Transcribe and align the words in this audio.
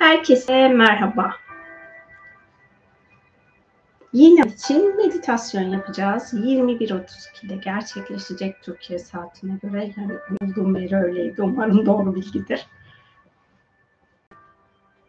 Herkese 0.00 0.68
merhaba. 0.68 1.34
Yine 4.12 4.46
için 4.46 4.96
meditasyon 4.96 5.62
yapacağız. 5.62 6.34
21.32'de 6.34 7.56
gerçekleşecek 7.56 8.62
Türkiye 8.62 8.98
saatine 8.98 9.58
göre. 9.62 9.92
Yani 9.96 10.12
bulduğum 10.40 10.74
veri 10.74 10.96
öyleydi. 10.96 11.42
Umarım 11.42 11.86
doğru 11.86 12.14
bilgidir. 12.14 12.66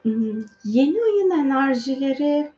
Hmm, 0.02 0.44
yeni 0.64 0.98
ayın 1.04 1.46
enerjileri 1.46 2.52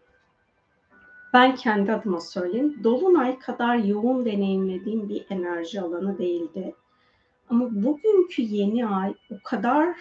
ben 1.33 1.55
kendi 1.55 1.93
adıma 1.93 2.21
söyleyeyim. 2.21 2.79
Dolunay 2.83 3.39
kadar 3.39 3.75
yoğun 3.75 4.25
deneyimlediğim 4.25 5.09
bir 5.09 5.25
enerji 5.29 5.81
alanı 5.81 6.17
değildi. 6.17 6.75
Ama 7.49 7.69
bugünkü 7.71 8.41
yeni 8.41 8.87
ay 8.87 9.13
o 9.31 9.35
kadar 9.43 9.95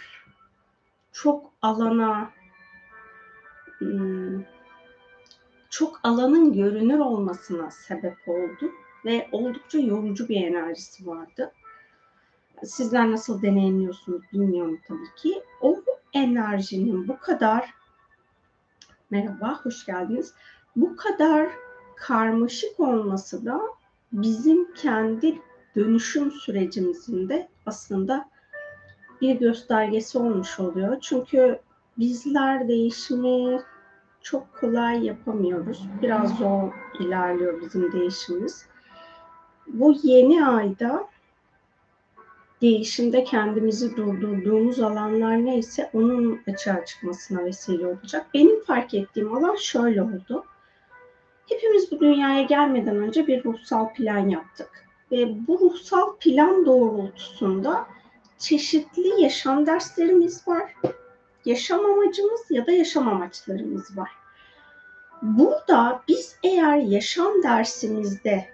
çok 1.12 1.52
alana 1.62 2.30
hmm, 3.79 4.43
çok 5.70 6.00
alanın 6.03 6.53
görünür 6.53 6.98
olmasına 6.98 7.70
sebep 7.70 8.16
oldu 8.26 8.72
ve 9.04 9.29
oldukça 9.32 9.79
yorucu 9.79 10.29
bir 10.29 10.36
enerjisi 10.36 11.06
vardı. 11.06 11.53
Sizler 12.64 13.11
nasıl 13.11 13.43
deneyimliyorsunuz 13.43 14.22
bilmiyorum 14.32 14.80
tabii 14.89 15.14
ki. 15.17 15.43
O 15.61 15.82
enerjinin 16.12 17.08
bu 17.08 17.18
kadar 17.18 17.75
merhaba, 19.11 19.61
hoş 19.62 19.86
geldiniz. 19.86 20.34
Bu 20.76 20.96
kadar 20.96 21.48
karmaşık 21.96 22.81
olması 22.81 23.46
da 23.46 23.61
bizim 24.12 24.75
kendi 24.75 25.39
dönüşüm 25.76 26.31
sürecimizin 26.31 27.29
de 27.29 27.48
aslında 27.67 28.32
bir 29.22 29.35
göstergesi 29.35 30.18
olmuş 30.18 30.61
oluyor. 30.61 31.00
Çünkü 31.00 31.58
bizler 31.99 32.69
değişimi 32.69 33.62
çok 34.23 34.55
kolay 34.61 35.05
yapamıyoruz. 35.05 35.83
Biraz 36.03 36.39
zor 36.39 36.73
ilerliyor 37.01 37.61
bizim 37.61 37.93
değişimimiz. 37.93 38.67
Bu 39.67 39.95
yeni 40.03 40.47
ayda 40.47 41.09
değişimde 42.62 43.25
kendimizi 43.25 43.97
durdurduğumuz 43.97 44.81
alanlar 44.81 45.45
neyse 45.45 45.91
onun 45.95 46.41
açığa 46.48 46.84
çıkmasına 46.84 47.45
vesile 47.45 47.87
olacak. 47.87 48.27
Benim 48.34 48.65
fark 48.65 48.95
ettiğim 48.95 49.34
alan 49.34 49.56
şöyle 49.56 50.03
oldu. 50.03 50.45
Hepimiz 51.48 51.93
bu 51.93 52.00
dünyaya 52.00 52.43
gelmeden 52.43 52.97
önce 52.97 53.27
bir 53.27 53.45
ruhsal 53.45 53.95
plan 53.95 54.28
yaptık. 54.28 54.87
Ve 55.12 55.47
bu 55.47 55.61
ruhsal 55.61 56.17
plan 56.20 56.67
doğrultusunda 56.67 57.87
çeşitli 58.43 59.23
yaşam 59.23 59.67
derslerimiz 59.67 60.48
var. 60.48 60.75
Yaşam 61.45 61.87
amacımız 61.87 62.41
ya 62.51 62.67
da 62.67 62.73
yaşam 62.73 63.09
amaçlarımız 63.09 63.97
var. 63.97 64.11
Burada 65.23 66.03
biz 66.09 66.37
eğer 66.43 66.77
yaşam 66.77 67.43
dersimizde 67.43 68.49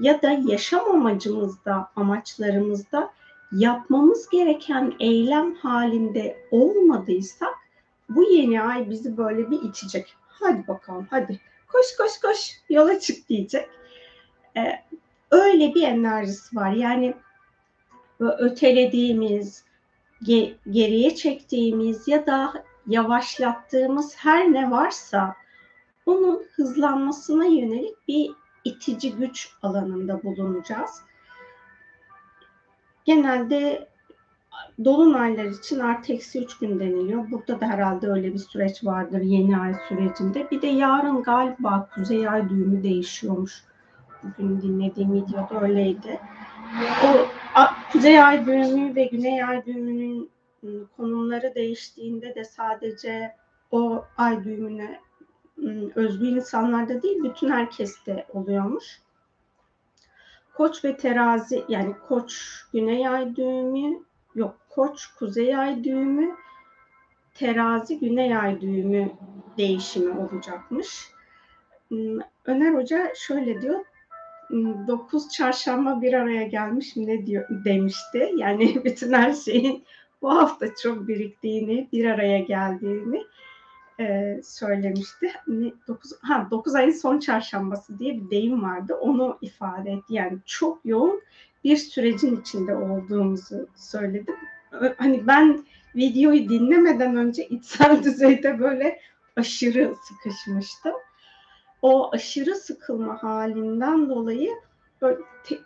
ya 0.00 0.22
da 0.22 0.30
yaşam 0.30 0.90
amacımızda, 0.90 1.90
amaçlarımızda 1.96 3.10
yapmamız 3.52 4.28
gereken 4.28 4.92
eylem 5.00 5.54
halinde 5.54 6.46
olmadıysak 6.50 7.54
bu 8.08 8.22
yeni 8.22 8.62
ay 8.62 8.90
bizi 8.90 9.16
böyle 9.16 9.50
bir 9.50 9.62
içecek. 9.62 10.16
Hadi 10.28 10.68
bakalım 10.68 11.06
hadi 11.10 11.40
koş 11.72 11.96
koş 11.96 12.20
koş 12.20 12.60
yola 12.68 13.00
çık 13.00 13.28
diyecek. 13.28 13.68
Ee, 14.56 14.72
öyle 15.30 15.74
bir 15.74 15.82
enerjisi 15.82 16.56
var. 16.56 16.72
Yani 16.72 17.14
ötelediğimiz, 18.20 19.64
ge- 20.22 20.54
geriye 20.70 21.14
çektiğimiz 21.14 22.08
ya 22.08 22.26
da 22.26 22.64
yavaşlattığımız 22.86 24.16
her 24.16 24.52
ne 24.52 24.70
varsa 24.70 25.34
onun 26.06 26.42
hızlanmasına 26.56 27.44
yönelik 27.44 28.08
bir 28.08 28.30
itici 28.64 29.16
güç 29.16 29.50
alanında 29.62 30.22
bulunacağız. 30.22 31.02
Genelde 33.04 33.88
dolunaylar 34.84 35.44
için 35.44 35.78
artı 35.78 36.12
eksi 36.12 36.44
üç 36.44 36.58
gün 36.58 36.80
deniliyor. 36.80 37.30
Burada 37.30 37.60
da 37.60 37.66
herhalde 37.66 38.08
öyle 38.08 38.34
bir 38.34 38.38
süreç 38.38 38.84
vardır 38.84 39.20
yeni 39.20 39.58
ay 39.58 39.74
sürecinde. 39.88 40.50
Bir 40.50 40.62
de 40.62 40.66
yarın 40.66 41.22
galiba 41.22 41.88
kuzey 41.94 42.28
ay 42.28 42.48
düğümü 42.48 42.82
değişiyormuş. 42.82 43.64
Bugün 44.22 44.62
dinlediğim 44.62 45.12
videoda 45.12 45.60
öyleydi. 45.60 46.20
O 47.04 47.39
kuzey 47.92 48.22
ay 48.22 48.46
düğümü 48.46 48.94
ve 48.94 49.04
güney 49.04 49.44
ay 49.44 49.66
düğümünün 49.66 50.30
ıı, 50.64 50.86
konumları 50.96 51.54
değiştiğinde 51.54 52.34
de 52.34 52.44
sadece 52.44 53.36
o 53.70 54.04
ay 54.16 54.44
düğümüne 54.44 55.00
ıı, 55.58 55.90
özgü 55.94 56.26
insanlarda 56.26 57.02
değil 57.02 57.22
bütün 57.24 57.50
herkeste 57.50 58.26
oluyormuş. 58.28 59.00
Koç 60.54 60.84
ve 60.84 60.96
terazi 60.96 61.64
yani 61.68 61.94
koç 62.08 62.62
güney 62.72 63.08
ay 63.08 63.36
düğümü 63.36 64.04
yok 64.34 64.56
koç 64.68 65.06
kuzey 65.06 65.56
ay 65.56 65.84
düğümü 65.84 66.36
terazi 67.34 67.98
güney 67.98 68.36
ay 68.36 68.60
düğümü 68.60 69.12
değişimi 69.58 70.18
olacakmış. 70.18 71.10
Öner 72.44 72.74
Hoca 72.74 73.12
şöyle 73.14 73.62
diyor 73.62 73.84
9 74.50 75.28
çarşamba 75.28 76.02
bir 76.02 76.12
araya 76.12 76.42
gelmiş 76.42 76.96
ne 76.96 77.26
diyor 77.26 77.48
demişti. 77.64 78.32
Yani 78.36 78.80
bütün 78.84 79.12
her 79.12 79.32
şeyin 79.32 79.84
bu 80.22 80.30
hafta 80.30 80.74
çok 80.74 81.08
biriktiğini, 81.08 81.88
bir 81.92 82.04
araya 82.04 82.38
geldiğini 82.38 83.22
e, 84.00 84.40
söylemişti. 84.44 85.32
9, 85.88 86.12
ha, 86.22 86.48
9 86.50 86.74
ayın 86.74 86.90
son 86.90 87.18
çarşambası 87.18 87.98
diye 87.98 88.14
bir 88.14 88.30
deyim 88.30 88.62
vardı. 88.62 88.94
Onu 89.00 89.38
ifade 89.42 89.90
etti. 89.90 90.14
Yani 90.14 90.38
çok 90.46 90.80
yoğun 90.84 91.22
bir 91.64 91.76
sürecin 91.76 92.40
içinde 92.40 92.76
olduğumuzu 92.76 93.68
söyledim. 93.76 94.36
Hani 94.96 95.26
ben 95.26 95.64
videoyu 95.96 96.48
dinlemeden 96.48 97.16
önce 97.16 97.48
içsel 97.48 98.02
düzeyde 98.04 98.58
böyle 98.58 99.00
aşırı 99.36 99.94
sıkışmıştım 100.02 100.92
o 101.82 102.14
aşırı 102.14 102.54
sıkılma 102.54 103.22
halinden 103.22 104.08
dolayı 104.08 104.50
böyle 105.02 105.18
te, 105.44 105.58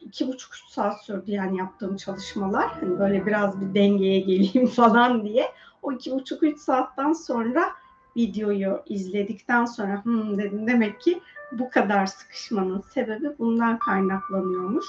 iki 0.00 0.28
buçuk 0.28 0.54
üç 0.54 0.64
saat 0.64 1.04
sürdü 1.04 1.30
yani 1.30 1.58
yaptığım 1.58 1.96
çalışmalar. 1.96 2.68
Hani 2.80 2.98
böyle 2.98 3.26
biraz 3.26 3.60
bir 3.60 3.74
dengeye 3.74 4.20
geleyim 4.20 4.66
falan 4.76 5.24
diye. 5.24 5.52
O 5.82 5.92
iki 5.92 6.12
buçuk 6.12 6.42
üç 6.42 6.58
saatten 6.58 7.12
sonra 7.12 7.72
videoyu 8.16 8.82
izledikten 8.86 9.64
sonra 9.64 10.04
hmm 10.04 10.38
dedim 10.38 10.66
demek 10.66 11.00
ki 11.00 11.20
bu 11.52 11.70
kadar 11.70 12.06
sıkışmanın 12.06 12.84
sebebi 12.94 13.38
bundan 13.38 13.78
kaynaklanıyormuş. 13.78 14.86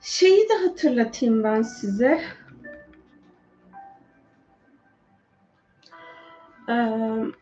Şeyi 0.00 0.48
de 0.48 0.54
hatırlatayım 0.54 1.44
ben 1.44 1.62
size. 1.62 2.22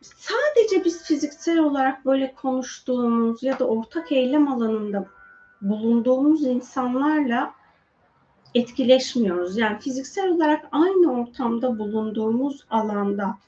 Sadece 0.03 0.85
biz 0.85 1.03
fiziksel 1.03 1.59
olarak 1.59 2.07
böyle 2.07 2.35
konuştuğumuz 2.35 3.43
ya 3.43 3.59
da 3.59 3.67
ortak 3.67 4.13
eylem 4.13 4.49
alanında 4.49 5.07
bulunduğumuz 5.63 6.45
insanlarla 6.45 7.55
etkileşmiyoruz. 8.55 9.57
Yani 9.57 9.79
fiziksel 9.79 10.29
olarak 10.29 10.69
aynı 10.73 11.13
ortamda 11.13 11.79
bulunduğumuz 11.79 12.65
alanda 12.71 13.39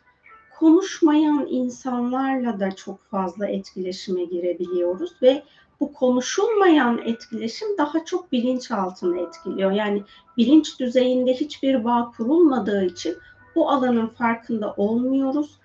konuşmayan 0.58 1.46
insanlarla 1.50 2.60
da 2.60 2.70
çok 2.70 3.04
fazla 3.10 3.46
etkileşime 3.46 4.24
girebiliyoruz 4.24 5.12
ve 5.22 5.42
bu 5.80 5.92
konuşulmayan 5.92 6.98
etkileşim 6.98 7.68
daha 7.78 8.04
çok 8.04 8.32
bilinçaltını 8.32 9.20
etkiliyor. 9.20 9.72
Yani 9.72 10.02
bilinç 10.36 10.80
düzeyinde 10.80 11.34
hiçbir 11.34 11.84
bağ 11.84 12.12
kurulmadığı 12.16 12.84
için 12.84 13.16
bu 13.54 13.70
alanın 13.70 14.06
farkında 14.06 14.75
olmuyoruz 14.76 15.58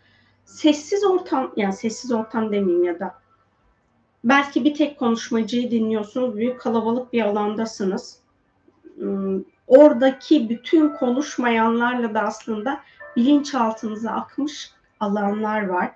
sessiz 0.47 1.03
ortam 1.03 1.53
yani 1.55 1.73
sessiz 1.73 2.11
ortam 2.11 2.51
demeyeyim 2.51 2.83
ya 2.83 2.99
da 2.99 3.15
belki 4.23 4.63
bir 4.63 4.73
tek 4.73 4.99
konuşmacıyı 4.99 5.71
dinliyorsunuz. 5.71 6.35
Büyük 6.35 6.59
kalabalık 6.59 7.13
bir 7.13 7.21
alandasınız. 7.21 8.19
Hmm, 8.95 9.43
oradaki 9.67 10.49
bütün 10.49 10.89
konuşmayanlarla 10.89 12.13
da 12.13 12.21
aslında 12.21 12.79
bilinçaltınıza 13.15 14.11
akmış 14.11 14.71
alanlar 14.99 15.67
var. 15.67 15.91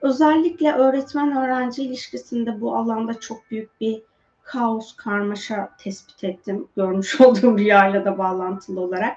Özellikle 0.00 0.72
öğretmen 0.72 1.36
öğrenci 1.36 1.82
ilişkisinde 1.82 2.60
bu 2.60 2.76
alanda 2.76 3.20
çok 3.20 3.50
büyük 3.50 3.80
bir 3.80 4.02
kaos, 4.42 4.96
karmaşa 4.96 5.70
tespit 5.78 6.24
ettim. 6.24 6.68
Görmüş 6.76 7.20
olduğum 7.20 7.58
rüyayla 7.58 8.04
da 8.04 8.18
bağlantılı 8.18 8.80
olarak. 8.80 9.16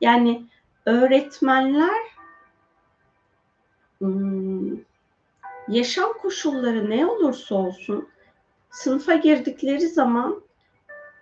Yani 0.00 0.46
öğretmenler. 0.86 2.15
Yaşam 5.68 6.12
koşulları 6.22 6.90
ne 6.90 7.06
olursa 7.06 7.54
olsun 7.54 8.08
sınıfa 8.70 9.14
girdikleri 9.14 9.88
zaman 9.88 10.42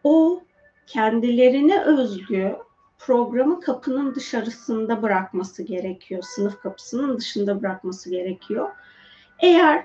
o 0.05 0.43
kendilerine 0.87 1.83
özgü 1.83 2.57
programı 2.99 3.61
kapının 3.61 4.15
dışarısında 4.15 5.03
bırakması 5.03 5.63
gerekiyor. 5.63 6.23
Sınıf 6.23 6.61
kapısının 6.61 7.19
dışında 7.19 7.63
bırakması 7.63 8.11
gerekiyor. 8.11 8.71
Eğer 9.39 9.85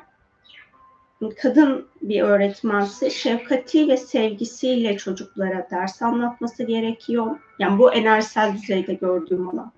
kadın 1.41 1.87
bir 2.01 2.21
öğretmense 2.21 3.09
şefkati 3.09 3.87
ve 3.87 3.97
sevgisiyle 3.97 4.97
çocuklara 4.97 5.67
ders 5.71 6.01
anlatması 6.01 6.63
gerekiyor. 6.63 7.39
Yani 7.59 7.79
bu 7.79 7.93
enerjisel 7.93 8.53
düzeyde 8.53 8.93
gördüğüm 8.93 9.49
olan. 9.49 9.71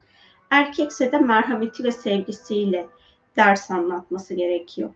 Erkekse 0.49 1.11
de 1.11 1.17
merhameti 1.17 1.83
ve 1.83 1.91
sevgisiyle 1.91 2.87
ders 3.35 3.71
anlatması 3.71 4.33
gerekiyor. 4.33 4.89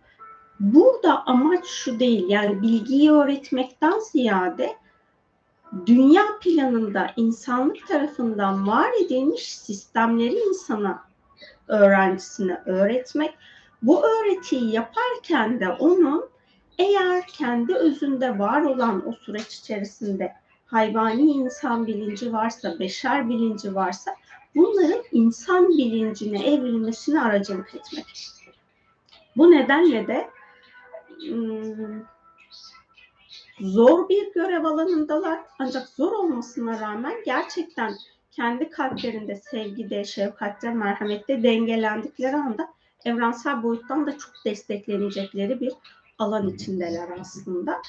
Burada 0.60 1.26
amaç 1.26 1.66
şu 1.66 2.00
değil 2.00 2.24
yani 2.28 2.62
bilgiyi 2.62 3.12
öğretmekten 3.12 3.98
ziyade 3.98 4.76
dünya 5.86 6.22
planında 6.40 7.10
insanlık 7.16 7.88
tarafından 7.88 8.66
var 8.66 8.90
edilmiş 9.04 9.58
sistemleri 9.58 10.38
insana 10.48 11.02
öğrencisine 11.68 12.62
öğretmek. 12.66 13.34
Bu 13.82 14.06
öğretiyi 14.06 14.72
yaparken 14.72 15.60
de 15.60 15.68
onun 15.68 16.28
eğer 16.78 17.26
kendi 17.26 17.74
özünde 17.74 18.38
var 18.38 18.62
olan 18.62 19.08
o 19.08 19.12
süreç 19.12 19.54
içerisinde 19.54 20.32
hayvani 20.66 21.22
insan 21.22 21.86
bilinci 21.86 22.32
varsa, 22.32 22.78
beşer 22.78 23.28
bilinci 23.28 23.74
varsa 23.74 24.16
bunların 24.56 25.02
insan 25.12 25.68
bilincine 25.68 26.46
evrilmesine 26.54 27.22
aracılık 27.22 27.74
etmek. 27.74 28.28
Bu 29.36 29.50
nedenle 29.50 30.06
de 30.06 30.30
hmm, 31.20 32.02
zor 33.60 34.08
bir 34.08 34.32
görev 34.34 34.64
alanındalar 34.64 35.40
ancak 35.58 35.88
zor 35.88 36.12
olmasına 36.12 36.80
rağmen 36.80 37.14
gerçekten 37.24 37.94
kendi 38.30 38.70
kalplerinde 38.70 39.36
sevgide, 39.36 40.04
şefkatte, 40.04 40.70
merhamette 40.70 41.42
dengelendikleri 41.42 42.36
anda 42.36 42.68
evrensel 43.04 43.62
boyuttan 43.62 44.06
da 44.06 44.18
çok 44.18 44.32
desteklenecekleri 44.44 45.60
bir 45.60 45.72
alan 46.18 46.48
içindeler 46.48 47.08
aslında. 47.20 47.82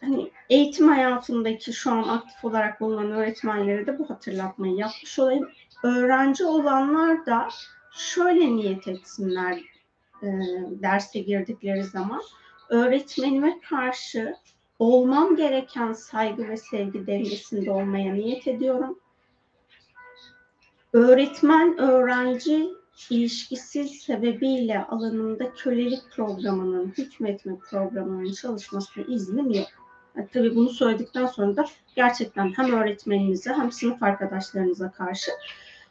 Hani 0.00 0.30
eğitim 0.50 0.88
hayatındaki 0.88 1.72
şu 1.72 1.90
an 1.90 2.02
aktif 2.02 2.44
olarak 2.44 2.80
bulunan 2.80 3.10
öğretmenlere 3.10 3.86
de 3.86 3.98
bu 3.98 4.10
hatırlatmayı 4.10 4.74
yapmış 4.74 5.18
olayım. 5.18 5.50
Öğrenci 5.82 6.44
olanlar 6.44 7.26
da 7.26 7.48
şöyle 7.92 8.56
niyet 8.56 8.88
etsinler 8.88 9.58
e, 10.22 10.26
derse 10.82 11.20
girdikleri 11.20 11.84
zaman 11.84 12.22
öğretmenime 12.68 13.60
karşı 13.60 14.34
olmam 14.78 15.36
gereken 15.36 15.92
saygı 15.92 16.48
ve 16.48 16.56
sevgi 16.56 17.06
dengesinde 17.06 17.70
olmaya 17.70 18.14
niyet 18.14 18.48
ediyorum. 18.48 18.98
Öğretmen 20.92 21.78
öğrenci 21.78 22.68
ilişkisi 23.10 23.88
sebebiyle 23.88 24.84
alanında 24.84 25.54
kölelik 25.54 26.02
programının, 26.16 26.92
hükmetme 26.98 27.58
programının 27.58 28.32
çalışmasına 28.32 29.04
iznim 29.04 29.50
yok. 29.50 29.79
Yani 30.16 30.28
tabii 30.32 30.56
bunu 30.56 30.68
söyledikten 30.68 31.26
sonra 31.26 31.56
da 31.56 31.64
gerçekten 31.96 32.52
hem 32.56 32.72
öğretmeninize 32.72 33.52
hem 33.52 33.72
sınıf 33.72 34.02
arkadaşlarınıza 34.02 34.90
karşı 34.90 35.30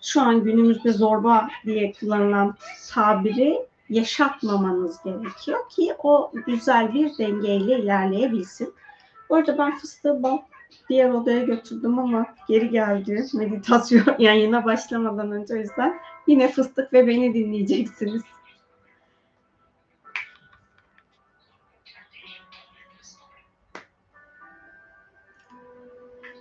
şu 0.01 0.21
an 0.21 0.43
günümüzde 0.43 0.91
zorba 0.91 1.49
diye 1.65 1.93
kullanılan 1.93 2.55
tabiri 2.89 3.59
yaşatmamanız 3.89 5.03
gerekiyor 5.03 5.69
ki 5.69 5.93
o 6.03 6.31
güzel 6.47 6.93
bir 6.93 7.17
dengeyle 7.17 7.79
ilerleyebilsin. 7.79 8.73
Bu 9.29 9.35
arada 9.35 9.57
ben 9.57 9.77
fıstığı 9.77 10.23
bal 10.23 10.37
diğer 10.89 11.09
odaya 11.09 11.43
götürdüm 11.43 11.99
ama 11.99 12.25
geri 12.47 12.69
geldi 12.69 13.25
meditasyon 13.33 14.03
yayına 14.19 14.65
başlamadan 14.65 15.31
önce 15.31 15.53
o 15.53 15.57
yüzden 15.57 15.99
yine 16.27 16.51
fıstık 16.51 16.93
ve 16.93 17.07
beni 17.07 17.33
dinleyeceksiniz. 17.33 18.21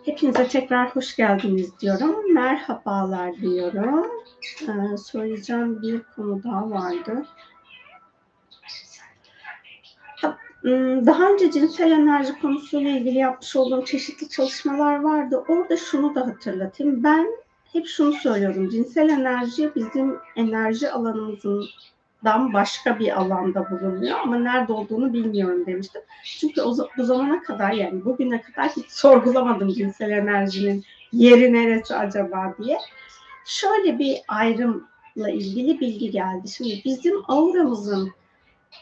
Hepinize 0.08 0.49
tekrar 0.49 0.96
hoş 0.96 1.16
geldiniz 1.16 1.81
diyorum. 1.81 2.34
Merhabalar 2.34 3.37
diyorum. 3.37 4.06
Ee, 4.62 4.96
söyleyeceğim 4.96 5.82
bir 5.82 6.02
konu 6.16 6.43
daha 6.44 6.70
vardı. 6.70 7.26
Daha 11.06 11.32
önce 11.32 11.50
cinsel 11.50 11.90
enerji 11.90 12.40
konusuyla 12.40 12.90
ilgili 12.90 13.19
yapmış 13.19 13.56
olduğum 13.56 13.84
çeşitli 13.84 14.28
çalışmalar 14.28 15.00
vardı. 15.00 15.44
Orada 15.49 15.76
şunu 15.76 16.14
da 16.14 16.26
hatırlatayım. 16.26 17.05
Ben 17.05 17.26
hep 17.72 17.87
şunu 17.87 18.12
söylüyorum. 18.12 18.69
Cinsel 18.69 19.08
enerji 19.08 19.75
bizim 19.75 20.16
enerji 20.37 20.90
alanımızdan 22.25 22.53
başka 22.53 22.99
bir 22.99 23.20
alanda 23.20 23.70
bulunuyor 23.70 24.19
ama 24.19 24.38
nerede 24.38 24.73
olduğunu 24.73 25.12
bilmiyorum 25.12 25.67
demiştim. 25.67 26.03
Çünkü 26.25 26.62
o, 26.62 26.76
bu 26.99 27.05
zamana 27.05 27.43
kadar 27.43 27.73
yani 27.73 28.05
bugüne 28.05 28.43
kadar 28.43 28.69
hiç 28.69 28.91
sorgulamadım 28.91 29.69
cinsel 29.69 30.11
enerjinin 30.11 30.85
yeri 31.12 31.53
neresi 31.53 31.94
acaba 31.94 32.55
diye. 32.59 32.79
Şöyle 33.44 33.99
bir 33.99 34.19
ayrımla 34.29 35.31
ilgili 35.31 35.81
bilgi 35.81 36.11
geldi. 36.11 36.49
Şimdi 36.49 36.82
bizim 36.85 37.15
auramızın 37.29 38.12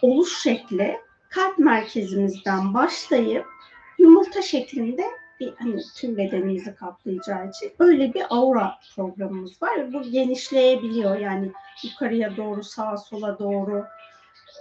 oluş 0.02 0.42
şekli 0.42 0.96
kalp 1.28 1.58
merkezimizden 1.58 2.74
başlayıp 2.74 3.46
yumurta 3.98 4.42
şeklinde 4.42 5.04
bir 5.40 5.54
hani 5.58 5.82
tüm 5.96 6.16
bedenimizi 6.16 6.74
kaplayacağı 6.74 7.48
için. 7.48 7.72
Öyle 7.78 8.14
bir 8.14 8.22
aura 8.30 8.74
programımız 8.96 9.62
var. 9.62 9.92
Bu 9.92 10.02
genişleyebiliyor. 10.02 11.18
Yani 11.18 11.52
yukarıya 11.84 12.36
doğru 12.36 12.64
sağa 12.64 12.96
sola 12.96 13.38
doğru. 13.38 13.84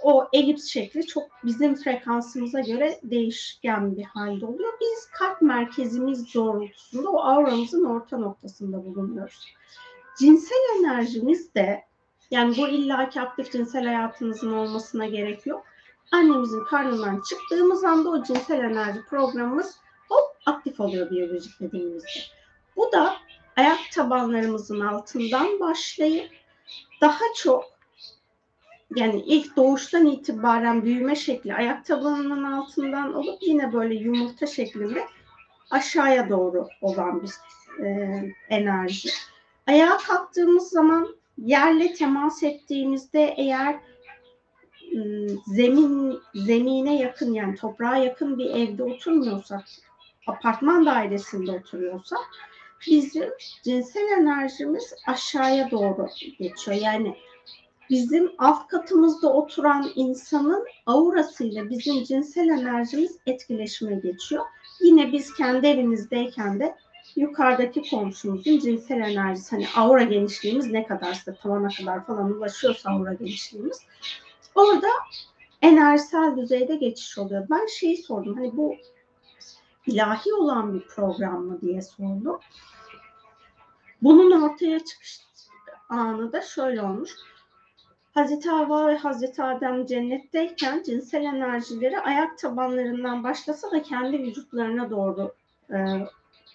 O 0.02 0.28
elips 0.32 0.64
şekli 0.64 1.06
çok 1.06 1.24
bizim 1.44 1.74
frekansımıza 1.74 2.60
göre 2.60 3.00
değişken 3.02 3.96
bir 3.96 4.04
halde 4.04 4.46
oluyor. 4.46 4.72
Biz 4.80 5.06
kalp 5.06 5.42
merkezimiz 5.42 6.34
doğrultusunda 6.34 7.10
o 7.10 7.20
auramızın 7.20 7.84
orta 7.84 8.18
noktasında 8.18 8.84
bulunuyoruz. 8.84 9.54
Cinsel 10.18 10.80
enerjimiz 10.80 11.54
de 11.54 11.84
yani 12.30 12.56
bu 12.56 12.68
illaki 12.68 13.20
aktif 13.20 13.52
cinsel 13.52 13.84
hayatınızın 13.84 14.52
olmasına 14.52 15.06
gerek 15.06 15.46
yok. 15.46 15.64
Annemizin 16.12 16.64
karnından 16.64 17.22
çıktığımız 17.28 17.84
anda 17.84 18.10
o 18.10 18.22
cinsel 18.22 18.58
enerji 18.58 19.00
programımız 19.10 19.80
aktif 20.46 20.80
oluyor 20.80 21.10
biyolojik 21.10 21.60
bedenimizde. 21.60 22.08
Bu 22.76 22.92
da 22.92 23.16
ayak 23.56 23.78
tabanlarımızın 23.92 24.80
altından 24.80 25.60
başlayıp 25.60 26.30
daha 27.00 27.24
çok 27.36 27.64
yani 28.96 29.22
ilk 29.26 29.56
doğuştan 29.56 30.06
itibaren 30.06 30.84
büyüme 30.84 31.16
şekli 31.16 31.54
ayak 31.54 31.84
tabanının 31.84 32.44
altından 32.44 33.14
olup 33.14 33.42
yine 33.42 33.72
böyle 33.72 33.94
yumurta 33.94 34.46
şeklinde 34.46 35.06
aşağıya 35.70 36.28
doğru 36.28 36.68
olan 36.80 37.22
bir 37.22 37.30
e, 37.84 38.22
enerji. 38.48 39.10
Ayağa 39.66 39.98
kalktığımız 39.98 40.68
zaman 40.68 41.16
yerle 41.38 41.92
temas 41.92 42.42
ettiğimizde 42.42 43.34
eğer 43.36 43.76
Iı, 44.96 45.38
zemin 45.46 46.18
zemine 46.34 46.98
yakın 46.98 47.34
yani 47.34 47.56
toprağa 47.56 47.96
yakın 47.96 48.38
bir 48.38 48.50
evde 48.50 48.82
oturmuyorsak, 48.82 49.64
apartman 50.26 50.86
dairesinde 50.86 51.52
oturuyorsak 51.52 52.18
bizim 52.86 53.30
cinsel 53.62 54.08
enerjimiz 54.20 54.94
aşağıya 55.06 55.70
doğru 55.70 56.08
geçiyor. 56.38 56.76
Yani 56.80 57.16
bizim 57.90 58.32
alt 58.38 58.68
katımızda 58.68 59.32
oturan 59.32 59.92
insanın 59.94 60.66
aurasıyla 60.86 61.70
bizim 61.70 62.04
cinsel 62.04 62.48
enerjimiz 62.48 63.18
etkileşime 63.26 63.94
geçiyor. 63.94 64.44
Yine 64.80 65.12
biz 65.12 65.34
kendi 65.34 65.66
evimizdeyken 65.66 66.60
de 66.60 66.76
yukarıdaki 67.16 67.90
komşumuzun 67.90 68.58
cinsel 68.58 68.96
enerjisi 68.96 69.50
hani 69.50 69.66
aura 69.76 70.02
genişliğimiz 70.02 70.70
ne 70.70 70.86
kadarsa 70.86 71.34
tavana 71.34 71.68
kadar 71.68 72.06
falan 72.06 72.32
ulaşıyorsa 72.32 72.90
aura 72.90 73.14
genişliğimiz 73.14 73.80
Orada 74.56 74.88
enerjisel 75.62 76.36
düzeyde 76.36 76.76
geçiş 76.76 77.18
oluyor. 77.18 77.46
Ben 77.50 77.66
şeyi 77.66 77.96
sordum 77.96 78.36
hani 78.36 78.56
bu 78.56 78.76
ilahi 79.86 80.34
olan 80.34 80.74
bir 80.74 80.86
program 80.86 81.44
mı 81.44 81.60
diye 81.60 81.82
sordum. 81.82 82.40
Bunun 84.02 84.42
ortaya 84.42 84.84
çıkış 84.84 85.20
anı 85.88 86.32
da 86.32 86.42
şöyle 86.42 86.82
olmuş. 86.82 87.10
Hazreti 88.14 88.48
Havva 88.48 88.88
ve 88.88 88.96
Hazreti 88.96 89.42
Adem 89.42 89.86
cennetteyken 89.86 90.82
cinsel 90.82 91.24
enerjileri 91.24 92.00
ayak 92.00 92.38
tabanlarından 92.38 93.24
başlasa 93.24 93.70
da 93.70 93.82
kendi 93.82 94.18
vücutlarına 94.18 94.90
doğru 94.90 95.34
e, 95.70 95.76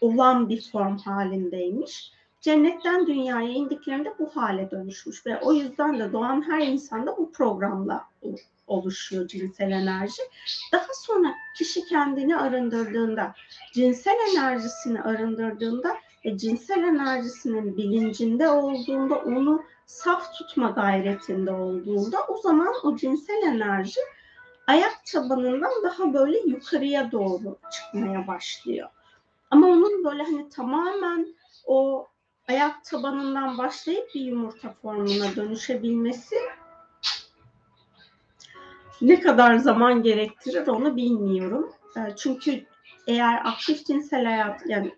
olan 0.02 0.50
bir 0.50 0.72
form 0.72 0.98
halindeymiş 0.98 2.12
cennetten 2.42 3.08
dünyaya 3.08 3.50
indiklerinde 3.50 4.14
bu 4.20 4.30
hale 4.36 4.72
dönüşmüş 4.72 5.26
ve 5.26 5.40
o 5.40 5.54
yüzden 5.54 6.00
de 6.00 6.14
doğan 6.14 6.50
her 6.50 6.68
insanda 6.68 7.18
bu 7.18 7.32
programla 7.32 8.06
oluşuyor 8.72 9.28
cinsel 9.28 9.72
enerji. 9.72 10.22
Daha 10.72 10.94
sonra 10.94 11.34
kişi 11.58 11.86
kendini 11.86 12.38
arındırdığında, 12.38 13.34
cinsel 13.74 14.18
enerjisini 14.32 15.02
arındırdığında 15.02 15.98
ve 16.26 16.38
cinsel 16.38 16.84
enerjisinin 16.84 17.78
bilincinde 17.78 18.50
olduğunda 18.50 19.16
onu 19.16 19.64
saf 19.86 20.34
tutma 20.34 20.70
gayretinde 20.70 21.52
olduğunda 21.52 22.26
o 22.28 22.38
zaman 22.38 22.74
o 22.84 22.96
cinsel 22.96 23.44
enerji 23.46 24.00
ayak 24.68 25.06
tabanından 25.06 25.72
daha 25.84 26.14
böyle 26.14 26.40
yukarıya 26.40 27.12
doğru 27.12 27.58
çıkmaya 27.72 28.28
başlıyor. 28.28 28.90
Ama 29.52 29.68
onun 29.68 30.06
böyle 30.06 30.24
hani 30.24 30.50
tamamen 30.50 31.36
o 31.66 32.08
ayak 32.48 32.86
tabanından 32.86 33.58
başlayıp 33.58 34.16
bir 34.16 34.22
yumurta 34.22 34.74
formuna 34.82 35.36
dönüşebilmesi 35.36 36.36
ne 39.02 39.20
kadar 39.20 39.56
zaman 39.56 40.04
gerektirir 40.04 40.68
onu 40.68 40.96
bilmiyorum. 40.96 41.72
Ee, 41.98 42.16
çünkü 42.18 42.66
eğer 43.08 43.42
aktif 43.46 43.86
cinsel 43.86 44.26
hayat 44.26 44.62
yani 44.68 44.92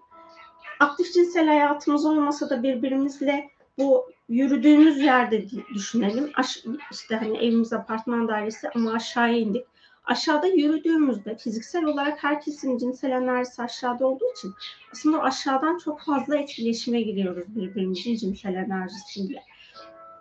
aktif 0.79 1.13
cinsel 1.13 1.47
hayatımız 1.47 2.05
olmasa 2.05 2.49
da 2.49 2.63
birbirimizle 2.63 3.49
bu 3.77 4.11
yürüdüğümüz 4.29 4.99
yerde 4.99 5.45
düşünelim. 5.73 6.31
Aş, 6.35 6.63
işte 6.91 7.15
hani 7.15 7.37
evimiz 7.37 7.73
apartman 7.73 8.27
dairesi 8.27 8.69
ama 8.69 8.93
aşağıya 8.93 9.37
indik. 9.37 9.65
Aşağıda 10.05 10.47
yürüdüğümüzde 10.47 11.37
fiziksel 11.37 11.83
olarak 11.83 12.23
herkesin 12.23 12.77
cinsel 12.77 13.11
enerjisi 13.11 13.61
aşağıda 13.61 14.07
olduğu 14.07 14.31
için 14.37 14.53
aslında 14.91 15.21
aşağıdan 15.21 15.77
çok 15.77 16.01
fazla 16.01 16.37
etkileşime 16.37 17.01
giriyoruz 17.01 17.55
birbirimizin 17.55 18.15
cinsel 18.15 18.53
enerjisiyle. 18.53 19.43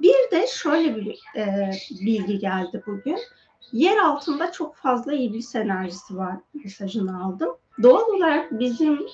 Bir 0.01 0.31
de 0.31 0.47
şöyle 0.47 0.97
bir 0.97 1.21
e, 1.37 1.71
bilgi 1.91 2.39
geldi 2.39 2.83
bugün. 2.87 3.19
Yer 3.73 3.97
altında 3.97 4.53
çok 4.53 4.77
fazla 4.77 5.13
iblis 5.13 5.55
enerjisi 5.55 6.17
var 6.17 6.37
mesajını 6.55 7.25
aldım. 7.25 7.57
Doğal 7.83 8.09
olarak 8.09 8.59
bizim 8.59 9.07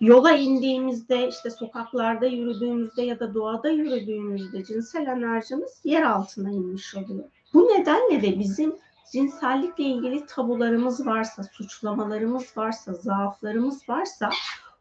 yola 0.00 0.32
indiğimizde 0.32 1.28
işte 1.28 1.50
sokaklarda 1.50 2.26
yürüdüğümüzde 2.26 3.02
ya 3.02 3.20
da 3.20 3.34
doğada 3.34 3.70
yürüdüğümüzde 3.70 4.64
cinsel 4.64 5.06
enerjimiz 5.06 5.80
yer 5.84 6.02
altına 6.02 6.50
inmiş 6.50 6.94
oluyor. 6.94 7.24
Bu 7.54 7.68
nedenle 7.68 8.22
de 8.22 8.38
bizim 8.38 8.76
cinsellikle 9.12 9.84
ilgili 9.84 10.26
tabularımız 10.26 11.06
varsa, 11.06 11.42
suçlamalarımız 11.42 12.56
varsa, 12.56 12.94
zaaflarımız 12.94 13.88
varsa 13.88 14.30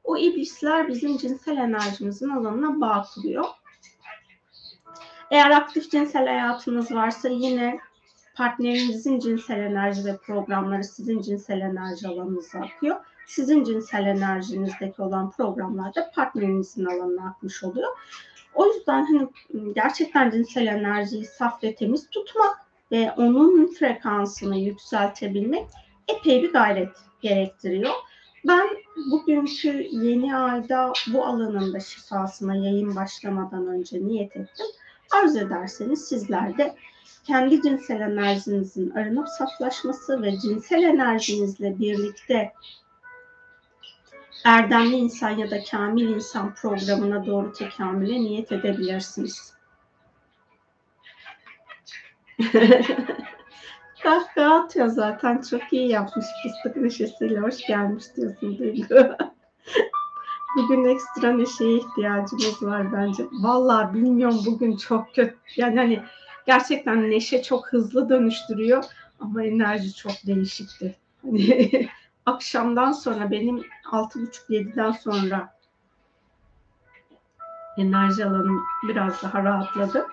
o 0.03 0.17
iblisler 0.17 0.87
bizim 0.87 1.17
cinsel 1.17 1.57
enerjimizin 1.57 2.29
alanına 2.29 2.81
bağ 2.81 3.05
kuruyor. 3.15 3.45
Eğer 5.31 5.51
aktif 5.51 5.91
cinsel 5.91 6.27
hayatınız 6.27 6.91
varsa 6.91 7.29
yine 7.29 7.79
partnerinizin 8.39 9.19
cinsel 9.19 9.59
enerji 9.59 10.05
ve 10.05 10.17
programları 10.17 10.83
sizin 10.83 11.21
cinsel 11.21 11.61
enerji 11.61 12.07
alanınıza 12.07 12.59
akıyor. 12.59 12.95
Sizin 13.27 13.63
cinsel 13.63 14.05
enerjinizdeki 14.05 15.01
olan 15.01 15.31
programlar 15.31 15.95
da 15.95 16.11
partnerinizin 16.15 16.85
alanına 16.85 17.29
akmış 17.29 17.63
oluyor. 17.63 17.87
O 18.53 18.65
yüzden 18.65 19.05
hani 19.05 19.27
gerçekten 19.75 20.31
cinsel 20.31 20.67
enerjiyi 20.67 21.25
saf 21.25 21.63
ve 21.63 21.75
temiz 21.75 22.09
tutmak 22.09 22.57
ve 22.91 23.11
onun 23.17 23.67
frekansını 23.67 24.57
yükseltebilmek 24.57 25.67
epey 26.07 26.43
bir 26.43 26.53
gayret 26.53 26.95
gerektiriyor. 27.21 27.93
Ben 28.47 28.67
bugünkü 29.11 29.87
yeni 29.91 30.35
ayda 30.35 30.93
bu 31.13 31.25
alanın 31.25 31.73
da 31.73 31.79
şifasına 31.79 32.55
yayın 32.55 32.95
başlamadan 32.95 33.67
önce 33.67 34.05
niyet 34.05 34.35
ettim. 34.35 34.65
Arzu 35.15 35.39
ederseniz 35.39 36.07
sizler 36.07 36.57
de 36.57 36.75
kendi 37.29 37.61
cinsel 37.61 38.01
enerjinizin 38.01 38.89
arınıp 38.89 39.29
saflaşması 39.29 40.21
ve 40.21 40.39
cinsel 40.39 40.83
enerjinizle 40.83 41.79
birlikte 41.79 42.53
erdemli 44.45 44.95
insan 44.95 45.29
ya 45.29 45.51
da 45.51 45.63
kamil 45.71 46.09
insan 46.09 46.53
programına 46.53 47.25
doğru 47.25 47.53
tekamüle 47.53 48.13
niyet 48.13 48.51
edebilirsiniz. 48.51 49.53
Kahkaha 54.03 54.55
atıyor 54.55 54.87
zaten. 54.87 55.41
Çok 55.41 55.73
iyi 55.73 55.89
yapmış. 55.89 56.25
Fıstık 56.43 56.75
neşesiyle 56.75 57.39
hoş 57.39 57.57
gelmiş 57.67 58.03
diyorsun 58.15 58.57
Duygu. 58.57 58.95
bugün 60.55 60.85
ekstra 60.85 61.31
neşeye 61.31 61.77
ihtiyacımız 61.77 62.63
var 62.63 62.93
bence. 62.93 63.23
Vallahi 63.31 63.93
bilmiyorum 63.93 64.41
bugün 64.45 64.77
çok 64.77 65.15
kötü. 65.15 65.37
Yani 65.57 65.75
hani 65.75 66.03
gerçekten 66.45 67.11
neşe 67.11 67.43
çok 67.43 67.67
hızlı 67.67 68.09
dönüştürüyor 68.09 68.83
ama 69.19 69.43
enerji 69.43 69.95
çok 69.95 70.11
değişikti. 70.25 70.95
Hani 71.21 71.89
akşamdan 72.25 72.91
sonra 72.91 73.31
benim 73.31 73.63
altı 73.91 74.21
buçuk 74.21 74.49
yediden 74.49 74.91
sonra 74.91 75.59
enerji 77.77 78.25
alanım 78.25 78.63
biraz 78.87 79.23
daha 79.23 79.43
rahatladı. 79.43 80.07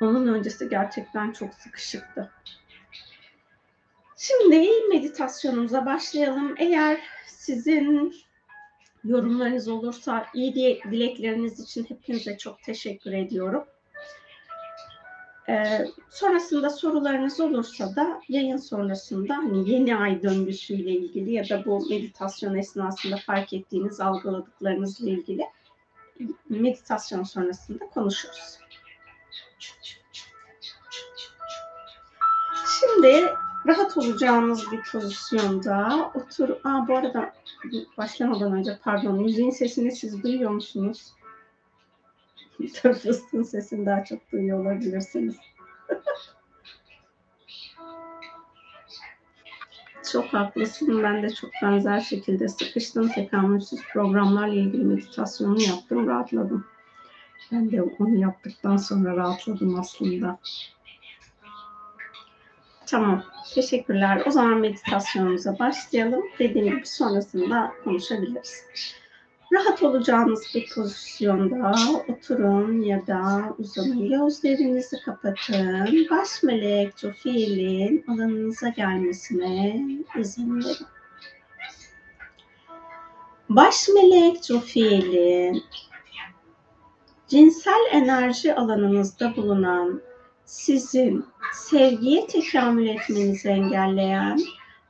Onun 0.00 0.28
öncesi 0.28 0.68
gerçekten 0.68 1.32
çok 1.32 1.54
sıkışıktı. 1.54 2.32
Şimdi 4.16 4.70
meditasyonumuza 4.90 5.86
başlayalım. 5.86 6.54
Eğer 6.58 7.00
sizin 7.26 8.14
yorumlarınız 9.04 9.68
olursa 9.68 10.26
iyi 10.34 10.54
dilekleriniz 10.54 11.60
için 11.60 11.84
hepinize 11.84 12.38
çok 12.38 12.62
teşekkür 12.62 13.12
ediyorum. 13.12 13.64
Ee, 15.48 15.86
sonrasında 16.10 16.70
sorularınız 16.70 17.40
olursa 17.40 17.96
da 17.96 18.20
yayın 18.28 18.56
sonrasında 18.56 19.36
hani 19.36 19.70
yeni 19.70 19.96
ay 19.96 20.22
döngüsüyle 20.22 20.90
ilgili 20.90 21.32
ya 21.32 21.48
da 21.48 21.64
bu 21.64 21.86
meditasyon 21.90 22.54
esnasında 22.54 23.16
fark 23.16 23.52
ettiğiniz 23.52 24.00
algıladıklarınızla 24.00 25.10
ilgili 25.10 25.46
meditasyon 26.48 27.22
sonrasında 27.22 27.86
konuşuruz. 27.86 28.58
Şimdi 32.80 33.26
rahat 33.66 33.96
olacağınız 33.96 34.72
bir 34.72 34.80
pozisyonda 34.92 36.10
otur. 36.14 36.48
Aa, 36.64 36.88
bu 36.88 36.96
arada 36.96 37.32
başlamadan 37.98 38.52
önce 38.52 38.78
pardon 38.82 39.22
müziğin 39.22 39.50
sesini 39.50 39.92
siz 39.92 40.22
duyuyor 40.22 40.50
musunuz? 40.50 41.12
Fıstığın 42.82 43.42
sesini 43.42 43.86
daha 43.86 44.04
çok 44.04 44.32
duyuyor 44.32 44.60
olabilirsiniz. 44.60 45.36
çok 50.12 50.34
haklısın. 50.34 51.02
Ben 51.02 51.22
de 51.22 51.30
çok 51.30 51.50
benzer 51.62 52.00
şekilde 52.00 52.48
sıkıştım. 52.48 53.08
Tekamülsüz 53.08 53.80
programlarla 53.92 54.54
ilgili 54.54 54.84
meditasyonu 54.84 55.62
yaptım. 55.62 56.06
Rahatladım. 56.06 56.66
Ben 57.52 57.72
de 57.72 57.82
onu 57.82 58.18
yaptıktan 58.18 58.76
sonra 58.76 59.16
rahatladım 59.16 59.80
aslında. 59.80 60.38
Tamam. 62.86 63.24
Teşekkürler. 63.54 64.22
O 64.26 64.30
zaman 64.30 64.58
meditasyonumuza 64.58 65.58
başlayalım. 65.58 66.22
Dediğim 66.38 66.66
gibi 66.66 66.86
sonrasında 66.86 67.72
konuşabiliriz. 67.84 68.64
Rahat 69.54 69.82
olacağınız 69.82 70.42
bir 70.54 70.70
pozisyonda 70.74 71.74
oturun 72.08 72.82
ya 72.82 73.06
da 73.06 73.54
uzanın. 73.58 74.08
Gözlerinizi 74.08 74.96
kapatın. 75.04 76.06
Baş 76.10 76.42
melek 76.42 76.96
Cofiel'in 76.96 78.04
alanınıza 78.08 78.68
gelmesine 78.68 79.80
izin 80.18 80.56
verin. 80.56 80.86
Baş 83.48 83.88
melek 83.88 84.42
Cofiel'in 84.42 85.62
cinsel 87.28 87.80
enerji 87.92 88.54
alanınızda 88.54 89.36
bulunan 89.36 90.02
sizin 90.44 91.24
sevgiye 91.52 92.26
tekamül 92.26 92.86
etmenizi 92.86 93.48
engelleyen, 93.48 94.40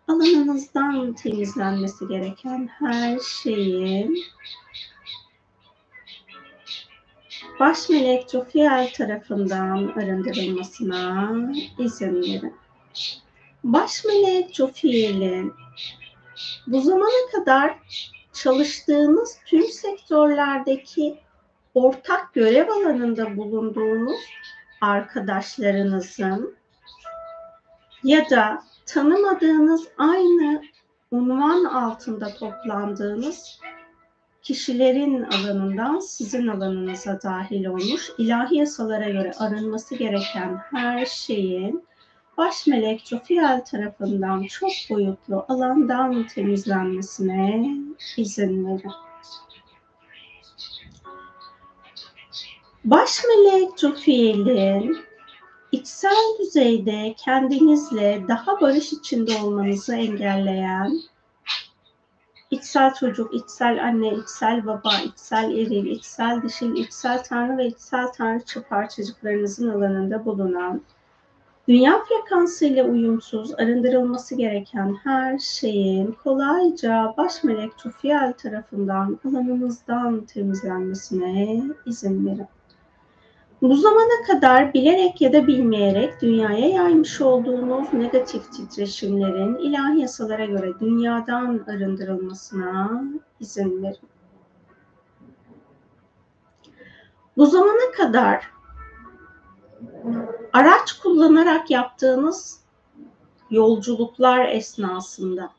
alanınızdan 0.09 1.13
temizlenmesi 1.15 2.09
gereken 2.09 2.69
her 2.79 3.19
şeyin 3.19 4.19
baş 7.61 7.89
melek 7.89 8.31
Jofiel 8.31 8.93
tarafından 8.93 9.93
arındırılmasına 9.97 11.33
izin 11.79 12.23
verin. 12.23 12.55
Baş 13.65 14.05
melek 14.05 14.55
Jofiel'in 14.55 15.53
bu 16.67 16.81
zamana 16.81 17.31
kadar 17.33 17.79
çalıştığınız 18.33 19.39
tüm 19.47 19.67
sektörlerdeki 19.67 21.19
ortak 21.75 22.35
görev 22.35 22.69
alanında 22.69 23.37
bulunduğunuz 23.37 24.21
arkadaşlarınızın 24.81 26.57
ya 28.05 28.31
da 28.31 28.63
tanımadığınız 28.87 29.89
aynı 29.99 30.63
unvan 31.11 31.65
altında 31.65 32.35
toplandığınız 32.35 33.61
kişilerin 34.43 35.23
alanından 35.23 35.99
sizin 35.99 36.47
alanınıza 36.47 37.23
dahil 37.23 37.65
olmuş. 37.65 38.11
ilahi 38.19 38.57
yasalara 38.57 39.09
göre 39.09 39.33
arınması 39.39 39.95
gereken 39.95 40.61
her 40.71 41.07
şeyin 41.07 41.85
baş 42.37 42.67
melek 42.67 43.07
Jofiel 43.07 43.65
tarafından 43.65 44.43
çok 44.43 44.71
boyutlu 44.91 45.47
alandan 45.49 46.27
temizlenmesine 46.27 47.71
izin 48.17 48.67
verin. 48.67 48.93
Baş 52.85 53.21
melek 53.25 53.79
Jofiel'in 53.79 54.99
içsel 55.75 56.39
düzeyde 56.39 57.15
kendinizle 57.25 58.23
daha 58.29 58.61
barış 58.61 58.93
içinde 58.93 59.43
olmanızı 59.43 59.95
engelleyen 59.95 61.01
içsel 62.51 62.95
çocuk, 62.95 63.35
içsel 63.35 63.85
anne, 63.85 64.15
içsel 64.15 64.67
baba, 64.67 64.93
içsel 65.05 65.51
eril, 65.51 65.87
içsel 65.87 66.43
dişil, 66.43 66.77
içsel 66.77 67.23
tanrı 67.23 67.59
ve 67.59 67.67
içsel 67.67 68.07
tanrıçı 68.13 68.63
parçacıklarınızın 68.63 69.71
alanında 69.71 70.25
bulunan 70.25 70.83
dünya 71.69 72.03
frekansıyla 72.05 72.85
uyumsuz 72.85 73.55
arındırılması 73.55 74.35
gereken 74.35 74.97
her 75.05 75.39
şeyin 75.39 76.17
kolayca 76.25 77.15
baş 77.17 77.45
melek 77.45 77.79
Tufiel 77.79 78.33
tarafından 78.33 79.19
alanınızdan 79.25 80.21
temizlenmesine 80.21 81.63
izin 81.87 82.27
verin. 82.27 82.47
Bu 83.63 83.77
zamana 83.77 84.27
kadar 84.27 84.75
bilerek 84.75 85.21
ya 85.21 85.33
da 85.33 85.47
bilmeyerek 85.47 86.23
dünyaya 86.23 86.69
yaymış 86.69 87.21
olduğunuz 87.21 87.93
negatif 87.93 88.53
titreşimlerin 88.53 89.57
ilahi 89.57 90.01
yasalara 90.01 90.45
göre 90.45 90.73
dünyadan 90.81 91.65
arındırılmasına 91.69 93.03
izin 93.41 93.83
verin. 93.83 94.09
Bu 97.37 97.47
zamana 97.47 97.93
kadar 97.97 98.51
araç 100.53 100.93
kullanarak 100.93 101.71
yaptığınız 101.71 102.61
yolculuklar 103.51 104.49
esnasında 104.49 105.51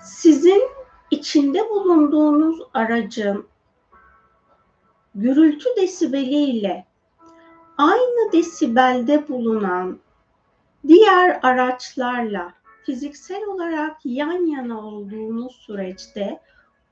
sizin 0.00 0.62
içinde 1.10 1.70
bulunduğunuz 1.70 2.58
aracın 2.74 3.51
gürültü 5.14 5.68
desibeliyle 5.76 6.86
aynı 7.78 8.32
desibelde 8.32 9.28
bulunan 9.28 9.98
diğer 10.88 11.40
araçlarla 11.42 12.52
fiziksel 12.86 13.44
olarak 13.44 13.96
yan 14.04 14.46
yana 14.46 14.86
olduğunuz 14.86 15.52
süreçte 15.52 16.40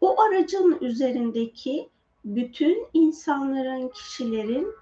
o 0.00 0.20
aracın 0.22 0.78
üzerindeki 0.80 1.88
bütün 2.24 2.86
insanların, 2.92 3.88
kişilerin 3.88 4.74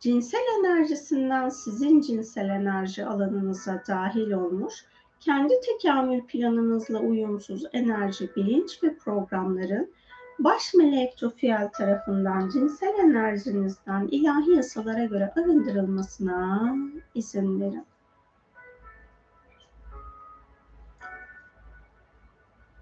cinsel 0.00 0.44
enerjisinden 0.60 1.48
sizin 1.48 2.00
cinsel 2.00 2.48
enerji 2.48 3.06
alanınıza 3.06 3.82
dahil 3.88 4.30
olmuş, 4.30 4.84
kendi 5.20 5.54
tekamül 5.60 6.20
planınızla 6.20 6.98
uyumsuz 6.98 7.64
enerji, 7.72 8.36
bilinç 8.36 8.82
ve 8.82 8.96
programların 8.96 9.94
baş 10.38 10.74
melek 10.74 11.18
Jofiel 11.18 11.70
tarafından 11.72 12.48
cinsel 12.48 12.94
enerjinizden 12.98 14.08
ilahi 14.10 14.50
yasalara 14.50 15.04
göre 15.04 15.32
arındırılmasına 15.36 16.74
izin 17.14 17.60
verin. 17.60 17.86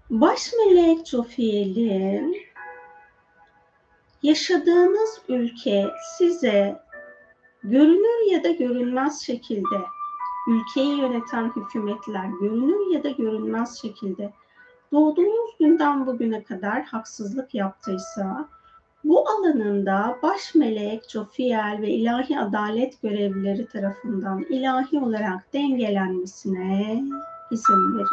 Baş 0.09 0.51
melek 0.53 1.07
Jofiel'in 1.07 2.37
yaşadığınız 4.23 5.21
ülke 5.29 5.91
size 6.17 6.83
görünür 7.63 8.31
ya 8.31 8.43
da 8.43 8.51
görünmez 8.51 9.21
şekilde 9.21 9.81
ülkeyi 10.47 10.99
yöneten 10.99 11.51
hükümetler 11.55 12.25
görünür 12.41 12.93
ya 12.93 13.03
da 13.03 13.09
görünmez 13.09 13.81
şekilde 13.81 14.33
doğduğunuz 14.93 15.57
günden 15.59 16.05
bugüne 16.05 16.43
kadar 16.43 16.83
haksızlık 16.83 17.55
yaptıysa 17.55 18.49
bu 19.03 19.29
alanında 19.29 20.17
baş 20.23 20.55
melek, 20.55 21.09
Jofiel 21.09 21.77
ve 21.81 21.89
ilahi 21.89 22.39
adalet 22.39 23.01
görevlileri 23.01 23.65
tarafından 23.67 24.45
ilahi 24.49 24.99
olarak 24.99 25.53
dengelenmesine 25.53 27.03
izin 27.51 27.97
verin. 27.97 28.07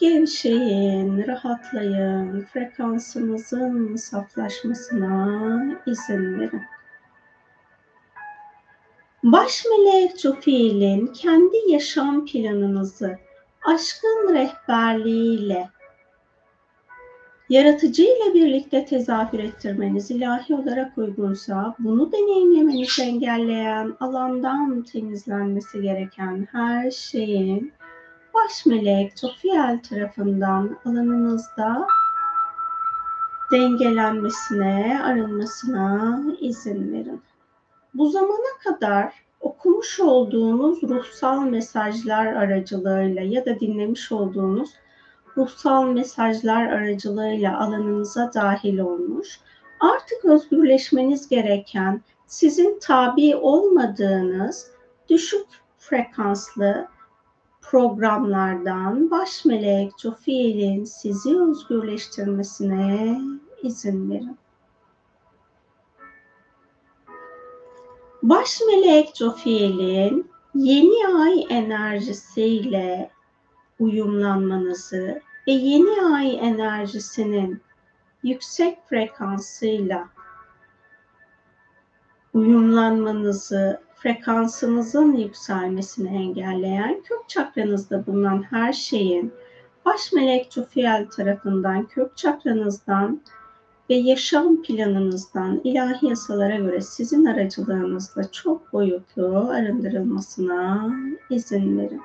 Gevşeyin, 0.00 1.26
rahatlayın, 1.26 2.40
frekansınızın 2.40 3.96
saflaşmasına 3.96 5.28
izin 5.86 6.40
verin. 6.40 6.62
Baş 9.22 9.64
melek 9.70 10.18
Jofiel'in 10.18 11.06
kendi 11.06 11.56
yaşam 11.68 12.26
planınızı 12.26 13.23
aşkın 13.64 14.34
rehberliğiyle 14.34 15.68
yaratıcı 17.48 18.02
ile 18.02 18.34
birlikte 18.34 18.84
tezahür 18.84 19.38
ettirmeniz 19.38 20.10
ilahi 20.10 20.54
olarak 20.54 20.98
uygunsa 20.98 21.74
bunu 21.78 22.12
deneyimlemenizi 22.12 23.02
engelleyen 23.02 23.96
alandan 24.00 24.82
temizlenmesi 24.82 25.82
gereken 25.82 26.48
her 26.52 26.90
şeyin 26.90 27.72
baş 28.34 28.66
melek 28.66 29.16
Tofiel 29.16 29.82
tarafından 29.82 30.78
alanınızda 30.84 31.86
dengelenmesine, 33.52 35.00
arınmasına 35.04 36.22
izin 36.40 36.92
verin. 36.92 37.22
Bu 37.94 38.08
zamana 38.08 38.58
kadar 38.64 39.23
okumuş 39.44 40.00
olduğunuz 40.00 40.82
ruhsal 40.82 41.40
mesajlar 41.40 42.26
aracılığıyla 42.26 43.22
ya 43.22 43.46
da 43.46 43.60
dinlemiş 43.60 44.12
olduğunuz 44.12 44.70
ruhsal 45.36 45.84
mesajlar 45.84 46.66
aracılığıyla 46.66 47.60
alanınıza 47.60 48.30
dahil 48.34 48.78
olmuş. 48.78 49.40
Artık 49.80 50.24
özgürleşmeniz 50.24 51.28
gereken 51.28 52.02
sizin 52.26 52.78
tabi 52.82 53.36
olmadığınız 53.36 54.70
düşük 55.08 55.46
frekanslı 55.78 56.88
programlardan 57.62 59.10
baş 59.10 59.44
melek 59.44 59.92
Jofiel'in 59.98 60.84
sizi 60.84 61.40
özgürleştirmesine 61.40 63.20
izin 63.62 64.10
verin. 64.10 64.38
Baş 68.24 68.60
melek 68.66 69.16
Jofiel'in 69.16 70.30
yeni 70.54 71.08
ay 71.18 71.46
enerjisiyle 71.50 73.10
uyumlanmanızı 73.78 75.20
ve 75.46 75.52
yeni 75.52 76.14
ay 76.14 76.36
enerjisinin 76.36 77.62
yüksek 78.22 78.88
frekansıyla 78.88 80.08
uyumlanmanızı, 82.34 83.80
frekansınızın 83.94 85.16
yükselmesini 85.16 86.16
engelleyen 86.16 87.02
kök 87.02 87.28
çakranızda 87.28 88.06
bulunan 88.06 88.42
her 88.42 88.72
şeyin 88.72 89.32
baş 89.84 90.12
melek 90.12 90.52
Jofiel 90.52 91.08
tarafından 91.08 91.86
kök 91.86 92.16
çakranızdan 92.16 93.20
ve 93.90 93.94
yaşam 93.94 94.62
planınızdan 94.62 95.60
ilahi 95.64 96.06
yasalara 96.06 96.56
göre 96.56 96.80
sizin 96.80 97.24
aracılığınızla 97.24 98.30
çok 98.32 98.72
boyutlu 98.72 99.48
arındırılmasına 99.50 100.90
izin 101.30 101.78
verin. 101.78 102.02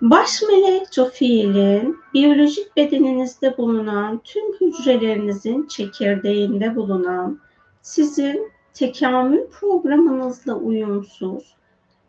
Baş 0.00 0.42
melek 0.42 0.92
Jofiel'in 0.92 1.96
biyolojik 2.14 2.76
bedeninizde 2.76 3.58
bulunan 3.58 4.20
tüm 4.24 4.52
hücrelerinizin 4.52 5.66
çekirdeğinde 5.66 6.76
bulunan 6.76 7.38
sizin 7.82 8.52
tekamül 8.74 9.46
programınızla 9.60 10.54
uyumsuz, 10.54 11.54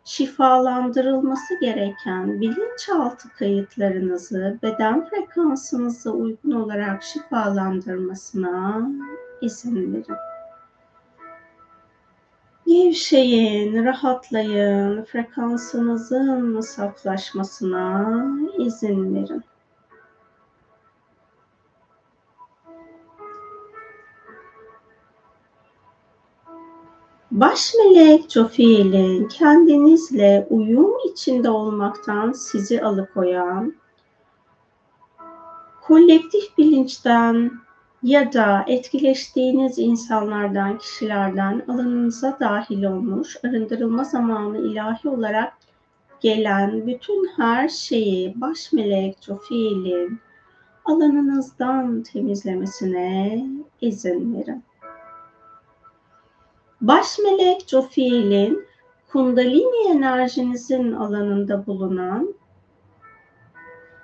şifalandırılması 0.06 1.60
gereken 1.60 2.40
bilinçaltı 2.40 3.28
kayıtlarınızı 3.38 4.58
beden 4.62 5.08
frekansınıza 5.08 6.10
uygun 6.10 6.50
olarak 6.50 7.02
şifalandırmasına 7.02 8.88
izin 9.40 9.92
verin. 9.94 10.16
Gevşeyin, 12.66 13.84
rahatlayın, 13.84 15.04
frekansınızın 15.04 16.60
saflaşmasına 16.60 18.16
izin 18.58 19.14
verin. 19.14 19.44
Baş 27.36 27.74
melek 27.74 28.30
Jofiel'in 28.30 29.28
kendinizle 29.28 30.46
uyum 30.50 30.92
içinde 31.12 31.50
olmaktan 31.50 32.32
sizi 32.32 32.82
alıkoyan, 32.82 33.74
kolektif 35.82 36.58
bilinçten 36.58 37.52
ya 38.02 38.32
da 38.32 38.64
etkileştiğiniz 38.66 39.78
insanlardan, 39.78 40.78
kişilerden 40.78 41.64
alanınıza 41.68 42.36
dahil 42.40 42.84
olmuş, 42.84 43.36
arındırılma 43.44 44.04
zamanı 44.04 44.58
ilahi 44.58 45.08
olarak 45.08 45.52
gelen 46.20 46.86
bütün 46.86 47.28
her 47.36 47.68
şeyi 47.68 48.40
baş 48.40 48.72
melek 48.72 49.18
Jofiel'in 49.20 50.20
alanınızdan 50.84 52.02
temizlemesine 52.02 53.46
izin 53.80 54.34
verin. 54.34 54.65
Baş 56.80 57.18
melek 57.18 57.68
Jofiel'in 57.68 58.66
kundalini 59.08 59.90
enerjinizin 59.90 60.92
alanında 60.92 61.66
bulunan 61.66 62.34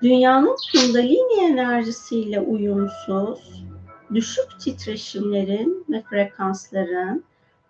dünyanın 0.03 0.57
kundalini 0.73 1.41
enerjisiyle 1.41 2.41
uyumsuz, 2.41 3.65
düşük 4.15 4.61
titreşimlerin 4.61 5.85
ve 5.91 6.03
frekansların 6.03 7.25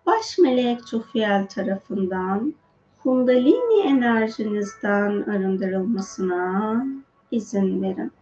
baş 0.07 0.39
melek 0.39 0.87
Jofiel 0.87 1.47
tarafından 1.47 2.55
kundalini 3.03 3.81
enerjinizden 3.87 5.23
arındırılmasına 5.23 6.87
izin 7.31 7.83
verin. 7.83 8.13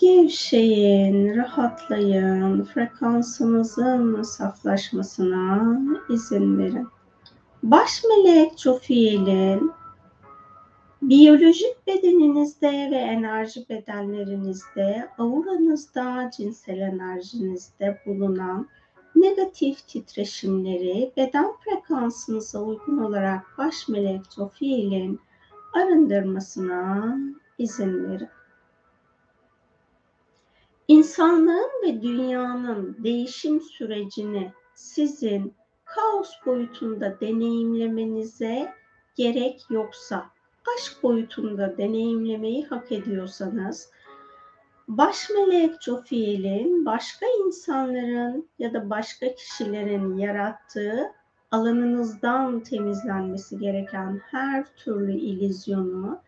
Gevşeyin, 0.00 1.36
rahatlayın, 1.36 2.64
frekansınızın 2.64 4.22
saflaşmasına 4.22 5.78
izin 6.10 6.58
verin. 6.58 6.88
Baş 7.62 8.02
melek 8.04 8.58
Çofiel'in 8.58 9.72
biyolojik 11.02 11.86
bedeninizde 11.86 12.88
ve 12.90 12.96
enerji 12.96 13.68
bedenlerinizde, 13.68 15.08
auranızda, 15.18 16.30
cinsel 16.36 16.78
enerjinizde 16.78 18.00
bulunan 18.06 18.68
negatif 19.14 19.88
titreşimleri 19.88 21.12
beden 21.16 21.52
frekansınıza 21.64 22.62
uygun 22.62 22.98
olarak 22.98 23.42
baş 23.58 23.88
melek 23.88 24.30
Çofiel'in 24.30 25.20
arındırmasına 25.74 27.16
izin 27.58 28.08
verin. 28.08 28.28
İnsanlığın 30.90 31.70
ve 31.82 32.02
dünyanın 32.02 32.96
değişim 33.04 33.60
sürecini 33.60 34.52
sizin 34.74 35.54
kaos 35.84 36.30
boyutunda 36.46 37.20
deneyimlemenize 37.20 38.74
gerek 39.16 39.64
yoksa, 39.70 40.26
aşk 40.76 41.02
boyutunda 41.02 41.78
deneyimlemeyi 41.78 42.66
hak 42.66 42.92
ediyorsanız, 42.92 43.90
baş 44.88 45.30
melek 45.30 45.82
Jofiel'in 45.82 46.86
başka 46.86 47.26
insanların 47.46 48.48
ya 48.58 48.72
da 48.72 48.90
başka 48.90 49.34
kişilerin 49.34 50.18
yarattığı 50.18 51.12
alanınızdan 51.50 52.60
temizlenmesi 52.60 53.58
gereken 53.58 54.20
her 54.30 54.76
türlü 54.76 55.12
ilizyonu 55.12 56.20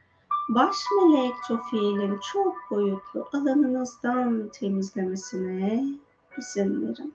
baş 0.49 0.77
melek 0.97 1.35
Jofiel'in 1.49 2.21
çok 2.33 2.57
boyutlu 2.71 3.29
alanınızdan 3.33 4.49
temizlemesine 4.49 5.85
izin 6.39 6.89
verin. 6.89 7.15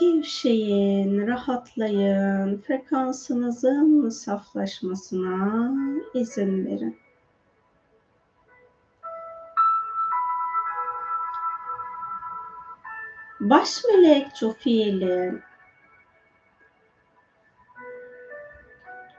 Gevşeyin, 0.00 1.26
rahatlayın, 1.26 2.60
frekansınızın 2.60 4.08
saflaşmasına 4.08 5.72
izin 6.14 6.66
verin. 6.66 6.98
Baş 13.40 13.84
melek 13.84 14.36
Jofiel'in 14.36 15.42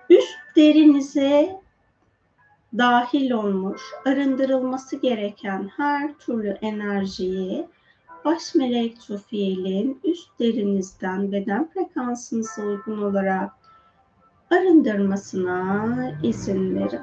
üst 0.09 0.37
derinize 0.55 1.61
dahil 2.77 3.31
olmuş, 3.31 3.81
arındırılması 4.05 4.95
gereken 4.95 5.69
her 5.77 6.13
türlü 6.13 6.49
enerjiyi 6.61 7.67
baş 8.25 8.55
melek 8.55 9.01
Jofiel'in 9.01 9.99
üst 10.03 10.39
derinizden 10.39 11.31
beden 11.31 11.69
frekansınıza 11.69 12.61
uygun 12.61 13.01
olarak 13.01 13.51
arındırmasına 14.51 16.11
izin 16.23 16.75
verin. 16.75 17.01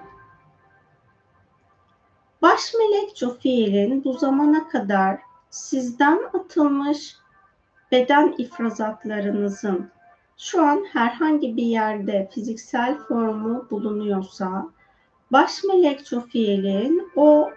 Baş 2.43 2.75
melek 2.75 3.17
Jofiel'in 3.17 4.05
bu 4.05 4.13
zamana 4.13 4.69
kadar 4.69 5.21
sizden 5.51 6.19
atılmış 6.35 7.17
beden 7.93 8.35
ifrazatlarınızın 8.39 9.91
şu 10.39 10.63
an 10.63 10.85
herhangi 10.93 11.57
bir 11.57 11.67
yerde 11.67 12.29
fiziksel 12.35 12.99
formu 12.99 13.67
bulunuyorsa 13.71 14.69
Baş 15.33 15.65
melek 15.65 16.07
Çofiel'in 16.07 17.11
o 17.17 17.51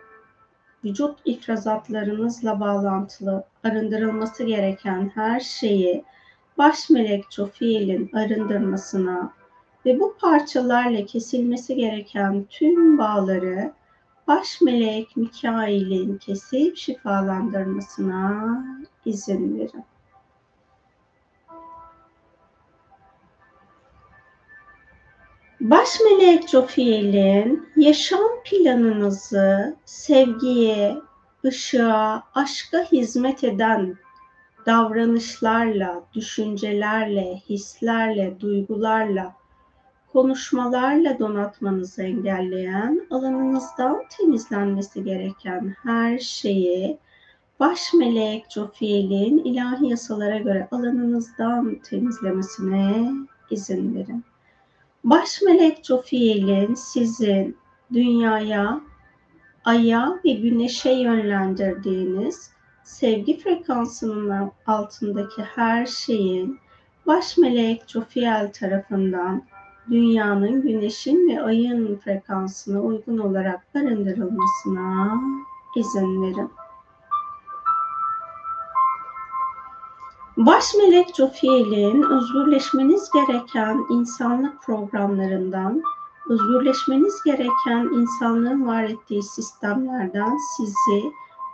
vücut 0.86 1.20
ifrazatlarınızla 1.26 2.60
bağlantılı 2.60 3.44
arındırılması 3.64 4.44
gereken 4.44 5.12
her 5.16 5.40
şeyi 5.40 6.04
baş 6.58 6.90
melek 6.90 7.32
Çofiel'in 7.32 8.10
arındırmasına 8.14 9.34
ve 9.86 10.00
bu 10.00 10.16
parçalarla 10.22 11.06
kesilmesi 11.06 11.76
gereken 11.76 12.46
tüm 12.50 12.98
bağları 12.98 13.74
baş 14.28 14.62
melek 14.62 15.18
Mikail'in 15.18 16.18
kesip 16.18 16.78
şifalandırmasına 16.78 18.66
izin 19.06 19.60
verin. 19.60 19.84
Baş 25.60 25.90
melek 26.00 26.50
Jofiel'in 26.50 27.68
yaşam 27.76 28.30
planınızı 28.46 29.76
sevgiye, 29.86 30.98
ışığa, 31.46 32.24
aşka 32.36 32.84
hizmet 32.92 33.44
eden 33.44 33.98
davranışlarla, 34.66 36.04
düşüncelerle, 36.14 37.42
hislerle, 37.50 38.40
duygularla, 38.40 39.36
konuşmalarla 40.14 41.20
donatmanızı 41.20 42.04
engelleyen, 42.04 43.08
alanınızdan 43.12 44.04
temizlenmesi 44.18 45.04
gereken 45.04 45.76
her 45.84 46.20
şeyi 46.20 46.98
baş 47.60 47.94
melek 47.94 48.46
Jofiel'in 48.50 49.38
ilahi 49.38 49.88
yasalara 49.90 50.38
göre 50.38 50.68
alanınızdan 50.72 51.76
temizlemesine 51.76 53.12
izin 53.52 53.96
verin. 53.96 54.29
Baş 55.10 55.42
melek 55.42 55.86
Jofiel'in 55.86 56.74
sizin 56.74 57.58
dünyaya, 57.94 58.82
aya 59.66 60.20
ve 60.26 60.32
güneşe 60.32 60.92
yönlendirdiğiniz 60.92 62.52
sevgi 62.84 63.40
frekansının 63.40 64.52
altındaki 64.68 65.42
her 65.42 65.86
şeyin 65.86 66.60
baş 67.08 67.38
melek 67.38 67.84
Jofiel 67.88 68.52
tarafından 68.54 69.44
dünyanın, 69.90 70.62
güneşin 70.62 71.30
ve 71.30 71.42
ayın 71.42 71.96
frekansına 71.96 72.82
uygun 72.82 73.18
olarak 73.18 73.68
arındırılmasına 73.76 75.22
izin 75.76 76.22
verin. 76.24 76.52
Baş 80.46 80.76
melek 80.76 81.16
Jofiel'in 81.16 82.04
özgürleşmeniz 82.04 83.10
gereken 83.12 83.86
insanlık 83.90 84.64
programlarından, 84.64 85.82
özgürleşmeniz 86.30 87.24
gereken 87.26 87.90
insanlığın 87.94 88.68
var 88.68 88.84
ettiği 88.84 89.24
sistemlerden 89.24 90.38
sizi 90.58 91.12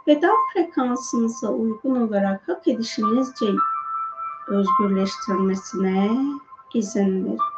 beden 0.08 0.36
frekansınıza 0.54 1.48
uygun 1.48 2.08
olarak 2.08 2.48
hak 2.48 2.68
edişinizce 2.68 3.46
özgürleştirmesine 4.48 6.18
izin 6.74 7.26
verin. 7.26 7.55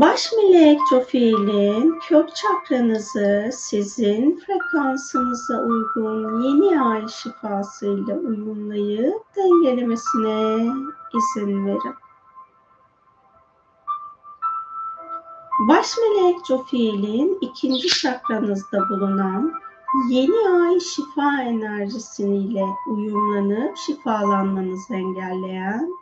Baş 0.00 0.32
melek 0.32 0.80
Jofiel'in 0.90 1.98
kök 2.08 2.36
çakranızı 2.36 3.50
sizin 3.52 4.40
frekansınıza 4.46 5.62
uygun 5.62 6.42
yeni 6.42 6.82
ay 6.82 7.08
şifasıyla 7.08 8.14
uyumlayıp 8.14 9.22
dengelemesine 9.36 10.66
izin 11.14 11.66
verin. 11.66 11.94
Baş 15.68 15.86
melek 15.98 16.46
Jofiel'in 16.46 17.38
ikinci 17.40 17.88
çakranızda 17.88 18.88
bulunan 18.90 19.52
yeni 20.10 20.62
ay 20.62 20.80
şifa 20.80 21.42
enerjisiyle 21.42 22.64
uyumlanıp 22.86 23.76
şifalanmanızı 23.76 24.94
engelleyen, 24.94 25.92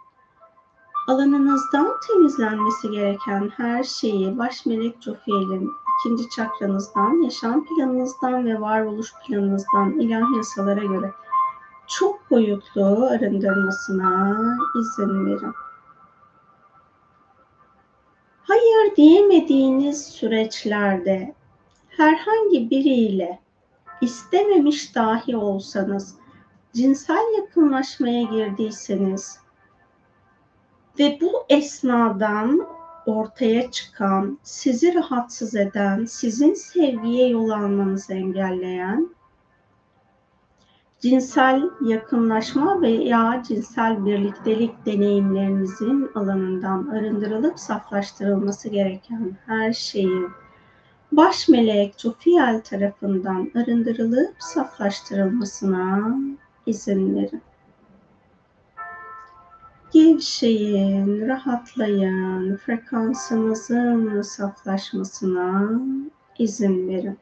alanınızdan 1.06 1.92
temizlenmesi 2.06 2.90
gereken 2.90 3.52
her 3.56 3.84
şeyi 3.84 4.38
baş 4.38 4.66
melek 4.66 5.02
Jofiel'in 5.02 5.70
ikinci 6.00 6.30
çakranızdan, 6.30 7.22
yaşam 7.22 7.64
planınızdan 7.66 8.46
ve 8.46 8.60
varoluş 8.60 9.12
planınızdan 9.26 10.00
ilahi 10.00 10.36
yasalara 10.36 10.84
göre 10.84 11.12
çok 11.86 12.30
boyutlu 12.30 13.06
arındırmasına 13.06 14.38
izin 14.80 15.26
verin. 15.26 15.52
Hayır 18.42 18.96
diyemediğiniz 18.96 20.06
süreçlerde 20.06 21.34
herhangi 21.88 22.70
biriyle 22.70 23.40
istememiş 24.00 24.94
dahi 24.94 25.36
olsanız, 25.36 26.14
cinsel 26.72 27.34
yakınlaşmaya 27.38 28.22
girdiyseniz 28.22 29.45
ve 30.98 31.18
bu 31.20 31.44
esnadan 31.48 32.66
ortaya 33.06 33.70
çıkan, 33.70 34.38
sizi 34.42 34.94
rahatsız 34.94 35.54
eden, 35.54 36.04
sizin 36.04 36.54
sevgiye 36.54 37.28
yol 37.28 37.50
almanızı 37.50 38.14
engelleyen 38.14 39.16
cinsel 41.00 41.62
yakınlaşma 41.84 42.82
veya 42.82 43.42
cinsel 43.48 44.06
birliktelik 44.06 44.86
deneyimlerinizin 44.86 46.10
alanından 46.14 46.86
arındırılıp 46.86 47.58
saflaştırılması 47.58 48.68
gereken 48.68 49.36
her 49.46 49.72
şeyi 49.72 50.22
baş 51.12 51.48
melek 51.48 51.98
Jofiel 51.98 52.60
tarafından 52.64 53.50
arındırılıp 53.54 54.34
saflaştırılmasına 54.38 56.16
izin 56.66 57.16
verin. 57.16 57.42
Gevşeyin, 59.92 61.28
rahatlayın, 61.28 62.56
frekansınızın 62.56 64.22
saflaşmasına 64.22 65.70
izin 66.38 66.88
verin. 66.88 67.18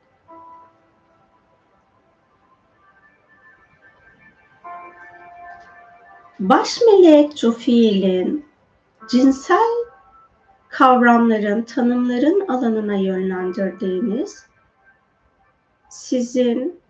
Baş 6.40 6.80
melek 6.80 7.36
Jofiel'in 7.38 8.46
cinsel 9.10 9.84
kavramların, 10.68 11.62
tanımların 11.62 12.48
alanına 12.48 12.94
yönlendirdiğiniz 12.94 14.46
sizin 15.88 16.80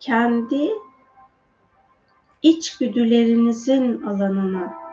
kendi 0.00 0.70
içgüdülerinizin 2.42 4.02
alanına, 4.02 4.85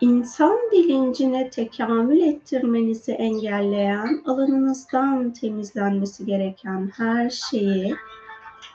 insan 0.00 0.58
bilincine 0.72 1.50
tekamül 1.50 2.20
ettirmenizi 2.20 3.12
engelleyen, 3.12 4.22
alanınızdan 4.26 5.30
temizlenmesi 5.30 6.26
gereken 6.26 6.90
her 6.96 7.30
şeyi 7.30 7.94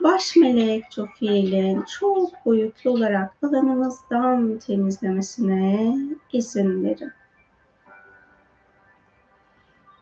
baş 0.03 0.35
melek 0.35 0.83
Jofiel'in 0.91 1.81
çok 1.99 2.45
boyutlu 2.45 2.91
olarak 2.91 3.33
alanınızdan 3.43 4.59
temizlemesine 4.59 5.97
izin 6.33 6.83
verin. 6.83 7.11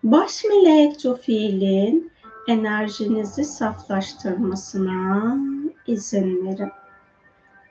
Baş 0.04 0.44
melek 0.44 1.00
Jofiel'in 1.00 2.12
enerjinizi 2.48 3.46
saflaştırmasına 3.46 5.38
izin 5.88 6.46
verin. 6.46 6.72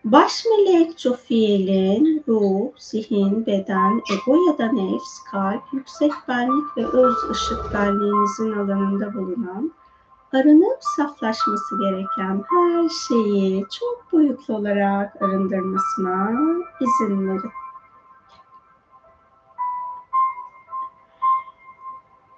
Baş 0.05 0.45
melek 0.45 0.99
Jofiel'in 0.99 2.25
ruh, 2.29 2.73
zihin, 2.79 3.47
beden, 3.47 4.03
ego 4.13 4.37
ya 4.47 4.59
da 4.59 4.73
nefs, 4.73 5.25
kalp, 5.31 5.63
yüksek 5.73 6.13
benlik 6.29 6.77
ve 6.77 6.87
öz 6.87 7.31
ışık 7.31 7.75
benliğinizin 7.75 8.53
alanında 8.53 9.15
bulunan 9.15 9.73
arınıp 10.33 10.79
saflaşması 10.81 11.79
gereken 11.79 12.45
her 12.51 12.89
şeyi 12.89 13.67
çok 13.79 14.13
boyutlu 14.13 14.55
olarak 14.57 15.23
arındırmasına 15.23 16.31
izin 16.81 17.29
verin. 17.29 17.53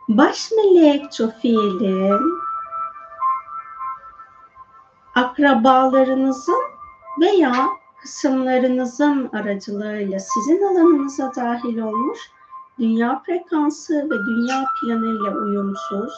Baş 0.09 0.51
melek 0.53 1.13
Jofiel'in 1.13 2.39
akrabalarınızın 5.15 6.74
veya 7.21 7.69
kısımlarınızın 8.03 9.31
aracılığıyla 9.33 10.19
sizin 10.19 10.63
alanınıza 10.63 11.33
dahil 11.37 11.79
olmuş 11.79 12.19
dünya 12.79 13.23
frekansı 13.27 13.95
ve 13.95 14.15
dünya 14.27 14.65
planıyla 14.81 15.39
uyumsuz, 15.39 16.13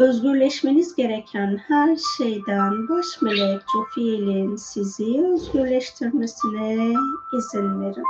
özgürleşmeniz 0.00 0.94
gereken 0.94 1.60
her 1.68 1.96
şeyden 1.96 2.88
baş 2.88 3.22
melek 3.22 3.62
Jofiel'in 3.72 4.56
sizi 4.56 5.26
özgürleştirmesine 5.26 6.94
izin 7.38 7.80
verin. 7.80 8.04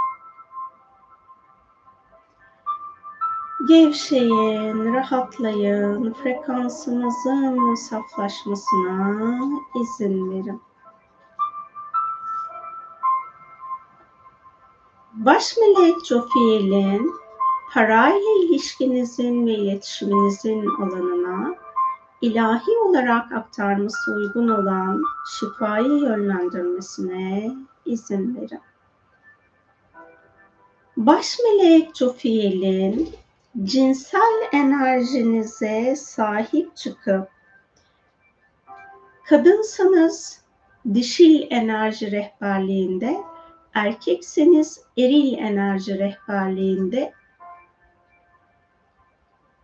Gevşeyin, 3.69 4.95
rahatlayın, 4.95 6.12
frekansınızın 6.12 7.75
saflaşmasına 7.75 9.40
izin 9.81 10.31
verin. 10.31 10.65
Baş 15.27 15.57
melek 15.57 16.05
Jofiel'in 16.05 17.15
parayla 17.73 18.31
ilişkinizin 18.43 19.47
ve 19.47 19.51
iletişiminizin 19.51 20.67
alanına 20.67 21.55
ilahi 22.21 22.79
olarak 22.85 23.33
aktarması 23.33 24.12
uygun 24.12 24.49
olan 24.49 25.03
şifayı 25.39 25.93
yönlendirmesine 25.93 27.57
izin 27.87 28.37
verin. 28.37 28.61
Baş 30.97 31.39
melek 31.39 31.97
Jofiel'in 31.97 33.09
cinsel 33.65 34.49
enerjinize 34.53 35.97
sahip 35.97 36.77
çıkıp 36.77 37.29
kadınsanız 39.29 40.41
dişil 40.95 41.47
enerji 41.51 42.11
rehberliğinde, 42.11 43.17
erkekseniz 43.77 44.81
eril 44.97 45.39
enerji 45.39 45.99
rehberliğinde 45.99 47.12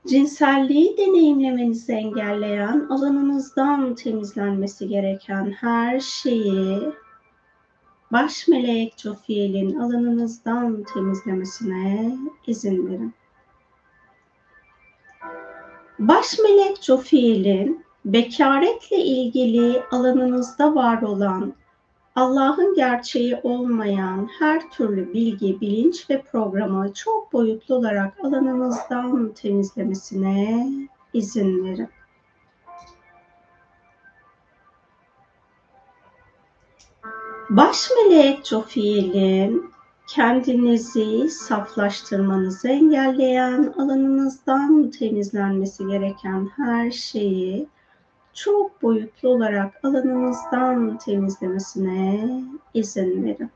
cinselliği 0.07 0.97
deneyimlemenizi 0.99 1.93
engelleyen, 1.93 2.87
alanınızdan 2.91 3.95
temizlenmesi 3.95 4.89
gereken 4.89 5.51
her 5.61 6.01
şeyi 6.01 6.93
baş 8.13 8.49
melek 8.49 8.95
Jofiel'in 8.99 9.79
alanınızdan 9.79 10.83
temizlemesine 10.95 12.17
izin 12.47 12.87
verin. 12.87 13.15
Baş 15.99 16.39
melek 16.39 16.83
Jofiel'in 16.83 17.85
bekaretle 18.05 18.97
ilgili 18.97 19.83
alanınızda 19.91 20.75
var 20.75 21.03
olan 21.03 21.55
Allah'ın 22.15 22.75
gerçeği 22.75 23.41
olmayan 23.43 24.29
her 24.39 24.71
türlü 24.71 25.13
bilgi, 25.13 25.61
bilinç 25.61 26.11
ve 26.11 26.23
programı 26.23 26.95
çok 26.95 27.33
boyutlu 27.33 27.75
olarak 27.75 28.21
alanınızdan 28.25 29.33
temizlemesine 29.33 30.69
izin 31.13 31.65
verin. 31.65 31.89
Baş 37.51 37.91
melek 37.91 38.47
Jofiel'in 38.47 39.73
kendinizi 40.09 41.31
saflaştırmanızı 41.31 42.69
engelleyen, 42.69 43.75
alanınızdan 43.79 44.91
temizlenmesi 44.91 45.87
gereken 45.87 46.49
her 46.57 46.91
şeyi 46.91 47.69
çok 48.35 48.83
boyutlu 48.83 49.29
olarak 49.29 49.81
alanınızdan 49.85 50.99
temizlemesine 50.99 52.31
izin 52.75 53.25
verin. 53.25 53.51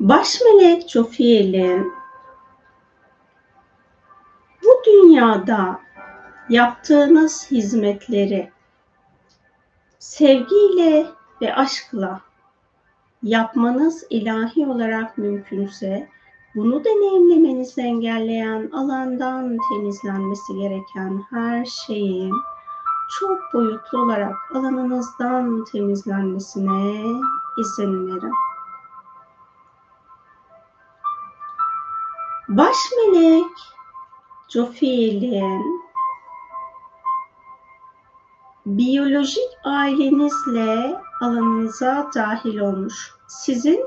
Baş 0.00 0.40
melek 0.40 0.90
Jofiel'in 0.90 1.92
bu 4.62 4.82
dünyada 4.86 5.80
yaptığınız 6.48 7.50
hizmetleri 7.50 8.50
sevgiyle 9.98 11.06
ve 11.42 11.54
aşkla 11.54 12.20
yapmanız 13.22 14.04
ilahi 14.10 14.66
olarak 14.66 15.18
mümkünse 15.18 16.08
bunu 16.54 16.84
deneyimlemenizi 16.84 17.80
engelleyen 17.80 18.70
alandan 18.72 19.56
temizlenmesi 19.68 20.54
gereken 20.54 21.24
her 21.30 21.64
şeyin 21.64 22.34
çok 23.10 23.54
boyutlu 23.54 23.98
olarak 23.98 24.36
alanınızdan 24.54 25.64
temizlenmesine 25.64 27.04
izin 27.60 28.06
verin. 28.06 28.32
Baş 32.48 32.76
melek 32.96 33.56
Jofiel'in 34.48 35.82
biyolojik 38.66 39.50
ailenizle 39.64 41.00
alanınıza 41.20 42.10
dahil 42.14 42.58
olmuş. 42.58 43.14
Sizin 43.28 43.84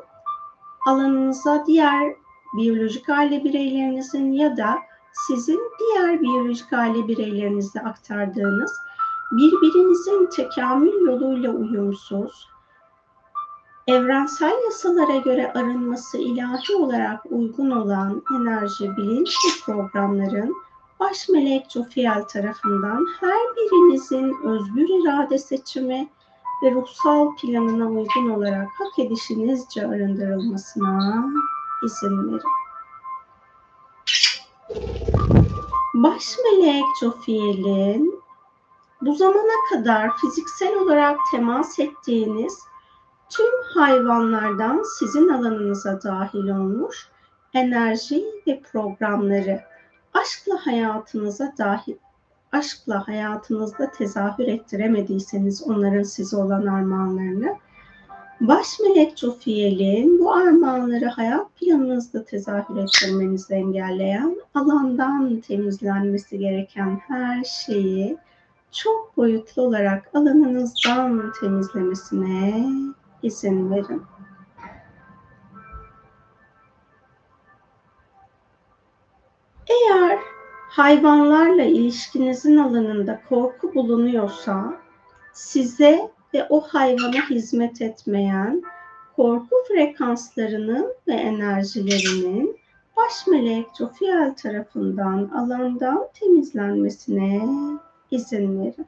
alanınıza 0.87 1.63
diğer 1.65 2.22
biyolojik 2.57 3.09
aile 3.09 3.43
bireylerinizin 3.43 4.31
ya 4.31 4.57
da 4.57 4.79
sizin 5.27 5.61
diğer 5.79 6.21
biyolojik 6.21 6.73
aile 6.73 7.07
bireylerinizle 7.07 7.81
aktardığınız 7.81 8.71
birbirinizin 9.31 10.25
tekamül 10.25 11.07
yoluyla 11.07 11.51
uyumsuz, 11.51 12.49
evrensel 13.87 14.53
yasalara 14.65 15.17
göre 15.17 15.53
arınması 15.53 16.17
ilahi 16.17 16.75
olarak 16.75 17.25
uygun 17.25 17.71
olan 17.71 18.23
enerji, 18.37 18.97
bilinç 18.97 19.35
programların 19.65 20.55
baş 20.99 21.29
melek 21.29 21.71
Jofiel 21.71 22.23
tarafından 22.23 23.07
her 23.19 23.55
birinizin 23.55 24.35
özgür 24.43 24.87
irade 25.03 25.37
seçimi 25.37 26.09
ve 26.63 26.71
ruhsal 26.71 27.35
planına 27.35 27.87
uygun 27.87 28.29
olarak 28.29 28.67
hak 28.67 28.99
edişinizce 28.99 29.87
arındırılmasına 29.87 31.25
izin 31.83 32.33
verin. 32.33 32.41
Baş 35.93 36.37
melek 36.43 36.85
Jofiel'in 36.99 38.23
bu 39.01 39.15
zamana 39.15 39.69
kadar 39.69 40.17
fiziksel 40.17 40.75
olarak 40.75 41.17
temas 41.31 41.79
ettiğiniz 41.79 42.59
tüm 43.29 43.63
hayvanlardan 43.75 44.83
sizin 44.99 45.29
alanınıza 45.29 46.01
dahil 46.03 46.49
olmuş 46.49 47.07
enerji 47.53 48.25
ve 48.47 48.61
programları 48.71 49.61
aşkla 50.13 50.65
hayatınıza 50.65 51.53
dahil 51.57 51.95
aşkla 52.51 53.07
hayatınızda 53.07 53.91
tezahür 53.91 54.47
ettiremediyseniz 54.47 55.63
onların 55.63 56.03
size 56.03 56.37
olan 56.37 56.65
armağanlarını 56.65 57.57
baş 58.47 58.79
melek 58.79 59.17
Jofiel'in 59.17 60.19
bu 60.19 60.33
armağanları 60.33 61.05
hayat 61.05 61.55
planınızda 61.55 62.25
tezahür 62.25 62.77
ettirmenizi 62.77 63.53
engelleyen 63.53 64.35
alandan 64.55 65.39
temizlenmesi 65.39 66.39
gereken 66.39 67.01
her 67.07 67.43
şeyi 67.43 68.17
çok 68.71 69.17
boyutlu 69.17 69.61
olarak 69.61 70.09
alanınızdan 70.13 71.33
temizlemesine 71.39 72.65
izin 73.23 73.71
verin. 73.71 74.03
Eğer 79.67 80.19
hayvanlarla 80.69 81.63
ilişkinizin 81.63 82.57
alanında 82.57 83.21
korku 83.29 83.75
bulunuyorsa 83.75 84.73
size 85.33 86.11
ve 86.33 86.47
o 86.49 86.61
hayvana 86.61 87.29
hizmet 87.29 87.81
etmeyen 87.81 88.63
korku 89.15 89.55
frekanslarının 89.67 90.93
ve 91.07 91.13
enerjilerinin 91.13 92.59
baş 92.97 93.27
melek 93.27 93.67
Jofiel 93.77 94.35
tarafından 94.35 95.29
alandan 95.29 96.07
temizlenmesine 96.13 97.47
izin 98.11 98.59
verin. 98.59 98.87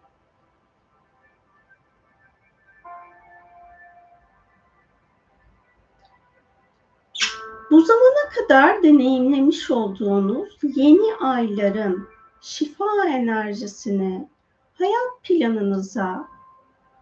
Bu 7.71 7.81
zamana 7.81 8.29
kadar 8.36 8.84
deneyimlemiş 8.84 9.71
olduğunuz 9.71 10.58
yeni 10.63 11.15
ayların 11.15 12.08
şifa 12.41 13.05
enerjisini 13.08 14.27
hayat 14.73 15.23
planınıza 15.23 16.35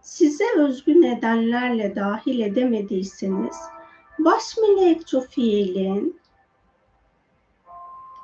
size 0.04 0.44
özgü 0.56 1.00
nedenlerle 1.00 1.96
dahil 1.96 2.40
edemediyseniz 2.40 3.56
baş 4.18 4.56
melek 4.56 5.08
Jofiel'in 5.08 6.20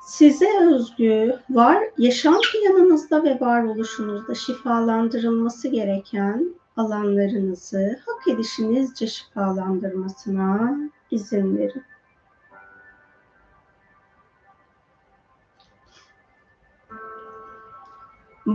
size 0.05 0.59
özgü 0.59 1.39
var 1.49 1.83
yaşam 1.97 2.37
planınızda 2.53 3.23
ve 3.23 3.39
varoluşunuzda 3.39 4.35
şifalandırılması 4.35 5.67
gereken 5.67 6.55
alanlarınızı 6.77 7.99
hak 8.05 8.27
edişinizce 8.27 9.07
şifalandırmasına 9.07 10.77
izin 11.11 11.57
verin. 11.57 11.83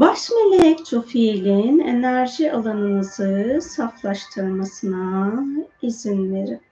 Baş 0.00 0.30
melek 0.30 0.86
Jofiel'in 0.86 1.78
enerji 1.78 2.52
alanınızı 2.52 3.58
saflaştırmasına 3.62 5.32
izin 5.82 6.34
verin. 6.34 6.62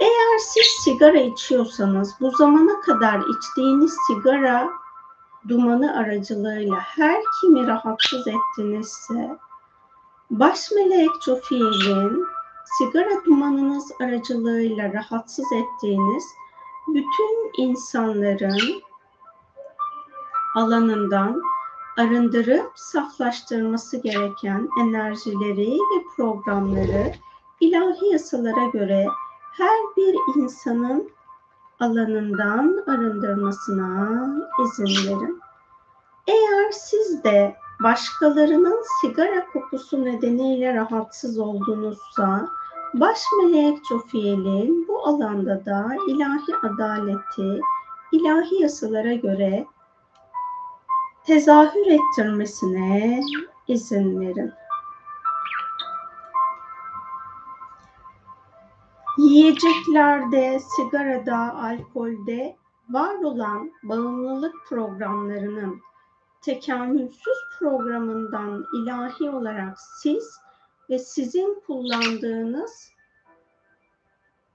Eğer 0.00 0.38
siz 0.38 0.66
sigara 0.84 1.18
içiyorsanız 1.18 2.14
bu 2.20 2.30
zamana 2.30 2.80
kadar 2.80 3.20
içtiğiniz 3.36 3.96
sigara 4.06 4.68
dumanı 5.48 5.96
aracılığıyla 5.98 6.76
her 6.76 7.22
kimi 7.40 7.66
rahatsız 7.66 8.26
ettinizse 8.26 9.38
baş 10.30 10.70
melek 10.70 11.10
Jofiel'in 11.24 12.26
sigara 12.78 13.24
dumanınız 13.24 13.92
aracılığıyla 14.00 14.92
rahatsız 14.92 15.46
ettiğiniz 15.52 16.24
bütün 16.88 17.62
insanların 17.62 18.82
alanından 20.54 21.42
arındırıp 21.98 22.72
saflaştırması 22.74 23.96
gereken 23.96 24.68
enerjileri 24.80 25.72
ve 25.72 26.04
programları 26.16 27.12
ilahi 27.60 28.12
yasalara 28.12 28.66
göre 28.72 29.06
her 29.56 29.78
bir 29.96 30.16
insanın 30.36 31.10
alanından 31.80 32.84
arındırmasına 32.86 34.20
izin 34.64 35.08
verin. 35.08 35.40
Eğer 36.26 36.70
siz 36.70 37.24
de 37.24 37.56
başkalarının 37.82 38.82
sigara 39.00 39.46
kokusu 39.52 40.04
nedeniyle 40.04 40.74
rahatsız 40.74 41.38
oldunuzsa 41.38 42.48
baş 42.94 43.18
melek 43.42 43.78
Jofiel'in 43.88 44.88
bu 44.88 45.06
alanda 45.06 45.64
da 45.66 45.88
ilahi 46.08 46.56
adaleti, 46.62 47.60
ilahi 48.12 48.62
yasalara 48.62 49.14
göre 49.14 49.66
tezahür 51.28 51.86
ettirmesine 51.86 53.20
izin 53.66 54.20
verin. 54.20 54.52
Yiyeceklerde, 59.18 60.60
sigarada, 60.60 61.54
alkolde 61.54 62.56
var 62.90 63.14
olan 63.14 63.72
bağımlılık 63.82 64.54
programlarının 64.68 65.80
tekamülsüz 66.42 67.38
programından 67.58 68.64
ilahi 68.74 69.30
olarak 69.30 69.78
siz 70.02 70.40
ve 70.90 70.98
sizin 70.98 71.62
kullandığınız 71.66 72.92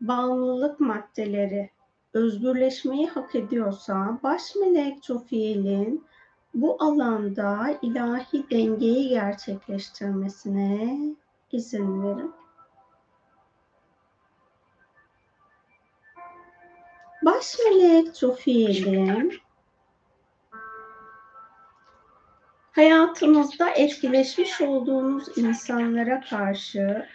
bağımlılık 0.01 0.79
maddeleri 0.79 1.69
özgürleşmeyi 2.13 3.07
hak 3.07 3.35
ediyorsa 3.35 4.19
baş 4.23 4.55
melek 4.55 5.03
Çofiel'in 5.03 6.05
bu 6.53 6.77
alanda 6.79 7.79
ilahi 7.81 8.49
dengeyi 8.49 9.09
gerçekleştirmesine 9.09 10.97
izin 11.51 12.03
verin. 12.03 12.33
Baş 17.25 17.55
melek 17.59 18.15
Çofiel'in 18.15 19.33
hayatınızda 22.71 23.69
etkileşmiş 23.69 24.61
olduğunuz 24.61 25.37
insanlara 25.37 26.21
karşı 26.21 27.07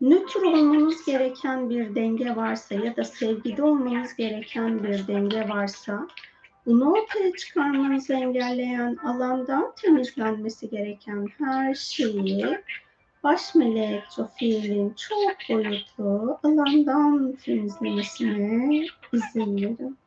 nötr 0.00 0.42
olmanız 0.42 1.04
gereken 1.04 1.70
bir 1.70 1.94
denge 1.94 2.36
varsa 2.36 2.74
ya 2.74 2.96
da 2.96 3.04
sevgide 3.04 3.62
olmanız 3.62 4.14
gereken 4.16 4.84
bir 4.84 5.06
denge 5.06 5.48
varsa 5.48 6.08
bunu 6.66 6.92
ortaya 6.92 7.32
çıkarmanızı 7.32 8.14
engelleyen 8.14 8.96
alandan 8.96 9.72
temizlenmesi 9.76 10.70
gereken 10.70 11.28
her 11.38 11.74
şeyi 11.74 12.58
baş 13.22 13.54
melek 13.54 14.04
Jofiel'in 14.16 14.94
çok 14.94 15.36
boyutlu 15.48 16.38
alandan 16.42 17.32
temizlemesine 17.32 18.86
izin 19.12 19.56
verin. 19.56 19.98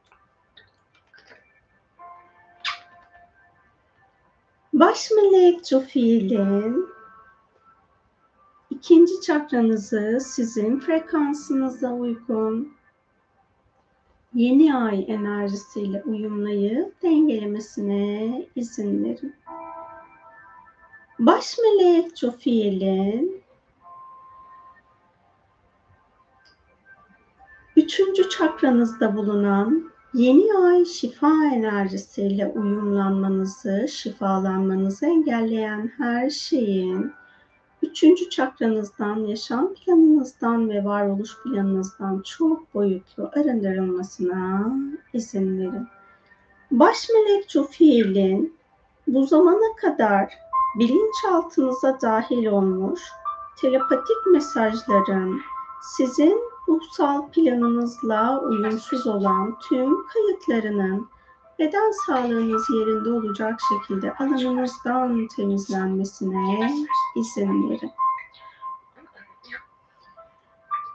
Baş 4.74 5.12
melek 5.12 5.68
Jofiel'in 5.68 6.86
ikinci 8.70 9.22
çakranızı 9.22 10.20
sizin 10.22 10.80
frekansınıza 10.80 11.94
uygun 11.94 12.75
yeni 14.36 14.76
ay 14.76 15.06
enerjisiyle 15.08 16.04
uyumlayıp 16.04 17.02
dengelemesine 17.02 18.46
izin 18.56 19.04
verin. 19.04 19.36
Baş 21.20 21.56
melek 21.58 22.18
Jofiel'in 22.18 23.44
üçüncü 27.76 28.30
çakranızda 28.30 29.16
bulunan 29.16 29.92
yeni 30.14 30.58
ay 30.58 30.86
şifa 30.86 31.46
enerjisiyle 31.54 32.48
uyumlanmanızı, 32.48 33.88
şifalanmanızı 33.90 35.06
engelleyen 35.06 35.92
her 35.98 36.30
şeyin 36.30 37.14
üçüncü 37.96 38.30
çakranızdan, 38.30 39.16
yaşam 39.16 39.74
planınızdan 39.74 40.70
ve 40.70 40.86
varoluş 40.86 41.38
planınızdan 41.44 42.22
çok 42.22 42.74
boyutlu 42.74 43.32
arındırılmasına 43.36 44.72
izin 45.14 45.60
verin. 45.60 45.88
Baş 46.72 47.10
melek 47.10 47.50
Jofiel'in 47.50 48.58
bu 49.08 49.26
zamana 49.26 49.76
kadar 49.82 50.34
bilinçaltınıza 50.80 52.02
dahil 52.02 52.46
olmuş 52.46 53.02
telepatik 53.62 54.18
mesajların 54.32 55.42
sizin 55.98 56.42
ruhsal 56.68 57.30
planınızla 57.30 58.42
uyumsuz 58.42 59.08
olan 59.08 59.58
tüm 59.70 60.08
kayıtlarının 60.08 61.08
beden 61.60 61.92
sağlığınız 62.06 62.70
yerinde 62.70 63.10
olacak 63.10 63.60
şekilde 63.70 64.14
alanınızdan 64.14 65.28
temizlenmesine 65.28 66.74
izin 67.16 67.70
verin. 67.70 67.92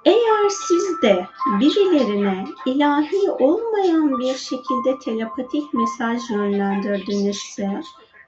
Eğer 0.05 0.49
siz 0.49 1.03
de 1.03 1.27
birilerine 1.61 2.45
ilahi 2.67 3.31
olmayan 3.31 4.19
bir 4.19 4.35
şekilde 4.35 4.99
telepatik 5.05 5.75
mesaj 5.75 6.31
yönlendirdinizse 6.31 7.81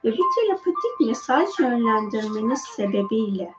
ve 0.05 0.13
bu 0.19 0.23
telepatik 0.35 1.01
mesaj 1.01 1.49
yönlendirmeniz 1.59 2.61
sebebiyle 2.77 3.55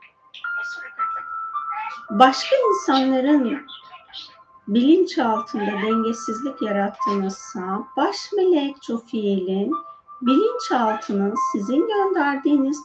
başka 2.10 2.56
insanların 2.56 3.66
bilinç 4.68 5.18
altında 5.18 5.72
dengesizlik 5.82 6.62
yarattığınızsa 6.62 7.86
baş 7.96 8.16
melek 8.36 8.76
Jofiel'in 8.82 9.72
bilinçaltının 10.22 11.34
sizin 11.52 11.88
gönderdiğiniz 11.88 12.82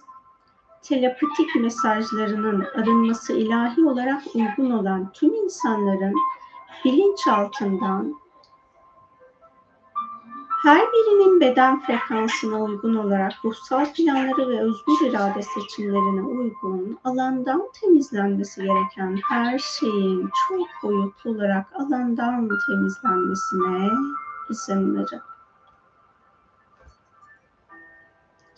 telepatik 0.83 1.55
mesajlarının 1.55 2.65
arınması 2.75 3.33
ilahi 3.33 3.85
olarak 3.85 4.21
uygun 4.35 4.71
olan 4.71 5.11
tüm 5.13 5.33
insanların 5.33 6.13
bilinçaltından 6.85 8.15
her 10.63 10.81
birinin 10.93 11.39
beden 11.39 11.79
frekansına 11.81 12.63
uygun 12.63 12.95
olarak 12.95 13.33
ruhsal 13.45 13.93
planları 13.93 14.49
ve 14.49 14.59
özgür 14.59 15.09
irade 15.09 15.41
seçimlerine 15.41 16.21
uygun 16.21 16.99
alandan 17.03 17.63
temizlenmesi 17.81 18.63
gereken 18.63 19.19
her 19.29 19.59
şeyin 19.59 20.29
çok 20.47 20.67
boyutlu 20.83 21.29
olarak 21.29 21.65
alandan 21.75 22.49
temizlenmesine 22.67 23.89
izin 24.49 24.95
verin. 24.95 25.21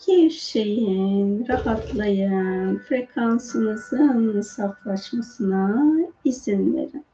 Gevşeyin, 0.06 1.48
rahatlayın, 1.48 2.78
frekansınızın 2.78 4.40
saflaşmasına 4.40 5.84
izin 6.24 6.76
verin. 6.76 7.04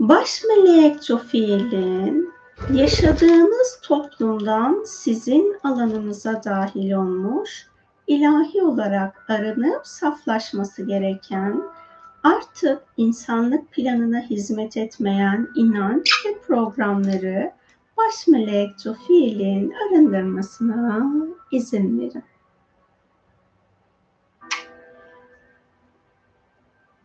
Baş 0.00 0.42
melek 0.48 1.02
Jofiel'in 1.02 2.32
yaşadığınız 2.72 3.80
toplumdan 3.82 4.84
sizin 4.86 5.56
alanınıza 5.64 6.44
dahil 6.44 6.92
olmuş, 6.92 7.66
ilahi 8.06 8.62
olarak 8.62 9.30
aranıp 9.30 9.86
saflaşması 9.86 10.82
gereken, 10.82 11.62
artık 12.22 12.82
insanlık 12.96 13.72
planına 13.72 14.20
hizmet 14.20 14.76
etmeyen 14.76 15.48
inanç 15.54 16.26
ve 16.26 16.38
programları 16.38 17.52
baş 17.96 18.26
melek 18.26 18.78
Jofiel'in 18.78 19.72
arındırmasına 19.72 21.08
izin 21.52 22.00
verin. 22.00 22.24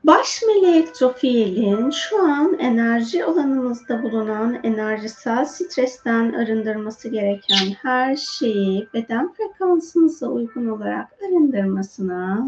Baş 0.05 0.41
melek 0.47 0.95
Jofiel'in 0.95 1.89
şu 1.89 2.23
an 2.23 2.59
enerji 2.59 3.25
alanımızda 3.25 4.03
bulunan 4.03 4.59
enerjisel 4.63 5.45
stresten 5.45 6.33
arındırması 6.33 7.09
gereken 7.09 7.71
her 7.81 8.15
şeyi 8.15 8.87
beden 8.93 9.33
frekansınıza 9.33 10.27
uygun 10.27 10.67
olarak 10.67 11.09
arındırmasına 11.27 12.47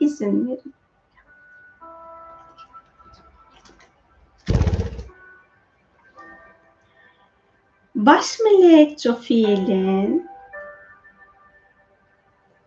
izin 0.00 0.48
verin. 0.48 0.74
Baş 7.94 8.38
melek 8.40 9.00
Jofiel'in 9.00 10.28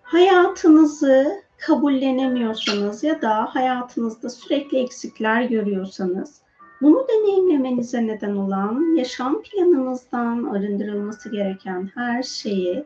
hayatınızı 0.01 1.46
kabullenemiyorsanız 1.57 3.03
ya 3.03 3.21
da 3.21 3.55
hayatınızda 3.55 4.29
sürekli 4.29 4.77
eksikler 4.77 5.41
görüyorsanız 5.41 6.41
bunu 6.81 7.07
deneyimlemenize 7.09 8.07
neden 8.07 8.35
olan 8.35 8.97
yaşam 8.97 9.41
planınızdan 9.41 10.43
arındırılması 10.43 11.31
gereken 11.31 11.91
her 11.95 12.23
şeyi 12.23 12.85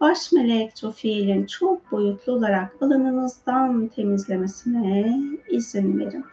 baş 0.00 0.32
melek 0.32 0.76
Jofiel'in 0.76 1.46
çok 1.46 1.92
boyutlu 1.92 2.32
olarak 2.32 2.82
alanınızdan 2.82 3.88
temizlemesine 3.88 5.20
izin 5.48 5.98
verin. 5.98 6.24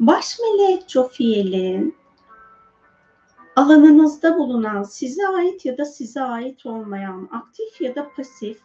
Baş 0.00 0.38
melek 0.38 0.88
Jofiel'in 0.88 1.94
alanınızda 3.56 4.38
bulunan 4.38 4.82
size 4.82 5.28
ait 5.28 5.64
ya 5.64 5.78
da 5.78 5.84
size 5.84 6.22
ait 6.22 6.66
olmayan 6.66 7.28
aktif 7.32 7.80
ya 7.80 7.94
da 7.94 8.08
pasif 8.16 8.60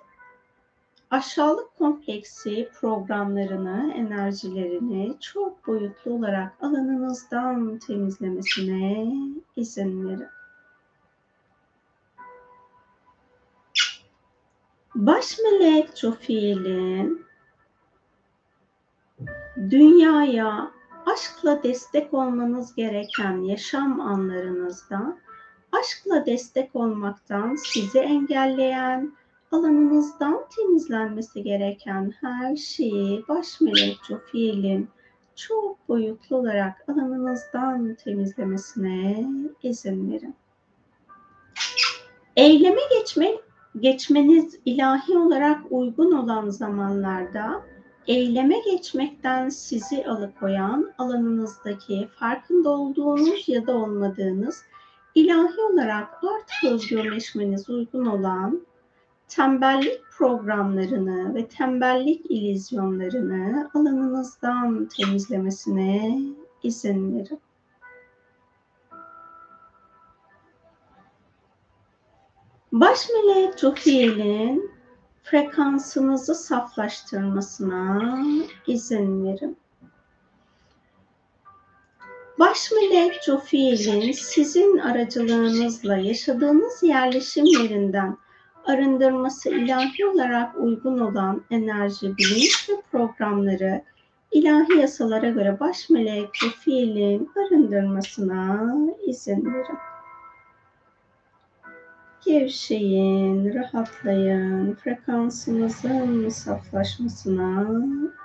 aşağılık 1.16 1.78
kompleksi 1.78 2.70
programlarını, 2.74 3.94
enerjilerini 3.94 5.16
çok 5.20 5.68
boyutlu 5.68 6.12
olarak 6.12 6.54
alanınızdan 6.62 7.78
temizlemesine 7.78 9.08
izin 9.56 10.10
verin. 10.10 10.28
Baş 14.96 15.40
melek 15.40 15.98
Jofiel'in 15.98 17.26
dünyaya 19.58 20.72
aşkla 21.06 21.64
destek 21.64 22.14
olmanız 22.14 22.76
gereken 22.76 23.38
yaşam 23.38 24.02
anlarınızda 24.02 25.18
aşkla 25.72 26.26
destek 26.26 26.76
olmaktan 26.76 27.56
sizi 27.56 28.00
engelleyen 28.00 29.14
alanınızdan 29.52 30.46
temizlenmesi 30.56 31.44
gereken 31.44 32.14
her 32.22 32.56
şeyi 32.56 33.24
baş 33.28 33.62
melek 33.62 33.98
Jofiel'in 34.08 34.90
çok 35.36 35.90
boyutlu 35.90 36.36
olarak 36.36 36.86
alanınızdan 36.88 37.96
temizlemesine 37.96 39.26
izin 39.64 40.12
verin. 40.12 40.36
Eyleme 42.36 42.82
geçmek, 43.00 43.40
geçmeniz 43.80 44.60
ilahi 44.66 45.18
olarak 45.18 45.62
uygun 45.70 46.12
olan 46.12 46.50
zamanlarda 46.50 47.62
eyleme 48.08 48.60
geçmekten 48.60 49.50
sizi 49.50 50.06
alıkoyan 50.06 50.94
alanınızdaki 50.98 52.08
farkında 52.20 52.70
olduğunuz 52.70 53.50
ya 53.50 53.68
da 53.68 53.78
olmadığınız 53.78 54.64
ilahi 55.16 55.62
olarak 55.62 56.24
artık 56.24 56.72
özgürleşmeniz 56.72 57.70
uygun 57.70 58.06
olan 58.06 58.62
tembellik 59.28 60.02
programlarını 60.12 61.36
ve 61.36 61.48
tembellik 61.48 62.32
ilizyonlarını 62.32 63.70
alanınızdan 63.74 64.86
temizlemesine 64.98 66.22
izin 66.64 67.16
verin. 67.16 67.40
Baş 72.72 73.10
melek 73.10 73.60
Jofiel'in 73.60 74.72
frekansınızı 75.24 76.36
saflaştırmasına 76.36 78.18
izin 78.68 79.26
verin. 79.26 79.58
Baş 82.40 82.72
melek 82.72 83.24
Jofiel'in 83.24 84.12
sizin 84.12 84.78
aracılığınızla 84.78 85.98
yaşadığınız 85.98 86.84
yerleşim 86.84 87.46
yerinden 87.46 88.18
arındırması 88.66 89.50
ilahi 89.50 90.06
olarak 90.06 90.56
uygun 90.58 91.00
olan 91.00 91.42
enerji, 91.52 92.18
bilinç 92.18 92.70
ve 92.70 92.74
programları 92.92 93.82
ilahi 94.32 94.80
yasalara 94.80 95.30
göre 95.30 95.60
baş 95.60 95.90
melek 95.90 96.36
Jofiel'in 96.36 97.30
arındırmasına 97.36 98.76
izin 99.08 99.54
verin. 99.54 99.78
Gevşeyin, 102.26 103.54
rahatlayın, 103.54 104.76
frekansınızın 104.76 106.30
saflaşmasına 106.30 107.68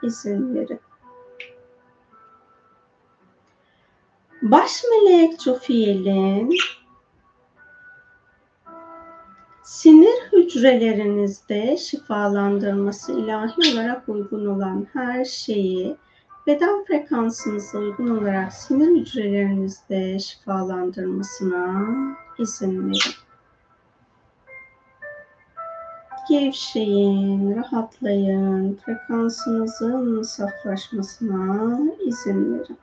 izin 0.03 0.55
verin. 0.55 0.80
Baş 4.43 4.82
melek 4.91 5.41
Jofiel'in 5.41 6.51
sinir 9.71 10.33
hücrelerinizde 10.33 11.77
şifalandırması 11.77 13.12
ilahi 13.12 13.73
olarak 13.73 14.09
uygun 14.09 14.47
olan 14.47 14.87
her 14.93 15.25
şeyi 15.25 15.97
beden 16.47 16.85
frekansınıza 16.85 17.79
uygun 17.79 18.18
olarak 18.18 18.53
sinir 18.53 19.01
hücrelerinizde 19.01 20.18
şifalandırmasına 20.18 21.87
izin 22.39 22.89
verin. 22.89 23.14
Gevşeyin, 26.29 27.57
rahatlayın, 27.57 28.79
frekansınızın 28.85 30.23
saflaşmasına 30.23 31.79
izin 32.07 32.55
verin. 32.55 32.79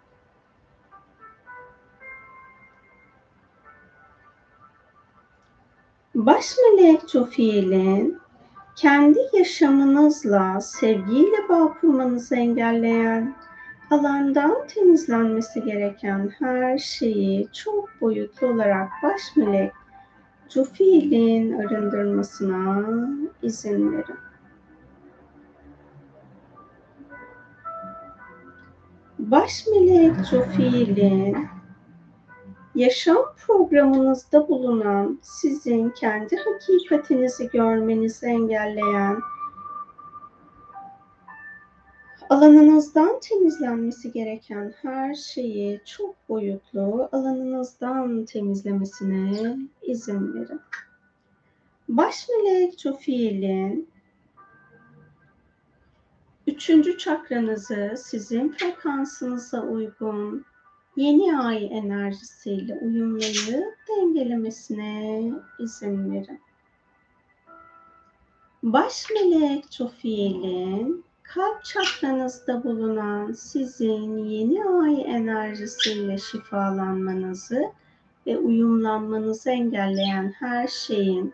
Baş 6.18 6.56
melek 6.58 7.10
Jofiel'in 7.10 8.18
kendi 8.76 9.20
yaşamınızla 9.34 10.62
sevgiyle 10.62 11.50
bağ 11.50 11.74
kurmanızı 11.82 12.36
engelleyen, 12.36 13.36
alandan 13.92 14.68
temizlenmesi 14.68 15.64
gereken 15.64 16.32
her 16.40 16.78
şeyi 16.78 17.48
çok 17.54 17.90
boyutlu 18.02 18.48
olarak 18.48 18.90
baş 19.04 19.22
melek 19.36 19.72
Jofiel'in 20.50 21.60
arındırmasına 21.60 22.86
izin 23.42 23.92
verin. 23.92 24.18
Baş 29.20 29.68
melek 29.68 30.14
Jofiel'in 30.32 31.57
yaşam 32.78 33.18
programınızda 33.48 34.48
bulunan 34.48 35.20
sizin 35.22 35.90
kendi 35.90 36.36
hakikatinizi 36.38 37.50
görmenizi 37.50 38.26
engelleyen 38.26 39.18
alanınızdan 42.30 43.20
temizlenmesi 43.20 44.12
gereken 44.12 44.74
her 44.82 45.16
şeyi 45.16 45.82
çok 45.86 46.30
boyutlu 46.30 47.10
alanınızdan 47.12 48.26
temizlemesine 48.26 49.58
izin 49.82 50.34
verin. 50.34 50.62
Baş 51.90 52.28
melek 52.30 52.80
Jofiel'in 52.80 53.90
üçüncü 56.48 56.98
çakranızı 56.98 57.94
sizin 57.98 58.50
frekansınıza 58.52 59.62
uygun 59.62 60.46
yeni 60.98 61.38
ay 61.38 61.66
enerjisiyle 61.72 62.80
uyumlayıp 62.82 63.78
dengelemesine 63.90 65.32
izin 65.60 66.12
verin. 66.12 66.42
Baş 68.64 69.06
melek 69.14 69.72
Jofiel'in 69.72 71.06
kalp 71.24 71.64
çakranızda 71.64 72.64
bulunan 72.64 73.32
sizin 73.32 74.18
yeni 74.18 74.66
ay 74.66 75.02
enerjisiyle 75.02 76.18
şifalanmanızı 76.18 77.72
ve 78.28 78.38
uyumlanmanızı 78.38 79.50
engelleyen 79.50 80.34
her 80.40 80.68
şeyin 80.68 81.34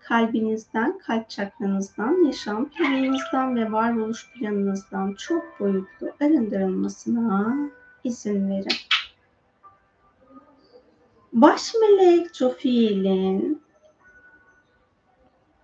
kalbinizden, 0.00 0.98
kalp 0.98 1.30
çakranızdan, 1.30 2.26
yaşam 2.26 2.68
planınızdan 2.68 3.56
ve 3.56 3.72
varoluş 3.72 4.30
planınızdan 4.32 5.14
çok 5.14 5.60
boyutlu 5.60 6.10
arındırılmasına 6.20 7.56
izin 8.04 8.50
verin. 8.50 8.83
Baş 11.34 11.74
melek 11.74 12.34
Jofiel'in 12.34 13.62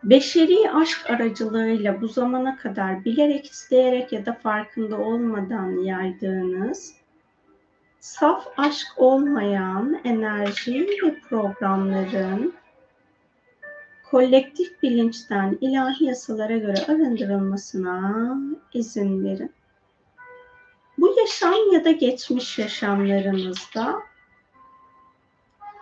beşeri 0.04 0.70
aşk 0.70 1.10
aracılığıyla 1.10 2.00
bu 2.00 2.08
zamana 2.08 2.56
kadar 2.56 3.04
bilerek, 3.04 3.46
isteyerek 3.46 4.12
ya 4.12 4.26
da 4.26 4.32
farkında 4.32 4.98
olmadan 4.98 5.84
yaydığınız 5.84 6.94
saf 8.00 8.46
aşk 8.56 8.86
olmayan 8.96 10.00
enerji 10.04 10.86
ve 11.04 11.20
programların 11.20 12.54
kolektif 14.10 14.82
bilinçten 14.82 15.58
ilahi 15.60 16.04
yasalara 16.04 16.56
göre 16.56 16.84
arındırılmasına 16.88 18.36
izin 18.74 19.24
verin. 19.24 19.52
Bu 20.98 21.16
yaşam 21.20 21.72
ya 21.72 21.84
da 21.84 21.90
geçmiş 21.90 22.58
yaşamlarınızda 22.58 24.09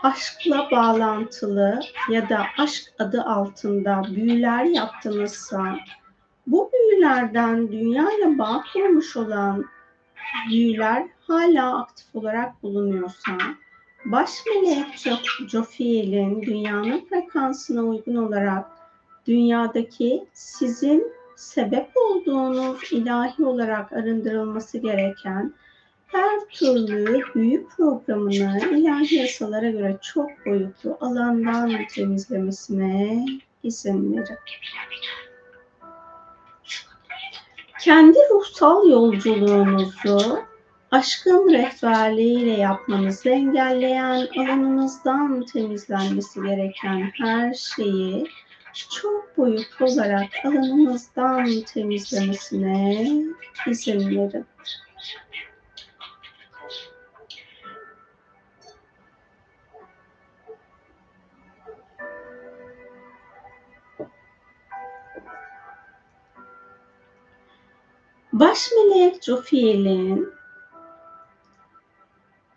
aşkla 0.03 0.69
bağlantılı 0.71 1.81
ya 2.11 2.29
da 2.29 2.47
aşk 2.59 2.93
adı 2.99 3.23
altında 3.23 4.03
büyüler 4.11 4.65
yaptınızsa 4.65 5.77
bu 6.47 6.71
büyülerden 6.73 7.73
dünyayla 7.73 8.39
bağ 8.39 8.65
kurmuş 8.73 9.17
olan 9.17 9.65
büyüler 10.49 11.07
hala 11.27 11.81
aktif 11.81 12.15
olarak 12.15 12.63
bulunuyorsa 12.63 13.33
baş 14.05 14.31
melek 14.47 14.87
Jofiel'in 15.49 16.43
dünyanın 16.43 17.05
frekansına 17.09 17.83
uygun 17.83 18.17
olarak 18.17 18.67
dünyadaki 19.27 20.25
sizin 20.33 21.13
sebep 21.37 21.91
olduğunuz 21.97 22.93
ilahi 22.93 23.45
olarak 23.45 23.93
arındırılması 23.93 24.79
gereken 24.79 25.55
her 26.09 26.41
türlü 26.53 27.23
büyü 27.35 27.67
programını 27.69 28.77
ilahi 28.77 29.15
yasalara 29.15 29.71
göre 29.71 29.99
çok 30.03 30.47
boyutlu 30.47 30.99
alandan 31.01 31.87
temizlemesine 31.95 33.27
izin 33.63 34.17
verin. 34.17 34.39
Kendi 37.81 38.19
ruhsal 38.19 38.89
yolculuğunuzu 38.89 40.39
aşkın 40.91 41.53
rehberliğiyle 41.53 42.53
yapmanızı 42.61 43.31
engelleyen 43.31 44.29
alanınızdan 44.37 45.45
temizlenmesi 45.45 46.43
gereken 46.43 47.11
her 47.23 47.55
şeyi 47.55 48.27
çok 48.91 49.39
boyutlu 49.39 49.87
olarak 49.87 50.29
alanınızdan 50.45 51.49
temizlemesine 51.75 53.07
izin 53.67 54.11
verin. 54.11 54.47
Baş 68.33 68.70
melek 68.72 69.22
Jofiel'in 69.22 70.33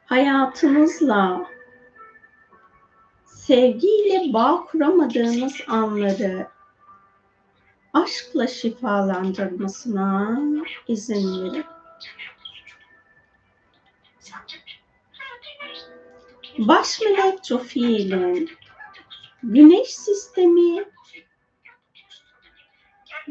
hayatınızla 0.05 1.45
sevgiyle 3.25 4.33
bağ 4.33 4.65
kuramadığınız 4.65 5.53
anları 5.67 6.47
aşkla 7.93 8.47
şifalandırmasına 8.47 10.39
izin 10.87 11.43
verin. 11.43 11.65
Baş 16.57 17.01
melek 17.01 17.45
Jofiel'in 17.45 18.49
güneş 19.43 19.95
sistemi 19.95 20.85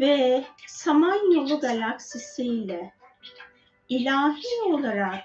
ve 0.00 0.44
Samanyolu 0.66 1.60
galaksisiyle 1.60 2.92
ilahi 3.88 4.62
olarak 4.66 5.24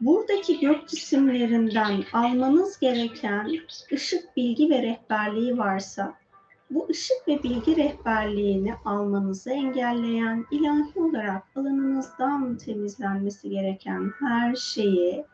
buradaki 0.00 0.60
gök 0.60 0.88
cisimlerinden 0.88 2.04
almanız 2.12 2.78
gereken 2.80 3.50
ışık 3.92 4.36
bilgi 4.36 4.70
ve 4.70 4.82
rehberliği 4.82 5.58
varsa 5.58 6.14
bu 6.70 6.88
ışık 6.90 7.28
ve 7.28 7.42
bilgi 7.42 7.76
rehberliğini 7.76 8.74
almanızı 8.84 9.50
engelleyen 9.50 10.46
ilahi 10.50 11.00
olarak 11.00 11.42
alanınızdan 11.56 12.56
temizlenmesi 12.56 13.50
gereken 13.50 14.12
her 14.20 14.54
şeyi 14.54 15.24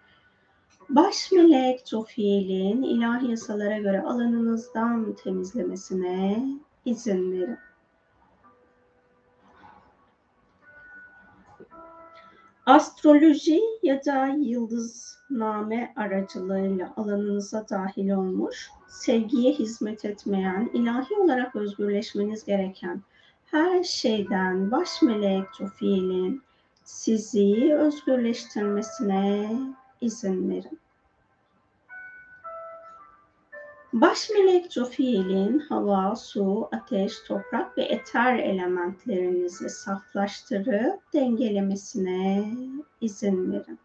baş 0.89 1.33
melek 1.33 1.87
Cofiel'in 1.87 2.83
ilahi 2.83 3.31
yasalara 3.31 3.79
göre 3.79 4.03
alanınızdan 4.03 5.13
temizlemesine 5.13 6.45
izin 6.85 7.33
verin. 7.33 7.59
Astroloji 12.67 13.61
ya 13.83 14.05
da 14.05 14.27
yıldızname 14.27 15.93
aracılığıyla 15.97 16.93
alanınıza 16.97 17.69
dahil 17.69 18.11
olmuş, 18.11 18.71
sevgiye 18.89 19.53
hizmet 19.53 20.05
etmeyen, 20.05 20.71
ilahi 20.73 21.15
olarak 21.15 21.57
özgürleşmeniz 21.57 22.45
gereken 22.45 23.03
her 23.47 23.85
şeyden 23.85 24.71
baş 24.71 25.03
melek 25.03 25.45
Cofiel'in 25.59 26.43
sizi 26.85 27.75
özgürleştirmesine 27.75 29.51
izin 30.01 30.51
verin. 30.51 30.79
Baş 33.93 34.31
melek 34.31 34.71
Cofiel'in 34.71 35.59
hava, 35.59 36.17
su, 36.17 36.69
ateş, 36.73 37.21
toprak 37.21 37.79
ve 37.79 37.83
eter 37.83 38.39
elementlerinizi 38.39 39.71
saflaştırıp 39.71 41.13
dengelemesine 41.13 42.51
izin 43.01 43.53
verin. 43.53 43.79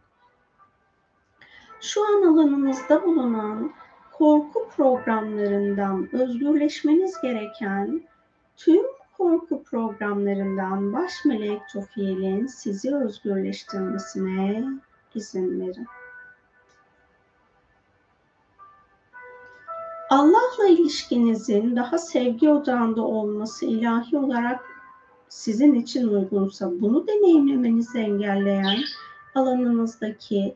Şu 1.82 2.06
an 2.06 2.28
alanınızda 2.28 3.04
bulunan 3.04 3.74
korku 4.12 4.70
programlarından 4.76 6.16
özgürleşmeniz 6.16 7.22
gereken 7.22 8.02
tüm 8.58 8.86
korku 9.18 9.64
programlarından 9.64 10.94
baş 10.94 11.26
melek 11.26 11.62
Cofiel'in 11.74 12.48
sizi 12.48 12.96
özgürleştirmesine 12.96 14.66
izin 15.16 15.60
verin. 15.62 15.88
Allah'la 20.14 20.68
ilişkinizin 20.68 21.76
daha 21.76 21.98
sevgi 21.98 22.50
odağında 22.50 23.02
olması 23.02 23.66
ilahi 23.66 24.18
olarak 24.18 24.60
sizin 25.30 25.74
için 25.74 26.08
uygunsa 26.08 26.72
bunu 26.82 27.08
deneyimlemenizi 27.08 28.00
engelleyen 28.00 28.78
alanınızdaki 29.36 30.56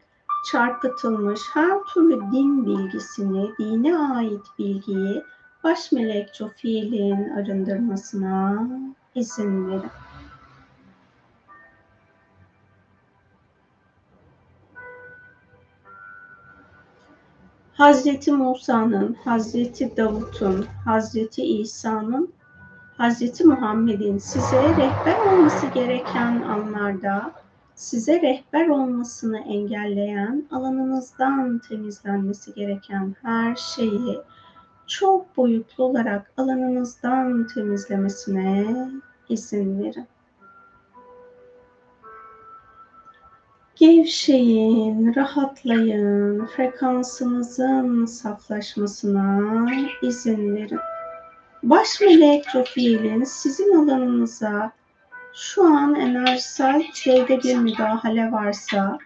çarpıtılmış 0.52 1.40
her 1.54 1.80
türlü 1.94 2.22
din 2.32 2.66
bilgisini, 2.66 3.50
dine 3.60 3.98
ait 3.98 4.46
bilgiyi 4.60 5.24
baş 5.64 5.92
melek 5.92 6.42
fiilin 6.58 7.30
arındırmasına 7.30 8.68
izin 9.16 9.68
verin. 9.68 9.92
Hazreti 17.78 18.32
Musa'nın, 18.32 19.14
Hazreti 19.14 19.98
Davut'un, 19.98 20.66
Hazreti 20.86 21.44
İsa'nın, 21.44 22.34
Hazreti 22.98 23.44
Muhammed'in 23.44 24.18
size 24.18 24.64
rehber 24.64 25.32
olması 25.32 25.68
gereken 25.68 26.42
anlarda 26.42 27.32
size 27.76 28.22
rehber 28.22 28.68
olmasını 28.68 29.40
engelleyen, 29.40 30.46
alanınızdan 30.52 31.60
temizlenmesi 31.70 32.54
gereken 32.54 33.16
her 33.22 33.56
şeyi 33.56 34.20
çok 34.88 35.38
boyutlu 35.38 35.84
olarak 35.84 36.32
alanınızdan 36.38 37.48
temizlemesine 37.48 38.66
izin 39.30 39.84
verin. 39.84 40.08
Gevşeyin, 43.80 45.16
rahatlayın, 45.16 46.46
frekansınızın 46.46 48.06
saflaşmasına 48.06 49.68
izin 50.02 50.56
verin. 50.56 50.80
Baş 51.64 52.02
melek 52.02 52.46
Cofiel'in 52.54 53.24
sizin 53.24 53.76
alanınıza 53.76 54.72
şu 55.36 55.64
an 55.64 55.96
enerjisel 55.96 56.84
düzeyde 56.94 57.44
bir 57.44 57.56
müdahale 57.56 58.32
varsa 58.32 59.00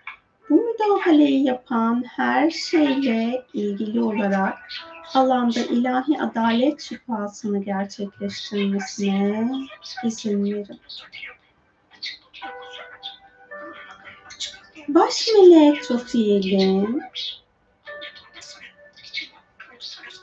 bu 0.50 0.56
müdahaleyi 0.56 1.46
yapan 1.46 2.04
her 2.08 2.50
şeyle 2.50 3.46
ilgili 3.54 4.02
olarak 4.02 4.58
alanda 5.14 5.60
ilahi 5.60 6.22
adalet 6.22 6.82
şifasını 6.82 7.64
gerçekleştirmesine 7.64 9.52
izin 10.04 10.44
verin. 10.44 10.80
Baş 14.88 15.28
melek 15.34 15.86
Sofiye'nin 15.86 17.02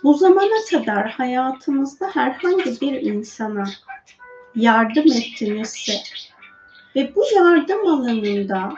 bu 0.02 0.14
zamana 0.14 0.64
kadar 0.70 1.10
hayatınızda 1.10 2.10
herhangi 2.14 2.80
bir 2.80 3.02
insana 3.02 3.64
yardım 4.54 5.12
ettinizse 5.12 5.92
ve 6.96 7.14
bu 7.14 7.24
yardım 7.34 7.86
alanında 7.86 8.74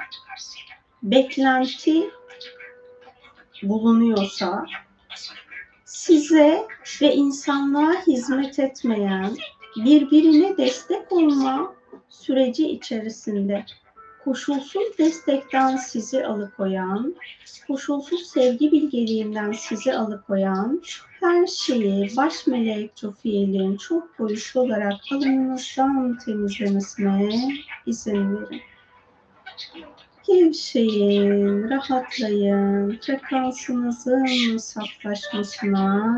beklenti 1.02 2.10
bulunuyorsa 3.62 4.66
size 5.84 6.66
ve 7.02 7.14
insanlığa 7.14 8.06
hizmet 8.06 8.58
etmeyen 8.58 9.36
birbirine 9.76 10.56
destek 10.56 11.12
olma 11.12 11.74
süreci 12.08 12.68
içerisinde 12.68 13.64
koşulsuz 14.30 14.98
destekten 14.98 15.76
sizi 15.76 16.26
alıkoyan, 16.26 17.14
koşulsuz 17.66 18.26
sevgi 18.26 18.72
bilgeliğinden 18.72 19.52
sizi 19.52 19.94
alıkoyan 19.94 20.82
her 21.20 21.46
şeyi 21.46 22.16
baş 22.16 22.46
melek 22.46 22.96
Cofiel'in 22.96 23.76
çok 23.76 24.18
boyutlu 24.18 24.60
olarak 24.60 24.94
alınınızdan 25.12 26.18
temizlemesine 26.18 27.28
izin 27.86 28.36
verin. 28.36 28.60
Gevşeyin, 30.26 31.70
rahatlayın, 31.70 32.98
frekansınızın 33.02 34.56
saflaşmasına 34.56 36.16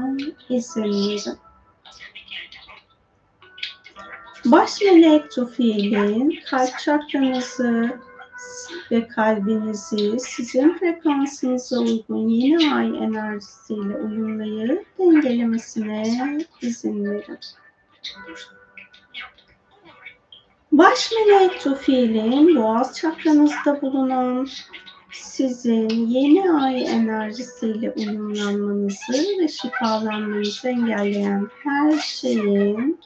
izin 0.48 0.82
verin. 0.82 1.38
Baş 4.44 4.80
melek 4.80 5.30
Cofiel'in 5.30 6.40
kalp 6.50 6.78
çakranızı 6.78 7.98
ve 8.90 9.08
kalbinizi 9.08 10.20
sizin 10.20 10.78
frekansınıza 10.78 11.78
uygun 11.78 12.28
yeni 12.28 12.74
ay 12.74 12.86
enerjisiyle 12.86 13.96
uyumlayıp 13.96 14.86
dengelemesine 14.98 16.38
izin 16.62 17.04
verin. 17.04 17.38
Baş 20.72 21.12
melek 21.12 21.60
Cofiel'in 21.60 22.56
boğaz 22.56 22.96
çakranızda 22.96 23.82
bulunan 23.82 24.48
sizin 25.12 25.88
yeni 25.88 26.52
ay 26.52 26.86
enerjisiyle 26.86 27.90
uyumlanmanızı 27.90 29.38
ve 29.40 29.48
şifalanmanızı 29.48 30.68
engelleyen 30.68 31.48
her 31.64 31.98
şeyin 31.98 33.00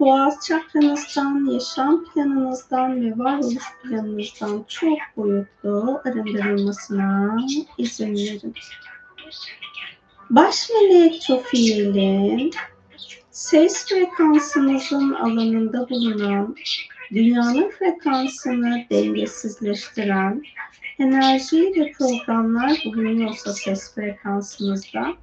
boğaz 0.00 0.46
çakranızdan, 0.46 1.52
yaşam 1.52 2.04
planınızdan 2.04 3.02
ve 3.02 3.18
varoluş 3.18 3.64
planınızdan 3.82 4.64
çok 4.68 4.98
boyutlu 5.16 6.00
arındırılmasına 6.04 7.36
izin 7.78 8.14
verin. 8.14 8.54
Baş 10.30 10.70
melek 10.70 11.22
Tofiel'in 11.26 12.50
ses 13.30 13.86
frekansınızın 13.86 15.14
alanında 15.14 15.88
bulunan 15.88 16.56
dünyanın 17.10 17.70
frekansını 17.70 18.84
dengesizleştiren 18.90 20.42
enerji 20.98 21.72
ve 21.76 21.92
programlar 21.92 22.82
bulunuyorsa 22.84 23.52
ses 23.52 23.94
frekansınızda 23.94 25.14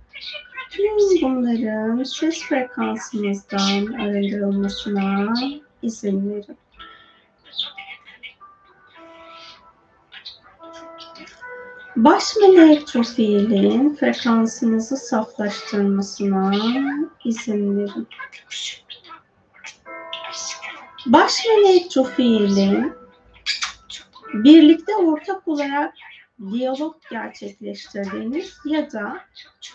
Tüm 0.69 1.21
bunların 1.21 2.03
ses 2.03 2.43
frekansınızdan 2.43 3.93
arındırılmasına 3.93 5.33
izin 5.81 6.29
verin. 6.29 6.57
Baş 11.95 12.23
melek 12.41 12.87
Trofiel'in 12.87 13.95
frekansınızı 13.95 14.97
saflaştırmasına 14.97 16.51
izin 17.25 17.77
verin. 17.77 18.07
Baş 21.05 21.45
melek 21.45 21.91
Trofiel'in 21.91 22.93
birlikte 24.33 24.95
ortak 24.95 25.47
olarak 25.47 25.93
diyalog 26.51 26.95
gerçekleştirdiğiniz 27.11 28.57
ya 28.65 28.91
da 28.91 29.19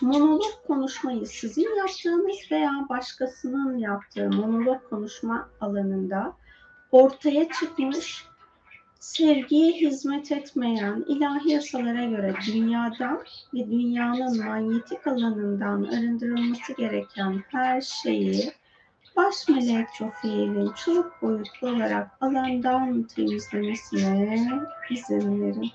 monolog 0.01 0.65
konuşmayı 0.67 1.25
sizin 1.25 1.77
yaptığınız 1.77 2.51
veya 2.51 2.85
başkasının 2.89 3.77
yaptığı 3.77 4.29
monolog 4.29 4.89
konuşma 4.89 5.49
alanında 5.61 6.33
ortaya 6.91 7.49
çıkmış 7.49 8.25
sevgiye 8.99 9.71
hizmet 9.71 10.31
etmeyen 10.31 11.05
ilahi 11.07 11.51
yasalara 11.51 12.05
göre 12.05 12.33
dünyadan 12.47 13.23
ve 13.53 13.71
dünyanın 13.71 14.45
manyetik 14.45 15.07
alanından 15.07 15.83
arındırılması 15.83 16.73
gereken 16.73 17.43
her 17.47 17.81
şeyi 17.81 18.51
baş 19.15 19.49
melek 19.49 19.87
Çofiel'in 19.97 20.71
çok 20.85 21.21
boyutlu 21.21 21.67
olarak 21.67 22.11
alandan 22.21 23.03
temizlemesine 23.03 24.61
izin 24.89 25.41
verin. 25.41 25.71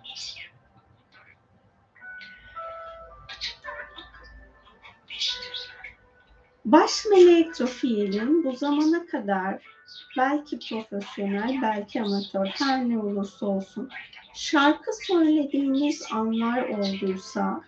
Baş 6.64 7.04
melek 7.10 7.54
Çofiel'in 7.54 8.44
bu 8.44 8.56
zamana 8.56 9.06
kadar 9.06 9.62
belki 10.16 10.58
profesyonel, 10.58 11.62
belki 11.62 12.02
amatör, 12.02 12.46
her 12.46 12.88
ne 12.88 12.98
olursa 12.98 13.46
olsun 13.46 13.90
şarkı 14.34 14.90
söylediğiniz 15.06 16.06
anlar 16.12 16.68
olduysa, 16.68 17.64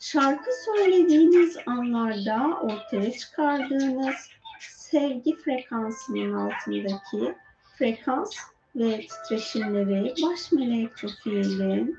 şarkı 0.00 0.50
söylediğiniz 0.64 1.56
anlarda 1.66 2.58
ortaya 2.62 3.12
çıkardığınız 3.12 4.30
sevgi 4.60 5.36
frekansının 5.36 6.32
altındaki 6.32 7.34
frekans 7.78 8.36
ve 8.76 9.00
titreşimleri 9.00 10.14
baş 10.22 10.52
melek 10.52 10.96
Çofiel'in 10.96 11.98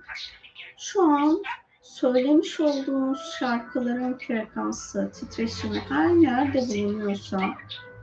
şu 0.78 1.02
an 1.02 1.44
söylemiş 1.94 2.60
olduğunuz 2.60 3.36
şarkıların 3.40 4.18
frekansı, 4.18 5.12
titreşimi 5.14 5.80
her 5.80 6.10
nerede 6.10 6.60
bulunuyorsa 6.60 7.42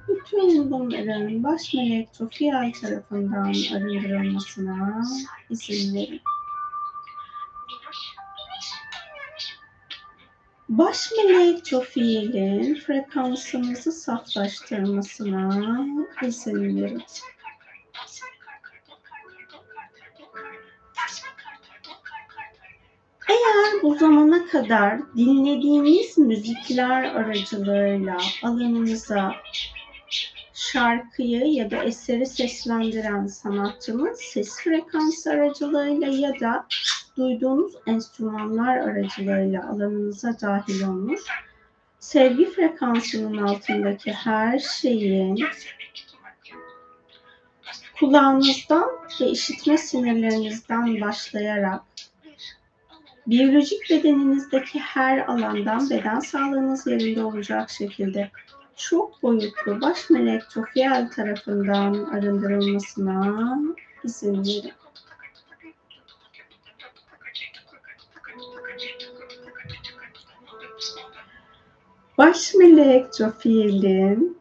bütün 0.08 0.70
bunların 0.70 1.44
baş 1.44 1.74
melek 1.74 2.14
Tofiel 2.14 2.72
tarafından 2.72 3.54
arındırılmasına 3.74 5.02
izin 5.50 5.94
verin. 5.94 6.20
Baş 10.68 11.12
melek 11.16 11.64
Tofiel'in 11.64 12.74
frekansımızı 12.74 13.92
saflaştırmasına 13.92 15.86
izin 16.26 16.82
verin. 16.82 17.02
Eğer 23.30 23.82
bu 23.82 23.94
zamana 23.94 24.46
kadar 24.46 25.14
dinlediğiniz 25.16 26.18
müzikler 26.18 27.14
aracılığıyla 27.14 28.16
alanınıza 28.42 29.34
şarkıyı 30.54 31.44
ya 31.44 31.70
da 31.70 31.84
eseri 31.84 32.26
seslendiren 32.26 33.26
sanatçının 33.26 34.14
ses 34.14 34.60
frekansı 34.60 35.30
aracılığıyla 35.30 36.08
ya 36.08 36.40
da 36.40 36.66
duyduğunuz 37.16 37.72
enstrümanlar 37.86 38.76
aracılığıyla 38.76 39.70
alanınıza 39.70 40.40
dahil 40.40 40.82
olmuş, 40.82 41.20
sevgi 41.98 42.50
frekansının 42.50 43.36
altındaki 43.36 44.12
her 44.12 44.58
şeyin 44.58 45.44
kulağınızdan 48.00 48.90
ve 49.20 49.26
işitme 49.26 49.78
sinirlerinizden 49.78 51.00
başlayarak 51.00 51.89
biyolojik 53.30 53.90
bedeninizdeki 53.90 54.78
her 54.78 55.18
alandan 55.18 55.90
beden 55.90 56.20
sağlığınız 56.20 56.86
yerinde 56.86 57.24
olacak 57.24 57.70
şekilde 57.70 58.30
çok 58.76 59.22
boyutlu 59.22 59.80
baş 59.80 60.10
melek 60.10 60.50
Tofiel 60.50 61.10
tarafından 61.10 62.04
arındırılmasına 62.04 63.58
izin 64.04 64.34
verin. 64.34 64.72
Baş 72.18 72.54
melek 72.54 73.12
Tofiel'in 73.12 74.38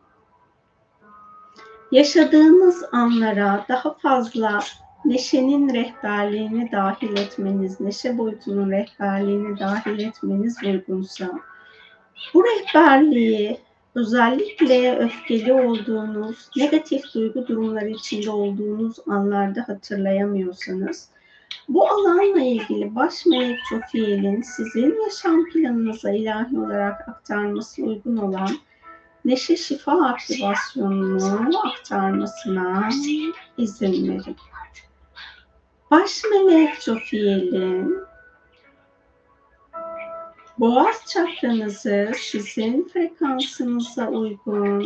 yaşadığınız 1.91 2.83
anlara 2.91 3.65
daha 3.69 3.93
fazla 3.93 4.59
neşenin 5.05 5.73
rehberliğini 5.73 6.71
dahil 6.71 7.17
etmeniz, 7.17 7.79
neşe 7.79 8.17
boyutunun 8.17 8.71
rehberliğini 8.71 9.59
dahil 9.59 9.99
etmeniz 9.99 10.57
uygunsa, 10.63 11.29
bu 12.33 12.43
rehberliği 12.43 13.57
özellikle 13.95 14.97
öfkeli 14.99 15.53
olduğunuz, 15.53 16.49
negatif 16.57 17.03
duygu 17.13 17.47
durumları 17.47 17.89
içinde 17.89 18.31
olduğunuz 18.31 18.95
anlarda 19.07 19.67
hatırlayamıyorsanız, 19.67 21.09
bu 21.69 21.87
alanla 21.87 22.41
ilgili 22.41 22.95
baş 22.95 23.25
melek 23.25 23.59
Çofiel'in 23.69 24.41
sizin 24.41 25.03
yaşam 25.03 25.45
planınıza 25.45 26.11
ilahi 26.11 26.59
olarak 26.59 27.09
aktarması 27.09 27.83
uygun 27.83 28.17
olan 28.17 28.49
neşe 29.25 29.57
şifa 29.57 30.05
aktivasyonunu 30.05 31.67
aktarmasına 31.67 32.89
izin 33.57 34.09
verin. 34.09 34.35
Baş 35.91 36.23
melek 36.23 36.81
Çofiel'in 36.81 37.97
boğaz 40.59 41.05
çakranızı 41.07 42.11
sizin 42.17 42.87
frekansınıza 42.87 44.07
uygun 44.07 44.85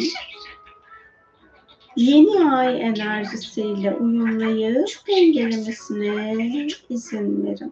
yeni 1.96 2.52
ay 2.52 2.82
enerjisiyle 2.82 3.96
uyumlayıp 3.96 5.08
dengelemesine 5.08 6.68
izin 6.90 7.46
verin. 7.46 7.72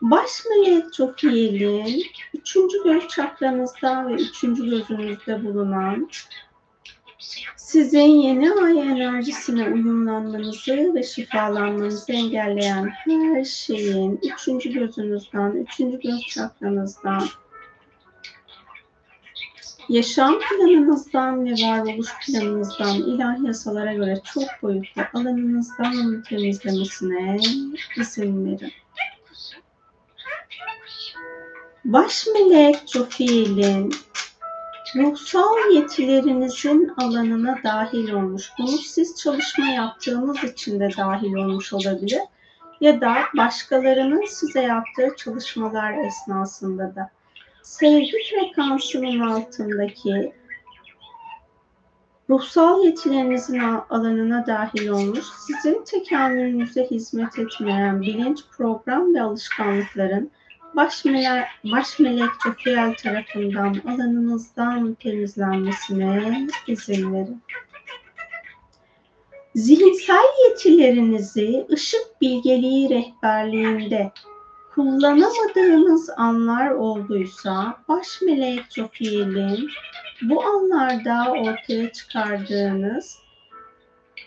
Baş 0.00 0.30
melek 0.50 0.92
Çofiel'in 0.92 2.02
üçüncü 2.34 2.84
göz 2.84 3.08
çakranızda 3.08 4.08
ve 4.08 4.14
üçüncü 4.14 4.70
gözünüzde 4.70 5.44
bulunan 5.44 6.08
sizin 7.56 8.08
yeni 8.08 8.52
ay 8.52 8.78
enerjisine 8.78 9.68
uyumlanmanızı 9.68 10.94
ve 10.94 11.02
şifalanmanızı 11.02 12.12
engelleyen 12.12 12.88
her 12.88 13.44
şeyin 13.44 14.20
üçüncü 14.22 14.72
gözünüzden, 14.72 15.50
üçüncü 15.50 16.00
göz 16.00 16.20
çakranızdan, 16.20 17.28
yaşam 19.88 20.38
planınızdan 20.38 21.46
ve 21.46 21.50
varoluş 21.50 22.08
planınızdan 22.26 22.94
ilahi 22.94 23.46
yasalara 23.46 23.94
göre 23.94 24.20
çok 24.34 24.62
boyutlu 24.62 25.02
alanınızdan 25.14 26.22
temizlemesine 26.22 27.40
izin 27.96 28.46
verin. 28.46 28.72
Baş 31.84 32.26
melek 32.26 32.88
Cofiel'in 32.88 33.94
ruhsal 34.96 35.72
yetilerinizin 35.72 36.92
alanına 36.96 37.58
dahil 37.64 38.12
olmuş. 38.12 38.52
Bunu 38.58 38.68
siz 38.68 39.16
çalışma 39.16 39.66
yaptığınız 39.66 40.44
için 40.44 40.80
de 40.80 40.88
dahil 40.96 41.34
olmuş 41.34 41.72
olabilir. 41.72 42.20
Ya 42.80 43.00
da 43.00 43.14
başkalarının 43.36 44.26
size 44.26 44.62
yaptığı 44.62 45.16
çalışmalar 45.16 46.04
esnasında 46.04 46.94
da. 46.94 47.10
Sevgi 47.62 48.12
frekansının 48.30 49.20
altındaki 49.20 50.32
ruhsal 52.30 52.84
yetilerinizin 52.84 53.60
alanına 53.90 54.46
dahil 54.46 54.88
olmuş, 54.88 55.24
sizin 55.46 55.84
tekamülünüze 55.84 56.84
hizmet 56.90 57.38
etmeyen 57.38 58.00
bilinç, 58.00 58.38
program 58.56 59.14
ve 59.14 59.22
alışkanlıkların 59.22 60.30
baş 60.78 61.04
melek, 61.04 61.44
baş 61.64 61.98
melek 61.98 62.30
Jofiel 62.44 62.94
tarafından 62.94 63.80
alanınızdan 63.86 64.94
temizlenmesine 64.94 66.46
izin 66.66 67.14
verin. 67.14 67.42
Zihinsel 69.54 70.24
yetilerinizi 70.48 71.66
ışık 71.72 72.20
bilgeliği 72.20 72.90
rehberliğinde 72.90 74.12
kullanamadığınız 74.74 76.10
anlar 76.16 76.70
olduysa 76.70 77.78
baş 77.88 78.22
melek 78.22 78.64
Jofiel'in 78.70 79.70
bu 80.22 80.44
anlarda 80.44 81.32
ortaya 81.32 81.92
çıkardığınız 81.92 83.18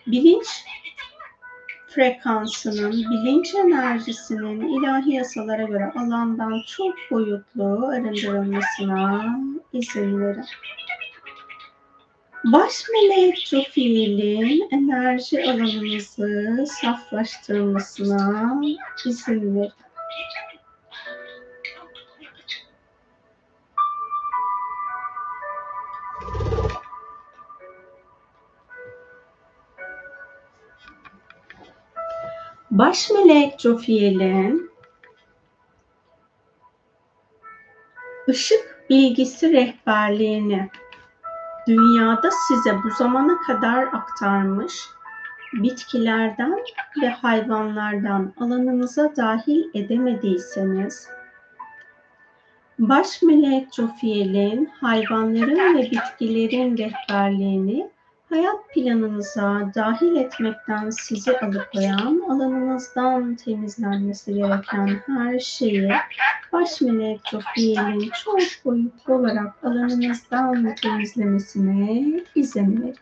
bilinç 0.07 0.47
frekansının, 1.91 2.91
bilinç 2.91 3.55
enerjisinin 3.55 4.79
ilahi 4.79 5.13
yasalara 5.13 5.63
göre 5.63 5.91
alandan 5.95 6.61
çok 6.67 6.95
boyutlu 7.11 7.87
arındırılmasına 7.87 9.39
izin 9.73 10.21
verin. 10.21 10.45
Baş 12.43 12.83
melek 12.93 13.67
fiilin 13.71 14.67
enerji 14.71 15.43
alanınızı 15.43 16.65
saflaştırmasına 16.67 18.61
izin 19.05 19.55
verin. 19.55 19.71
Baş 32.71 33.09
melek 33.09 33.59
Jofiel'in 33.59 34.71
ışık 38.29 38.85
bilgisi 38.89 39.53
rehberliğini 39.53 40.69
dünyada 41.67 42.29
size 42.47 42.77
bu 42.83 42.89
zamana 42.89 43.41
kadar 43.41 43.83
aktarmış, 43.83 44.73
bitkilerden 45.53 46.59
ve 47.01 47.09
hayvanlardan 47.09 48.33
alanınıza 48.39 49.15
dahil 49.15 49.63
edemediyseniz, 49.73 51.07
baş 52.79 53.21
melek 53.21 53.73
Jofiel'in 53.73 54.65
hayvanların 54.65 55.77
ve 55.77 55.91
bitkilerin 55.91 56.77
rehberliğini 56.77 57.89
hayat 58.31 58.69
planınıza 58.69 59.71
dahil 59.75 60.15
etmekten 60.15 60.89
sizi 60.89 61.39
alıkoyan, 61.39 62.23
alanınızdan 62.29 63.35
temizlenmesi 63.35 64.33
gereken 64.33 64.99
her 65.07 65.39
şeyi 65.39 65.91
baş 66.53 66.81
melek 66.81 67.21
Jofiel'in 67.31 68.11
çok 68.23 68.65
boyutlu 68.65 69.13
olarak 69.13 69.53
alanınızdan 69.63 70.75
temizlemesine 70.75 72.23
izin 72.35 72.81
verin. 72.81 72.95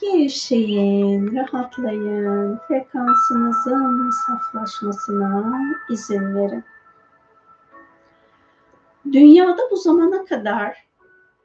Gevşeyin, 0.00 1.36
rahatlayın, 1.36 2.58
frekansınızın 2.68 4.10
saflaşmasına 4.26 5.60
izin 5.90 6.34
verin. 6.34 6.64
Dünyada 9.12 9.62
bu 9.70 9.76
zamana 9.76 10.24
kadar 10.24 10.87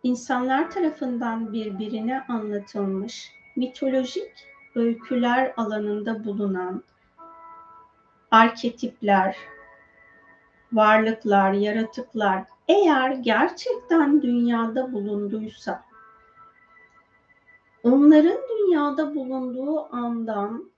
insanlar 0.04 0.72
tarafından 0.72 1.54
birbirine 1.54 2.26
anlatılmış 2.28 3.32
mitolojik 3.56 4.47
öyküler 4.76 5.54
alanında 5.58 6.26
bulunan 6.26 6.84
arketipler, 8.32 9.38
varlıklar, 10.74 11.54
yaratıklar 11.54 12.43
eğer 12.68 13.12
gerçekten 13.12 14.22
dünyada 14.22 14.93
bulunduysa 14.93 15.84
onların 17.84 18.38
dünyada 18.49 19.16
bulunduğu 19.16 19.95
andan 19.95 20.72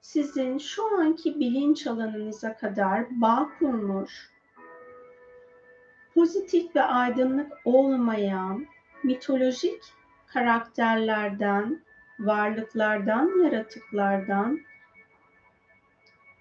sizin 0.00 0.58
şu 0.58 1.00
anki 1.00 1.40
bilinç 1.40 1.86
alanınıza 1.86 2.56
kadar 2.56 3.20
bağ 3.20 3.48
kurmuş 3.58 4.30
pozitif 6.18 6.76
ve 6.76 6.82
aydınlık 6.82 7.52
olmayan 7.64 8.66
mitolojik 9.04 9.82
karakterlerden, 10.26 11.82
varlıklardan, 12.18 13.44
yaratıklardan, 13.44 14.58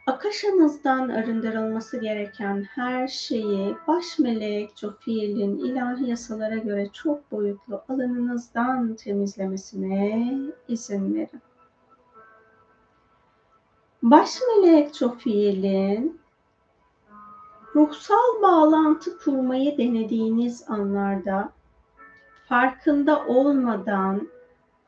akaşanızdan 0.07 1.09
arındırılması 1.09 2.01
gereken 2.01 2.63
her 2.63 3.07
şeyi 3.07 3.75
baş 3.87 4.19
melek 4.19 4.77
Jofiel'in 4.77 5.57
ilahi 5.57 6.09
yasalara 6.09 6.57
göre 6.57 6.89
çok 6.93 7.31
boyutlu 7.31 7.83
alanınızdan 7.89 8.95
temizlemesine 8.95 10.33
izin 10.67 11.15
verin. 11.15 11.41
Baş 14.03 14.29
melek 14.41 14.95
Jofiel'in 14.95 16.19
ruhsal 17.77 18.41
bağlantı 18.41 19.17
kurmayı 19.17 19.77
denediğiniz 19.77 20.65
anlarda 20.67 21.49
farkında 22.49 23.25
olmadan 23.25 24.29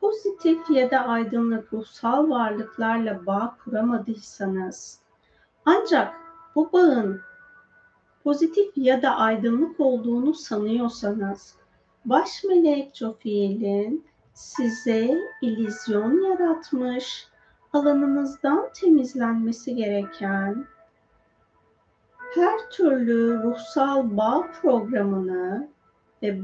pozitif 0.00 0.70
ya 0.70 0.90
da 0.90 0.98
aydınlık 0.98 1.72
ruhsal 1.72 2.30
varlıklarla 2.30 3.26
bağ 3.26 3.56
kuramadıysanız 3.64 5.00
ancak 5.64 6.14
bu 6.54 6.72
bağın 6.72 7.20
pozitif 8.24 8.72
ya 8.76 9.02
da 9.02 9.16
aydınlık 9.16 9.80
olduğunu 9.80 10.34
sanıyorsanız 10.34 11.54
baş 12.04 12.44
melek 12.44 12.96
Jofiel'in 12.96 14.06
size 14.34 15.18
ilizyon 15.42 16.30
yaratmış, 16.30 17.28
alanınızdan 17.72 18.68
temizlenmesi 18.74 19.74
gereken 19.76 20.66
her 22.34 22.70
türlü 22.70 23.42
ruhsal 23.42 24.16
bağ 24.16 24.46
programını 24.62 25.68
ve 26.22 26.40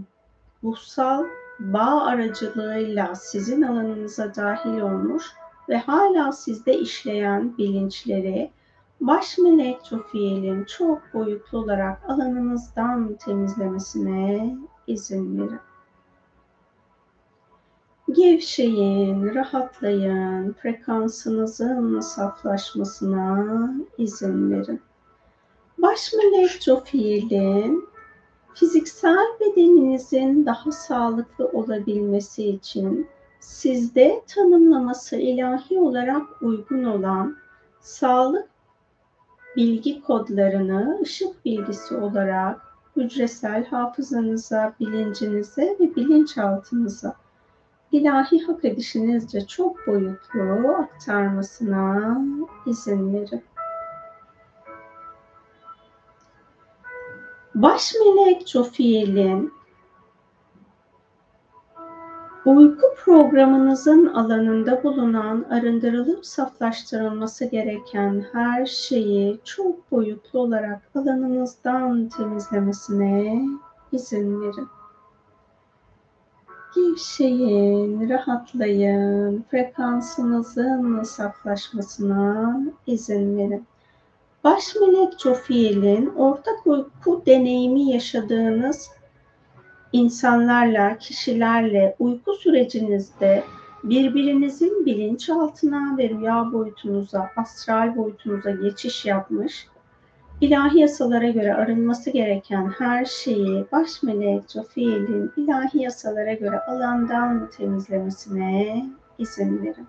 ruhsal 0.65 1.25
bağ 1.59 2.05
aracılığıyla 2.05 3.15
sizin 3.15 3.63
alanınıza 3.63 4.35
dahil 4.35 4.81
olmuş 4.81 5.33
ve 5.69 5.79
hala 5.79 6.33
sizde 6.33 6.79
işleyen 6.79 7.59
bilinçleri 7.59 8.51
baş 9.01 9.39
melek 9.39 9.85
Tofiel'in 9.85 10.65
çok 10.65 11.15
boyutlu 11.15 11.59
olarak 11.59 12.11
alanınızdan 12.11 13.15
temizlemesine 13.15 14.57
izin 14.87 15.41
verin. 15.41 15.61
Gevşeyin, 18.13 19.35
rahatlayın, 19.35 20.53
frekansınızın 20.53 22.01
saflaşmasına 22.01 23.71
izin 23.99 24.51
verin. 24.51 24.81
Baş 25.79 26.13
melek 26.13 26.63
Jofiel'in 26.63 27.89
fiziksel 28.55 29.27
bedeninizin 29.41 30.47
daha 30.47 30.73
sağlıklı 30.73 31.49
olabilmesi 31.49 32.49
için 32.49 33.09
sizde 33.41 34.23
tanımlaması 34.35 35.17
ilahi 35.17 35.79
olarak 35.79 36.43
uygun 36.43 36.85
olan 36.85 37.37
sağlık 37.81 38.49
bilgi 39.57 40.03
kodlarını 40.03 40.99
ışık 41.03 41.45
bilgisi 41.45 41.97
olarak 41.97 42.61
hücresel 42.97 43.65
hafızanıza, 43.67 44.75
bilincinize 44.81 45.77
ve 45.81 45.97
bilinçaltınıza 45.97 47.17
ilahi 47.93 48.47
hak 48.47 48.65
edişinizce 48.65 49.47
çok 49.47 49.87
boyutlu 49.87 50.69
aktarmasına 50.69 52.19
izin 52.67 53.15
verin. 53.15 53.43
Baş 57.57 57.95
melek 57.95 58.49
Jofiel'in 58.49 59.53
uyku 62.45 62.87
programınızın 63.05 64.07
alanında 64.07 64.83
bulunan 64.83 65.45
arındırılıp 65.51 66.27
saflaştırılması 66.27 67.45
gereken 67.45 68.25
her 68.33 68.67
şeyi 68.67 69.41
çok 69.45 69.91
boyutlu 69.93 70.41
olarak 70.41 70.83
alanınızdan 70.95 72.09
temizlemesine 72.09 73.45
izin 73.93 74.41
verin. 74.41 74.69
Gevşeyin, 76.75 78.09
rahatlayın, 78.09 79.45
frekansınızın 79.51 81.03
saflaşmasına 81.03 82.61
izin 82.87 83.39
verin. 83.39 83.67
Baş 84.47 84.75
melek 84.75 85.21
Jofiel'in 85.21 86.15
ortak 86.17 86.67
uyku 86.67 87.23
deneyimi 87.27 87.91
yaşadığınız 87.91 88.91
insanlarla, 89.93 90.99
kişilerle 90.99 91.97
uyku 91.99 92.33
sürecinizde 92.35 93.45
birbirinizin 93.85 94.87
bilinçaltına 94.87 95.99
ve 95.99 96.09
rüya 96.09 96.53
boyutunuza, 96.53 97.31
astral 97.37 97.97
boyutunuza 97.97 98.51
geçiş 98.51 99.05
yapmış, 99.05 99.67
ilahi 100.41 100.79
yasalara 100.79 101.31
göre 101.31 101.55
arınması 101.55 102.11
gereken 102.11 102.73
her 102.79 103.05
şeyi 103.05 103.65
baş 103.73 104.03
melek 104.03 104.51
Jofiel'in 104.51 105.33
ilahi 105.37 105.83
yasalara 105.83 106.33
göre 106.33 106.61
alandan 106.61 107.51
temizlemesine 107.57 108.87
izin 109.19 109.63
verin. 109.63 109.87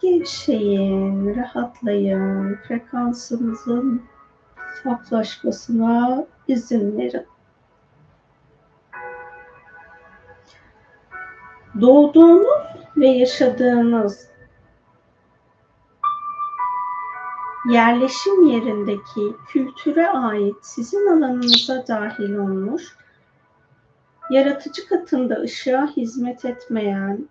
Gevşeyin, 0.00 1.36
rahatlayın, 1.36 2.54
frekansınızın 2.54 4.02
saflaşmasına 4.82 6.26
izin 6.48 6.98
verin. 6.98 7.26
Doğduğunuz 11.80 12.46
ve 12.96 13.06
yaşadığınız 13.08 14.28
yerleşim 17.70 18.46
yerindeki 18.46 19.36
kültüre 19.48 20.08
ait 20.08 20.56
sizin 20.62 21.06
alanınıza 21.06 21.86
dahil 21.88 22.34
olmuş 22.34 22.96
yaratıcı 24.30 24.88
katında 24.88 25.34
ışığa 25.40 25.86
hizmet 25.96 26.44
etmeyen, 26.44 27.28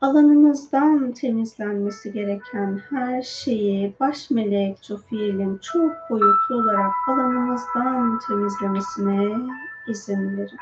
alanınızdan 0.00 1.12
temizlenmesi 1.12 2.12
gereken 2.12 2.80
her 2.90 3.22
şeyi 3.22 3.94
baş 4.00 4.30
melek 4.30 4.82
Cofiel'in 4.82 5.58
çok 5.58 5.92
boyutlu 6.10 6.54
olarak 6.54 6.92
alanınızdan 7.08 8.20
temizlemesine 8.28 9.36
izin 9.88 10.36
verin. 10.36 10.58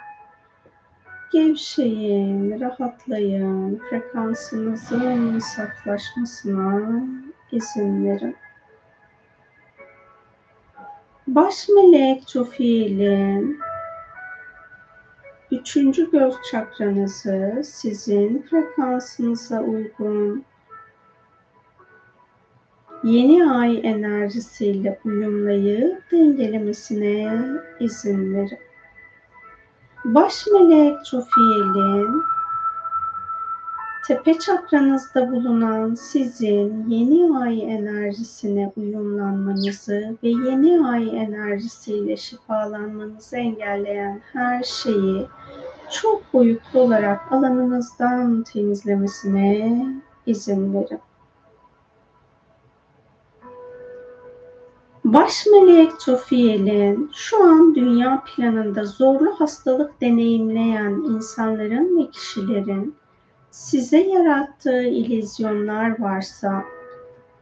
Gevşeyin, 1.32 2.60
rahatlayın, 2.60 3.80
frekansınızın 3.90 5.38
saflaşmasına 5.38 7.02
izin 7.52 8.06
verin. 8.06 8.36
Baş 11.26 11.68
melek 11.68 12.26
Cofiel'in 12.26 13.58
Üçüncü 15.60 16.10
göz 16.10 16.34
çakranızı 16.50 17.62
sizin 17.64 18.46
frekansınıza 18.50 19.60
uygun 19.60 20.44
yeni 23.04 23.50
ay 23.50 23.80
enerjisiyle 23.82 25.00
uyumlayıp 25.04 26.10
dengelemesine 26.12 27.40
izin 27.80 28.34
verin. 28.34 28.58
Baş 30.04 30.46
melek 30.46 31.04
Çofiel'in 31.04 32.22
tepe 34.06 34.38
çakranızda 34.38 35.32
bulunan 35.32 35.94
sizin 35.94 36.90
yeni 36.90 37.38
ay 37.38 37.74
enerjisine 37.74 38.72
uyumlanmanızı 38.76 40.16
ve 40.22 40.28
yeni 40.28 40.86
ay 40.86 41.18
enerjisiyle 41.18 42.16
şifalanmanızı 42.16 43.36
engelleyen 43.36 44.20
her 44.32 44.62
şeyi 44.62 45.26
çok 45.90 46.34
boyutlu 46.34 46.80
olarak 46.80 47.32
alanınızdan 47.32 48.42
temizlemesine 48.42 49.86
izin 50.26 50.74
verin. 50.74 51.00
Baş 55.04 55.46
melek 55.46 56.00
Tofiel'in 56.00 57.10
şu 57.14 57.44
an 57.44 57.74
dünya 57.74 58.22
planında 58.26 58.84
zorlu 58.84 59.40
hastalık 59.40 60.00
deneyimleyen 60.00 60.90
insanların 60.90 61.98
ve 61.98 62.10
kişilerin 62.10 62.94
size 63.54 63.98
yarattığı 63.98 64.82
ilizyonlar 64.82 66.00
varsa 66.00 66.64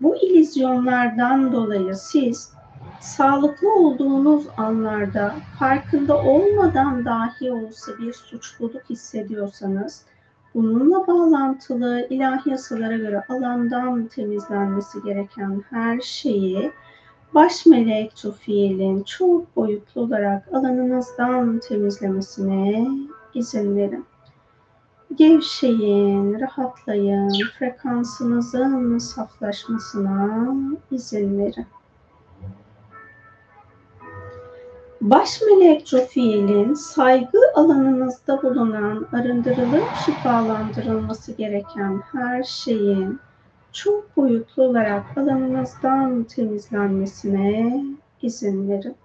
bu 0.00 0.16
ilizyonlardan 0.16 1.52
dolayı 1.52 1.94
siz 1.94 2.52
sağlıklı 3.00 3.74
olduğunuz 3.74 4.46
anlarda 4.56 5.34
farkında 5.58 6.22
olmadan 6.22 7.04
dahi 7.04 7.52
olsa 7.52 7.98
bir 7.98 8.12
suçluluk 8.12 8.90
hissediyorsanız 8.90 10.02
bununla 10.54 11.06
bağlantılı 11.06 12.06
ilahi 12.10 12.50
yasalara 12.50 12.96
göre 12.96 13.24
alandan 13.28 14.06
temizlenmesi 14.06 15.02
gereken 15.02 15.62
her 15.70 16.00
şeyi 16.00 16.72
baş 17.34 17.66
melek 17.66 18.16
Tufiel'in 18.16 19.02
çok 19.02 19.56
boyutlu 19.56 20.00
olarak 20.00 20.48
alanınızdan 20.52 21.58
temizlemesine 21.58 22.88
izin 23.34 23.76
verin. 23.76 24.11
Gevşeyin, 25.16 26.40
rahatlayın, 26.40 27.32
frekansınızın 27.58 28.98
saflaşmasına 28.98 30.46
izin 30.90 31.38
verin. 31.38 31.66
Baş 35.00 35.40
melek 35.40 35.86
Cofiel'in 35.86 36.74
saygı 36.74 37.38
alanınızda 37.54 38.42
bulunan 38.42 39.06
arındırılıp 39.12 39.88
şifalandırılması 40.04 41.32
gereken 41.32 42.02
her 42.12 42.42
şeyin 42.42 43.20
çok 43.72 44.16
boyutlu 44.16 44.62
olarak 44.62 45.18
alanınızdan 45.18 46.24
temizlenmesine 46.24 47.84
izin 48.22 48.68
verin. 48.68 48.96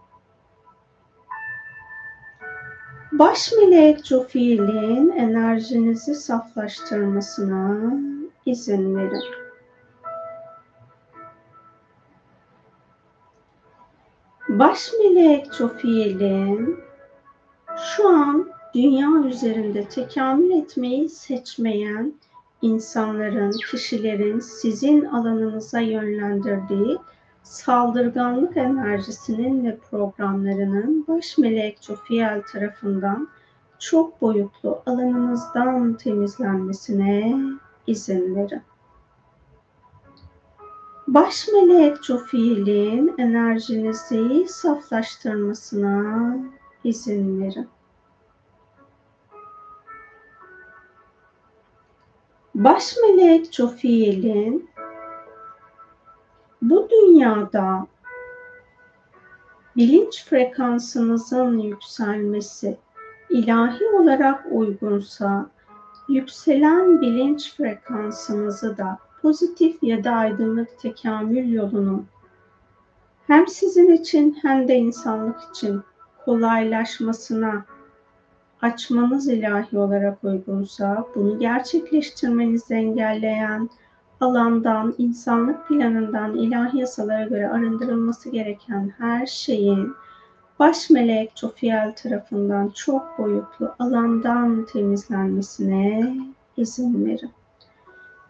Baş 3.19 3.51
melek 3.51 4.05
Cofiel'in 4.05 5.09
enerjinizi 5.09 6.15
saflaştırmasına 6.15 7.93
izin 8.45 8.95
verin. 8.95 9.23
Baş 14.49 14.91
melek 14.99 15.51
Cofiel'in 15.57 16.79
şu 17.77 18.07
an 18.07 18.49
dünya 18.75 19.09
üzerinde 19.25 19.83
tekamül 19.85 20.51
etmeyi 20.51 21.09
seçmeyen 21.09 22.13
insanların, 22.61 23.51
kişilerin 23.71 24.39
sizin 24.39 25.05
alanınıza 25.05 25.79
yönlendirdiği 25.79 26.97
saldırganlık 27.47 28.57
enerjisinin 28.57 29.65
ve 29.65 29.77
programlarının 29.77 31.07
baş 31.07 31.37
melek 31.37 31.81
Cofiel 31.81 32.41
tarafından 32.51 33.27
çok 33.79 34.21
boyutlu 34.21 34.81
alanınızdan 34.85 35.93
temizlenmesine 35.93 37.35
izin 37.87 38.35
verin. 38.35 38.61
Baş 41.07 41.47
melek 41.47 42.03
Cofiel'in 42.03 43.15
enerjinizi 43.17 44.47
saflaştırmasına 44.47 46.35
izin 46.83 47.41
verin. 47.41 47.67
Baş 52.55 52.95
melek 53.01 53.53
Cofiel'in 53.53 54.69
bu 56.61 56.89
dünyada 56.89 57.87
bilinç 59.75 60.25
frekansınızın 60.25 61.57
yükselmesi 61.57 62.77
ilahi 63.29 63.85
olarak 63.85 64.45
uygunsa 64.51 65.49
yükselen 66.09 67.01
bilinç 67.01 67.55
frekansınızı 67.57 68.77
da 68.77 68.97
pozitif 69.21 69.83
ya 69.83 70.03
da 70.03 70.11
aydınlık 70.11 70.79
tekamül 70.79 71.53
yolunu 71.53 72.03
hem 73.27 73.47
sizin 73.47 73.91
için 73.91 74.39
hem 74.41 74.67
de 74.67 74.75
insanlık 74.75 75.39
için 75.49 75.81
kolaylaşmasına 76.25 77.65
açmanız 78.61 79.27
ilahi 79.27 79.77
olarak 79.77 80.23
uygunsa 80.23 81.05
bunu 81.15 81.39
gerçekleştirmenizi 81.39 82.73
engelleyen 82.73 83.69
alandan, 84.19 84.95
insanlık 84.97 85.67
planından, 85.67 86.35
ilahi 86.35 86.77
yasalara 86.77 87.23
göre 87.23 87.49
arındırılması 87.49 88.29
gereken 88.29 88.93
her 88.97 89.25
şeyin 89.25 89.93
baş 90.59 90.89
melek 90.89 91.35
Çofiel 91.35 91.95
tarafından 91.95 92.69
çok 92.69 93.19
boyutlu 93.19 93.75
alandan 93.79 94.65
temizlenmesine 94.65 96.15
izin 96.57 97.05
verin. 97.05 97.31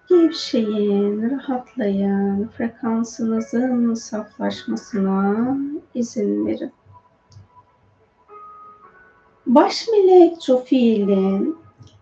Gevşeyin, 0.10 1.32
rahatlayın, 1.32 2.48
frekansınızın 2.48 3.94
saflaşmasına 3.94 5.58
izin 5.94 6.46
verin. 6.46 6.72
Baş 9.46 9.88
melek 9.92 10.42
Çofiel'in 10.42 11.58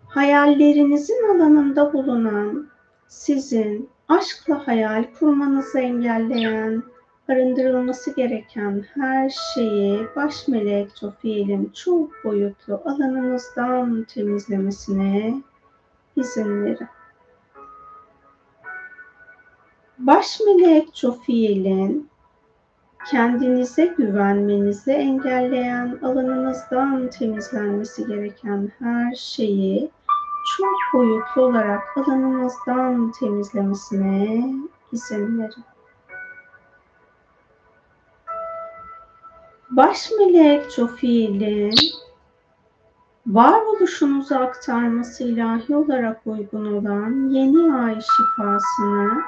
hayallerinizin 0.08 1.34
alanında 1.34 1.92
bulunan 1.92 2.68
sizin 3.08 3.90
aşkla 4.08 4.66
hayal 4.66 5.04
kurmanızı 5.18 5.80
engelleyen, 5.80 6.82
arındırılması 7.28 8.14
gereken 8.16 8.84
her 8.94 9.30
şeyi 9.30 10.06
baş 10.16 10.48
melek 10.48 10.96
Çofiel'in 10.96 11.70
çok 11.74 12.10
boyutlu 12.24 12.82
alanınızdan 12.84 14.04
temizlemesine 14.04 15.42
izin 16.16 16.64
verin. 16.64 16.88
Baş 19.98 20.40
melek 20.40 20.94
Çofiel'in 20.94 22.08
kendinize 23.10 23.86
güvenmenizi 23.86 24.92
engelleyen 24.92 25.98
alanınızdan 26.02 27.10
temizlenmesi 27.10 28.06
gereken 28.06 28.72
her 28.78 29.14
şeyi 29.14 29.90
çok 30.56 30.74
boyutlu 30.92 31.42
olarak 31.42 31.82
alanınızdan 31.96 33.12
temizlemesine 33.12 34.54
izin 34.92 35.38
verin. 35.38 35.64
Baş 39.70 40.10
melek 40.18 40.70
Çofiil'in 40.70 41.74
varoluşunuzu 43.26 44.34
aktarması 44.34 45.24
ilahi 45.24 45.76
olarak 45.76 46.20
uygun 46.26 46.72
olan 46.72 47.28
yeni 47.28 47.74
ay 47.74 48.00
şifasını 48.00 49.22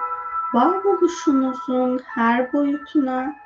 varoluşunuzun 0.55 2.01
her 2.05 2.53
boyutuna, 2.53 3.37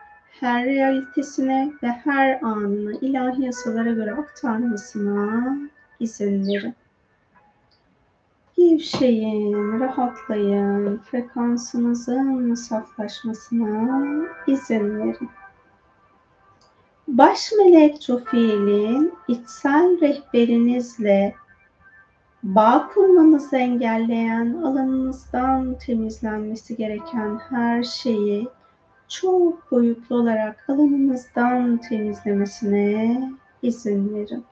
her 0.40 0.64
realitesine 0.64 1.72
ve 1.82 1.88
her 1.88 2.42
anına 2.42 2.92
ilahi 3.00 3.44
yasalara 3.44 3.90
göre 3.90 4.14
aktarmasına 4.14 5.56
izin 6.00 6.46
verin. 6.46 6.74
Gevşeyin, 8.62 9.80
rahatlayın, 9.80 10.98
frekansınızın 10.98 12.54
saflaşmasına 12.54 14.04
izin 14.46 14.98
verin. 14.98 15.30
Baş 17.08 17.52
melek 17.58 18.02
Cofiel'in 18.06 19.12
içsel 19.28 20.00
rehberinizle 20.00 21.34
bağ 22.42 22.88
kurmanızı 22.94 23.56
engelleyen 23.56 24.54
alanınızdan 24.62 25.78
temizlenmesi 25.78 26.76
gereken 26.76 27.38
her 27.50 27.82
şeyi 27.82 28.48
çok 29.08 29.72
boyutlu 29.72 30.16
olarak 30.16 30.64
alanınızdan 30.68 31.78
temizlemesine 31.78 33.30
izin 33.62 34.14
verin. 34.14 34.44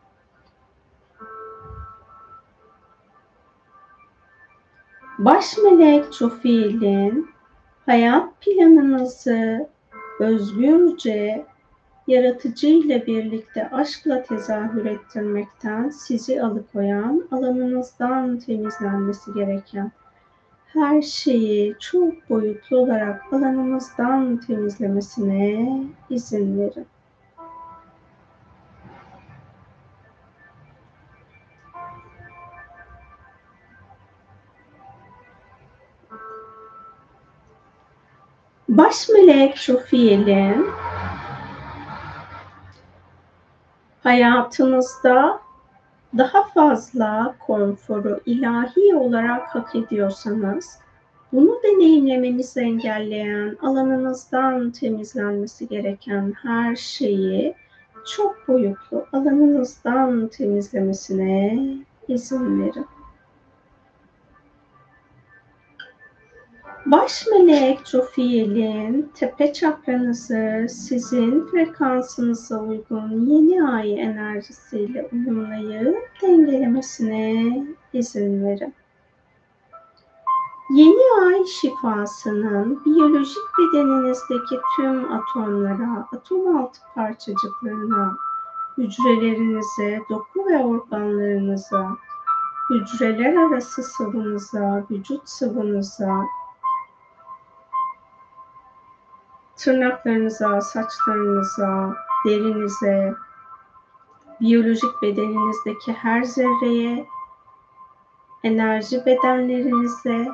Baş 5.24 5.58
melek 5.58 6.12
Çofiil'in 6.12 7.28
hayat 7.86 8.40
planınızı 8.40 9.68
özgürce 10.20 11.46
yaratıcı 12.06 12.66
ile 12.66 13.06
birlikte 13.06 13.70
aşkla 13.70 14.22
tezahür 14.22 14.84
ettirmekten 14.84 15.88
sizi 15.88 16.42
alıkoyan, 16.42 17.28
alanınızdan 17.30 18.38
temizlenmesi 18.38 19.32
gereken 19.34 19.92
her 20.66 21.02
şeyi 21.02 21.74
çok 21.80 22.30
boyutlu 22.30 22.76
olarak 22.78 23.32
alanımızdan 23.32 24.36
temizlemesine 24.36 25.78
izin 26.10 26.58
verin. 26.58 26.86
Baş 38.70 39.08
melek 39.08 39.56
Şofiel'in 39.56 40.66
hayatınızda 44.02 45.40
daha 46.18 46.42
fazla 46.42 47.34
konforu 47.46 48.20
ilahi 48.26 48.94
olarak 48.94 49.54
hak 49.54 49.76
ediyorsanız 49.76 50.78
bunu 51.32 51.60
deneyimlemenizi 51.64 52.60
engelleyen 52.60 53.56
alanınızdan 53.62 54.70
temizlenmesi 54.70 55.68
gereken 55.68 56.34
her 56.42 56.76
şeyi 56.76 57.54
çok 58.16 58.48
boyutlu 58.48 59.06
alanınızdan 59.12 60.28
temizlemesine 60.28 61.58
izin 62.08 62.62
verin. 62.62 62.86
Baş 66.90 67.26
melek 67.26 67.86
Cofiel'in 67.86 69.10
tepe 69.14 69.52
çakranızı 69.52 70.66
sizin 70.68 71.46
frekansınıza 71.46 72.60
uygun 72.60 73.26
yeni 73.26 73.68
ay 73.68 74.00
enerjisiyle 74.00 75.08
uyumlayıp 75.12 75.96
dengelemesine 76.22 77.66
izin 77.92 78.44
verin. 78.44 78.74
Yeni 80.70 81.26
ay 81.26 81.44
şifasının 81.44 82.84
biyolojik 82.84 83.42
bedeninizdeki 83.58 84.60
tüm 84.76 85.12
atomlara, 85.12 86.08
atom 86.12 86.56
altı 86.56 86.80
parçacıklarına, 86.94 88.16
hücrelerinize, 88.78 90.00
doku 90.10 90.46
ve 90.50 90.58
organlarınıza, 90.58 91.96
hücreler 92.70 93.34
arası 93.34 93.82
sıvınıza, 93.82 94.84
vücut 94.90 95.28
sıvınıza, 95.28 96.24
tırnaklarınıza, 99.64 100.60
saçlarınıza, 100.60 101.96
derinize, 102.26 103.14
biyolojik 104.40 105.02
bedeninizdeki 105.02 105.92
her 105.92 106.22
zerreye, 106.22 107.06
enerji 108.44 109.06
bedenlerinize, 109.06 110.28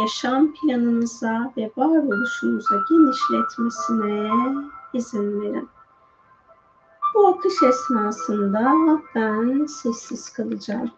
yaşam 0.00 0.54
planınıza 0.54 1.52
ve 1.56 1.70
varoluşunuza 1.76 2.74
genişletmesine 2.88 4.30
izin 4.92 5.40
verin. 5.40 5.68
Bu 7.14 7.26
akış 7.26 7.62
esnasında 7.62 8.72
ben 9.14 9.66
sessiz 9.66 10.32
kalacağım. 10.32 10.90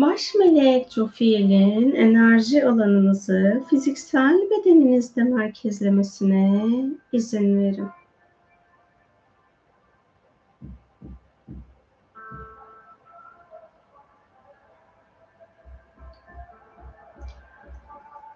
Baş 0.00 0.34
melek 0.34 0.90
Jofiel'in 0.92 1.94
enerji 1.94 2.66
alanınızı 2.66 3.62
fiziksel 3.70 4.40
bedeninizde 4.50 5.22
merkezlemesine 5.22 6.66
izin 7.12 7.58
verin. 7.58 7.88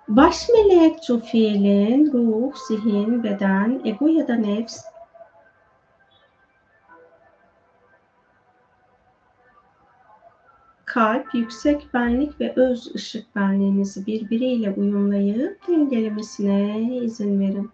Baş 0.08 0.48
melek 0.48 1.04
Jofiel'in 1.04 2.12
ruh, 2.12 2.54
zihin, 2.68 3.22
beden, 3.22 3.80
ego 3.84 4.06
ya 4.06 4.28
da 4.28 4.34
nefs 4.34 4.91
kalp, 10.92 11.34
yüksek 11.34 11.94
benlik 11.94 12.40
ve 12.40 12.52
öz 12.56 12.94
ışık 12.94 13.36
benliğinizi 13.36 14.06
birbiriyle 14.06 14.70
uyumlayıp 14.70 15.68
dengelemesine 15.68 16.96
izin 16.96 17.40
verin. 17.40 17.70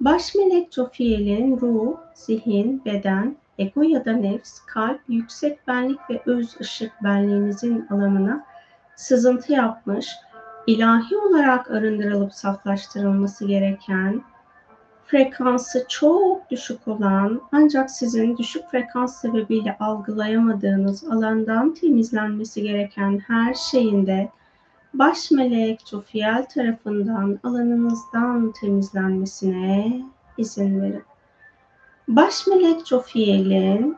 Baş 0.00 0.34
melek 0.34 0.72
Jofiel'in 0.72 1.60
ruh, 1.60 1.96
zihin, 2.14 2.84
beden, 2.84 3.36
ego 3.58 3.82
ya 3.82 4.04
da 4.04 4.12
nefs, 4.12 4.60
kalp, 4.66 5.00
yüksek 5.08 5.68
benlik 5.68 5.98
ve 6.10 6.22
öz 6.26 6.60
ışık 6.60 6.92
benliğinizin 7.04 7.86
alanına 7.90 8.44
sızıntı 8.96 9.52
yapmış, 9.52 10.08
ilahi 10.66 11.16
olarak 11.16 11.70
arındırılıp 11.70 12.34
saflaştırılması 12.34 13.46
gereken 13.46 14.22
frekansı 15.06 15.86
çok 15.88 16.50
düşük 16.50 16.88
olan 16.88 17.40
ancak 17.52 17.90
sizin 17.90 18.36
düşük 18.36 18.70
frekans 18.70 19.20
sebebiyle 19.20 19.76
algılayamadığınız 19.80 21.04
alandan 21.04 21.74
temizlenmesi 21.74 22.62
gereken 22.62 23.18
her 23.18 23.54
şeyin 23.54 24.06
de 24.06 24.28
baş 24.94 25.30
melek 25.30 25.86
Jofiel 25.86 26.46
tarafından 26.46 27.38
alanınızdan 27.42 28.52
temizlenmesine 28.60 30.02
izin 30.38 30.82
verin. 30.82 31.04
Baş 32.08 32.46
melek 32.46 32.86
Jofiel'in 32.86 33.96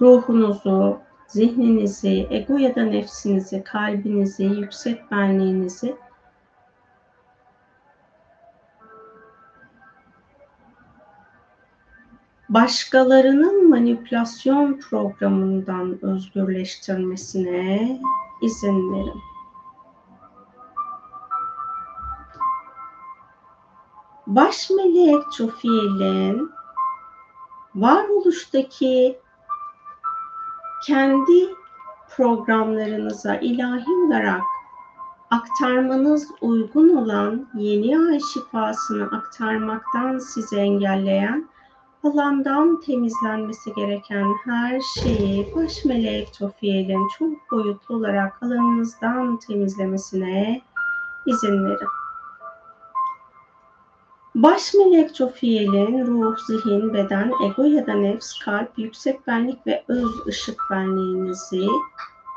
ruhunuzu, 0.00 0.98
zihninizi, 1.26 2.26
ego 2.30 2.58
ya 2.58 2.74
da 2.74 2.82
nefsinizi, 2.82 3.64
kalbinizi, 3.64 4.44
yüksek 4.44 5.10
benliğinizi 5.10 5.96
başkalarının 12.48 13.68
manipülasyon 13.70 14.80
programından 14.80 16.04
özgürleştirmesine 16.04 18.00
izin 18.42 18.92
verin. 18.92 19.20
Baş 24.26 24.70
melek 24.70 25.22
Jofiel'in 25.36 26.50
varoluştaki 27.74 29.18
kendi 30.86 31.54
programlarınıza 32.16 33.36
ilahi 33.36 33.90
olarak 34.06 34.42
aktarmanız 35.30 36.28
uygun 36.40 36.96
olan 36.96 37.48
yeni 37.54 37.98
ay 37.98 38.20
şifasını 38.32 39.04
aktarmaktan 39.04 40.18
sizi 40.18 40.56
engelleyen 40.56 41.48
alandan 42.04 42.80
temizlenmesi 42.80 43.72
gereken 43.74 44.34
her 44.44 44.80
şeyi 44.80 45.54
baş 45.56 45.84
melek 45.84 46.34
Tofiel'in 46.34 47.08
çok 47.18 47.50
boyutlu 47.52 47.94
olarak 47.94 48.42
alanınızdan 48.42 49.38
temizlemesine 49.38 50.62
izin 51.26 51.64
verin. 51.64 51.88
Baş 54.34 54.74
melek 54.74 55.16
Jofiel'in 55.16 56.06
ruh, 56.06 56.36
zihin, 56.46 56.94
beden, 56.94 57.32
ego 57.44 57.64
ya 57.64 57.86
da 57.86 57.94
nefs, 57.94 58.38
kalp, 58.38 58.78
yüksek 58.78 59.26
benlik 59.26 59.66
ve 59.66 59.84
öz 59.88 60.26
ışık 60.26 60.60
benliğinizi 60.70 61.66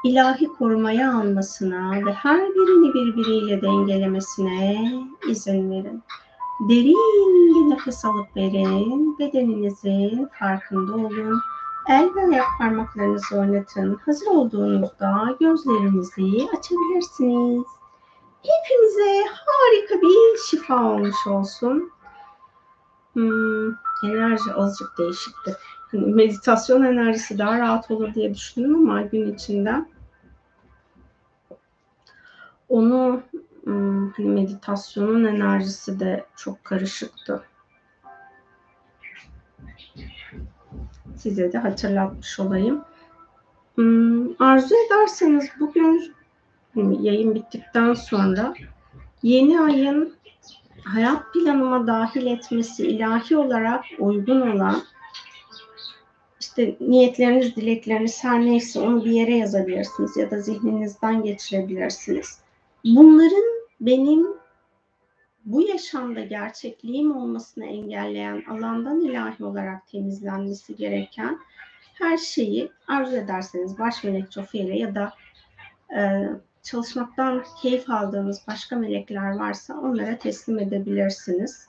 ilahi 0.03 0.47
korumaya 0.47 1.13
almasına 1.13 2.05
ve 2.05 2.13
her 2.13 2.39
birini 2.39 2.93
birbiriyle 2.93 3.61
dengelemesine 3.61 4.91
izin 5.27 5.71
verin. 5.71 6.03
Derin 6.69 7.55
bir 7.55 7.69
nefes 7.69 8.05
alıp 8.05 8.35
verin. 8.35 9.19
Bedeninizin 9.19 10.29
farkında 10.39 10.93
olun. 10.93 11.41
El 11.89 12.09
ve 12.15 12.21
ayak 12.21 12.47
parmaklarınızı 12.57 13.39
oynatın. 13.39 13.95
Hazır 14.05 14.27
olduğunuzda 14.27 15.35
gözlerinizi 15.39 16.49
açabilirsiniz. 16.57 17.65
Hepimize 18.43 19.25
harika 19.45 20.01
bir 20.01 20.37
şifa 20.49 20.83
olmuş 20.83 21.27
olsun. 21.27 21.91
Hmm, 23.13 23.69
enerji 24.03 24.53
azıcık 24.55 24.97
değişikti. 24.97 25.57
Hani 25.91 26.13
meditasyon 26.13 26.83
enerjisi 26.83 27.37
daha 27.37 27.59
rahat 27.59 27.91
olur 27.91 28.13
diye 28.13 28.33
düşündüm 28.33 28.75
ama 28.75 29.01
gün 29.01 29.33
içinde 29.33 29.85
onu 32.69 33.21
hani 33.65 34.29
meditasyonun 34.29 35.25
enerjisi 35.25 35.99
de 35.99 36.25
çok 36.35 36.63
karışıktı. 36.63 37.43
Size 41.15 41.53
de 41.53 41.57
hatırlatmış 41.57 42.39
olayım. 42.39 42.83
Hmm, 43.75 44.41
arzu 44.41 44.75
ederseniz 44.87 45.49
bugün 45.59 46.13
hani 46.73 47.07
yayın 47.07 47.35
bittikten 47.35 47.93
sonra 47.93 48.53
yeni 49.23 49.61
ayın 49.61 50.13
hayat 50.83 51.33
planıma 51.33 51.87
dahil 51.87 52.25
etmesi 52.25 52.87
ilahi 52.87 53.37
olarak 53.37 53.85
uygun 53.99 54.41
olan 54.41 54.83
işte 56.39 56.75
niyetleriniz, 56.79 57.55
dilekleriniz 57.55 58.23
her 58.23 58.41
neyse 58.41 58.79
onu 58.79 59.05
bir 59.05 59.11
yere 59.11 59.37
yazabilirsiniz 59.37 60.17
ya 60.17 60.31
da 60.31 60.41
zihninizden 60.41 61.23
geçirebilirsiniz. 61.23 62.40
Bunların 62.85 63.43
benim 63.81 64.27
bu 65.45 65.61
yaşamda 65.61 66.21
gerçekliğim 66.21 67.17
olmasını 67.17 67.65
engelleyen 67.65 68.43
alandan 68.49 68.99
ilahi 68.99 69.43
olarak 69.43 69.87
temizlenmesi 69.87 70.75
gereken 70.75 71.39
her 71.93 72.17
şeyi 72.17 72.71
arzu 72.87 73.15
ederseniz 73.15 73.79
baş 73.79 74.03
melek 74.03 74.31
Jofiel'e 74.31 74.77
ya 74.77 74.95
da 74.95 75.13
e, 75.97 76.29
çalışmaktan 76.63 77.43
keyif 77.61 77.89
aldığınız 77.89 78.41
başka 78.47 78.75
melekler 78.75 79.35
varsa 79.35 79.79
onlara 79.79 80.17
teslim 80.17 80.59
edebilirsiniz. 80.59 81.67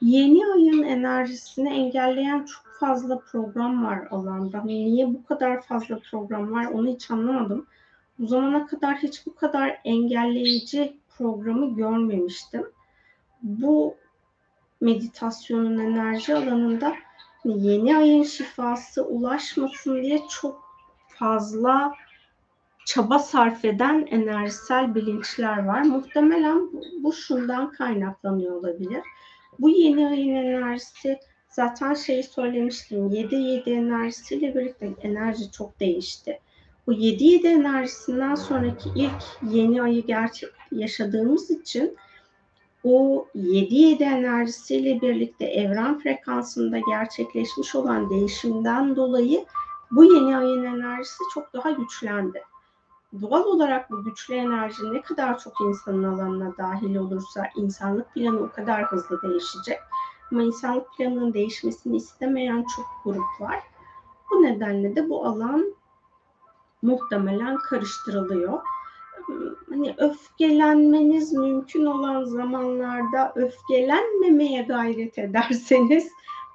Yeni 0.00 0.46
ayın 0.46 0.82
enerjisini 0.82 1.68
engelleyen 1.68 2.44
çok 2.44 2.72
fazla 2.80 3.18
program 3.18 3.84
var 3.84 4.08
alanda. 4.10 4.62
Niye 4.62 5.14
bu 5.14 5.24
kadar 5.24 5.62
fazla 5.62 5.98
program 6.10 6.52
var 6.52 6.64
onu 6.64 6.88
hiç 6.88 7.10
anlamadım. 7.10 7.66
Bu 8.18 8.26
zamana 8.26 8.66
kadar 8.66 8.96
hiç 8.96 9.26
bu 9.26 9.34
kadar 9.34 9.80
engelleyici 9.84 10.96
programı 11.18 11.76
görmemiştim. 11.76 12.66
Bu 13.42 13.94
meditasyonun 14.80 15.78
enerji 15.78 16.34
alanında 16.34 16.94
yeni 17.44 17.96
ayın 17.96 18.22
şifası 18.22 19.04
ulaşmasın 19.06 20.02
diye 20.02 20.20
çok 20.40 20.62
fazla 21.08 21.94
çaba 22.84 23.18
sarf 23.18 23.64
eden 23.64 24.06
enerjisel 24.10 24.94
bilinçler 24.94 25.64
var. 25.64 25.82
Muhtemelen 25.82 26.70
bu, 27.02 27.12
şundan 27.12 27.72
kaynaklanıyor 27.72 28.56
olabilir. 28.56 29.02
Bu 29.58 29.70
yeni 29.70 30.08
ayın 30.08 30.34
enerjisi 30.34 31.18
zaten 31.48 31.94
şeyi 31.94 32.22
söylemiştim. 32.22 33.08
7-7 33.08 33.70
enerjisiyle 33.70 34.54
birlikte 34.54 34.90
enerji 35.02 35.50
çok 35.52 35.80
değişti. 35.80 36.40
Bu 36.86 36.92
7-7 36.92 37.46
enerjisinden 37.46 38.34
sonraki 38.34 38.88
ilk 38.94 39.52
yeni 39.52 39.82
ayı 39.82 40.06
gerçek 40.06 40.50
yaşadığımız 40.72 41.50
için 41.50 41.96
o 42.84 43.26
7-7 43.34 44.04
enerjisiyle 44.04 45.00
birlikte 45.00 45.44
evren 45.44 45.98
frekansında 45.98 46.78
gerçekleşmiş 46.78 47.74
olan 47.74 48.10
değişimden 48.10 48.96
dolayı 48.96 49.44
bu 49.90 50.04
yeni 50.04 50.36
ayın 50.36 50.64
enerjisi 50.64 51.22
çok 51.34 51.52
daha 51.52 51.70
güçlendi. 51.70 52.42
Doğal 53.20 53.44
olarak 53.44 53.90
bu 53.90 54.04
güçlü 54.04 54.34
enerji 54.34 54.92
ne 54.92 55.02
kadar 55.02 55.38
çok 55.38 55.60
insanın 55.60 56.02
alanına 56.02 56.56
dahil 56.58 56.96
olursa 56.96 57.48
insanlık 57.56 58.14
planı 58.14 58.40
o 58.40 58.50
kadar 58.50 58.84
hızlı 58.84 59.22
değişecek. 59.22 59.78
Ama 60.32 60.42
insanlık 60.42 60.86
planının 60.96 61.34
değişmesini 61.34 61.96
istemeyen 61.96 62.64
çok 62.76 62.86
grup 63.04 63.40
var. 63.40 63.60
Bu 64.30 64.42
nedenle 64.42 64.96
de 64.96 65.08
bu 65.08 65.26
alan 65.26 65.74
muhtemelen 66.82 67.56
karıştırılıyor. 67.56 68.60
Hani 69.68 69.94
öfkelenmeniz 69.98 71.32
mümkün 71.32 71.86
olan 71.86 72.24
zamanlarda 72.24 73.32
öfkelenmemeye 73.36 74.62
gayret 74.62 75.18
ederseniz 75.18 76.08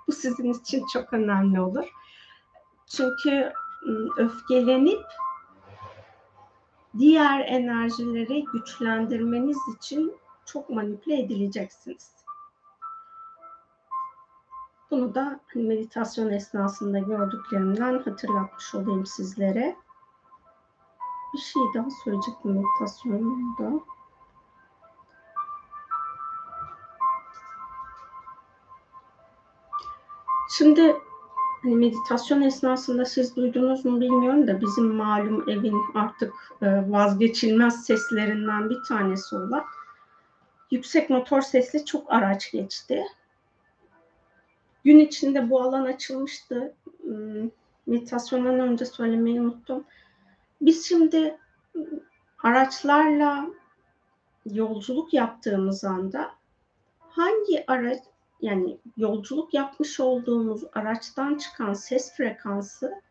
bu 0.07 0.11
sizin 0.11 0.53
için 0.53 0.85
çok 0.93 1.13
önemli 1.13 1.61
olur. 1.61 1.93
Çünkü 2.87 3.53
öfkelenip 4.17 5.05
diğer 6.97 7.39
enerjileri 7.39 8.45
güçlendirmeniz 8.53 9.57
için 9.77 10.13
çok 10.45 10.69
manipüle 10.69 11.19
edileceksiniz. 11.19 12.17
Bunu 14.91 15.15
da 15.15 15.39
hani 15.53 15.63
meditasyon 15.63 16.29
esnasında 16.29 16.99
gördüklerimden 16.99 17.99
hatırlatmış 17.99 18.75
olayım 18.75 19.05
sizlere. 19.05 19.75
Bir 21.33 21.39
şey 21.39 21.61
daha 21.73 21.87
söyleyecektim 22.03 22.51
meditasyonda. 22.51 23.79
Şimdi 30.57 30.95
hani 31.63 31.75
meditasyon 31.75 32.41
esnasında 32.41 33.05
siz 33.05 33.35
duydunuz 33.35 33.85
mu 33.85 34.01
bilmiyorum 34.01 34.47
da 34.47 34.61
bizim 34.61 34.95
malum 34.95 35.49
evin 35.49 35.75
artık 35.95 36.33
e, 36.61 36.91
vazgeçilmez 36.91 37.85
seslerinden 37.85 38.69
bir 38.69 38.77
tanesi 38.87 39.35
olan 39.35 39.63
yüksek 40.71 41.09
motor 41.09 41.41
sesli 41.41 41.85
çok 41.85 42.13
araç 42.13 42.51
geçti. 42.51 43.03
Gün 44.83 44.99
içinde 44.99 45.49
bu 45.49 45.61
alan 45.61 45.85
açılmıştı. 45.85 46.73
Hmm, 47.01 47.49
meditasyondan 47.87 48.59
önce 48.59 48.85
söylemeyi 48.85 49.41
unuttum. 49.41 49.83
Biz 50.61 50.85
şimdi 50.85 51.37
araçlarla 52.43 53.47
yolculuk 54.45 55.13
yaptığımız 55.13 55.83
anda 55.83 56.31
hangi 56.99 57.63
araç 57.67 57.99
yani 58.41 58.77
yolculuk 58.97 59.53
yapmış 59.53 59.99
olduğumuz 59.99 60.63
araçtan 60.73 61.35
çıkan 61.35 61.73
ses 61.73 62.15
frekansı 62.15 63.01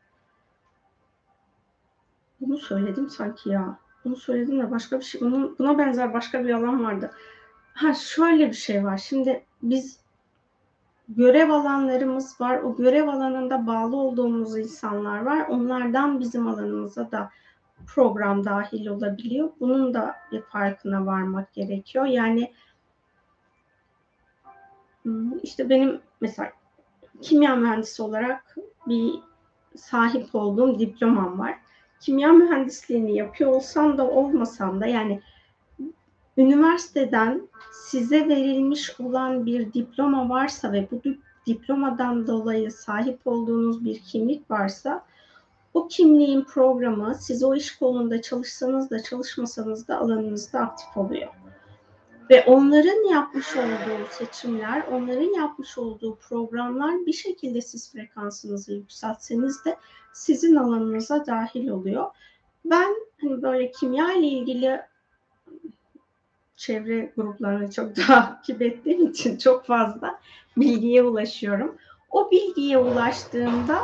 bunu 2.41 2.59
söyledim 2.59 3.11
sanki 3.11 3.49
ya. 3.49 3.79
Bunu 4.05 4.17
söyledim 4.17 4.61
de 4.61 4.71
başka 4.71 4.99
bir 4.99 5.05
şey. 5.05 5.21
Bunun, 5.21 5.59
buna 5.59 5.79
benzer 5.79 6.15
başka 6.15 6.45
bir 6.45 6.51
alan 6.51 6.85
vardı. 6.85 7.11
Ha 7.75 7.95
şöyle 7.95 8.49
bir 8.49 8.57
şey 8.57 8.85
var. 8.85 8.99
Şimdi 8.99 9.45
biz 9.63 10.01
görev 11.09 11.51
alanlarımız 11.51 12.41
var. 12.41 12.59
O 12.59 12.77
görev 12.77 13.09
alanında 13.09 13.67
bağlı 13.67 13.97
olduğumuz 13.97 14.59
insanlar 14.59 15.23
var. 15.23 15.47
Onlardan 15.49 16.21
bizim 16.21 16.49
alanımıza 16.49 17.11
da 17.11 17.31
program 17.87 18.45
dahil 18.45 18.87
olabiliyor. 18.87 19.51
Bunun 19.61 19.95
da 19.95 20.17
bir 20.33 20.41
farkına 20.41 21.07
varmak 21.07 21.53
gerekiyor. 21.53 22.05
Yani 22.05 22.53
hmm, 25.03 25.39
işte 25.43 25.71
benim 25.71 26.01
mesela 26.21 26.53
kimya 27.23 27.57
mühendisi 27.57 28.03
olarak 28.03 28.57
bir 28.87 29.13
sahip 29.77 30.35
olduğum 30.35 30.79
diplomam 30.79 31.39
var. 31.39 31.59
Kimya 32.01 32.33
mühendisliğini 32.33 33.17
yapıyor 33.17 33.51
olsam 33.51 33.99
da 33.99 34.09
olmasam 34.09 34.81
da 34.81 34.87
yani 34.87 35.23
üniversiteden 36.37 37.49
size 37.73 38.29
verilmiş 38.29 39.01
olan 39.01 39.47
bir 39.47 39.73
diploma 39.73 40.29
varsa 40.29 40.73
ve 40.73 40.89
bu 40.91 41.01
diplomadan 41.47 42.27
dolayı 42.27 42.73
sahip 42.73 43.21
olduğunuz 43.27 43.85
bir 43.85 43.99
kimlik 43.99 44.51
varsa 44.51 45.05
o 45.75 45.89
kimliğin 45.89 46.45
programı 46.45 47.15
siz 47.21 47.43
o 47.43 47.55
iş 47.55 47.77
kolunda 47.77 48.23
çalışsanız 48.23 48.91
da 48.91 49.03
çalışmasanız 49.03 49.89
da 49.89 49.99
alanınızda 49.99 50.61
aktif 50.61 50.97
oluyor. 50.97 51.29
Ve 52.31 52.45
onların 52.45 53.13
yapmış 53.13 53.57
olduğu 53.57 54.07
seçimler, 54.11 54.83
onların 54.93 55.41
yapmış 55.41 55.79
olduğu 55.79 56.17
programlar 56.17 57.07
bir 57.07 57.13
şekilde 57.13 57.61
siz 57.61 57.93
frekansınızı 57.93 58.73
yükseltseniz 58.73 59.65
de 59.65 59.77
sizin 60.13 60.57
alanınıza 60.57 61.27
dahil 61.27 61.69
oluyor. 61.69 62.07
Ben 62.65 62.95
hani 63.21 63.43
böyle 63.43 63.71
kimya 63.71 64.13
ile 64.13 64.27
ilgili 64.27 64.81
çevre 66.57 67.13
gruplarını 67.17 67.71
çok 67.71 67.97
takip 68.07 68.63
ettiğim 68.63 69.07
için 69.07 69.39
çok 69.39 69.67
fazla 69.67 70.19
bilgiye 70.57 71.03
ulaşıyorum. 71.03 71.77
O 72.11 72.31
bilgiye 72.31 72.79
ulaştığımda 72.79 73.79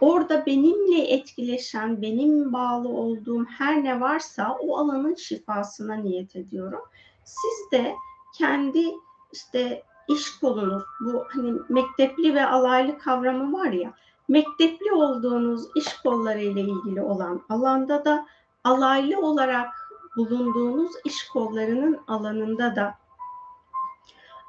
orada 0.00 0.46
benimle 0.46 1.02
etkileşen, 1.02 2.02
benim 2.02 2.52
bağlı 2.52 2.88
olduğum 2.88 3.44
her 3.44 3.84
ne 3.84 4.00
varsa 4.00 4.56
o 4.60 4.76
alanın 4.76 5.14
şifasına 5.14 5.94
niyet 5.94 6.36
ediyorum. 6.36 6.80
Siz 7.24 7.72
de 7.72 7.94
kendi 8.38 8.84
işte 9.32 9.82
iş 10.08 10.38
kolunuz, 10.40 10.82
bu 11.00 11.24
hani 11.28 11.58
mektepli 11.68 12.34
ve 12.34 12.46
alaylı 12.46 12.98
kavramı 12.98 13.52
var 13.52 13.72
ya, 13.72 13.92
mektepli 14.28 14.92
olduğunuz 14.92 15.64
iş 15.74 15.96
kolları 15.96 16.40
ile 16.40 16.60
ilgili 16.60 17.02
olan 17.02 17.42
alanda 17.48 18.04
da 18.04 18.26
alaylı 18.64 19.20
olarak 19.20 19.81
bulunduğunuz 20.16 20.92
iş 21.04 21.28
kollarının 21.28 22.00
alanında 22.06 22.76
da 22.76 22.94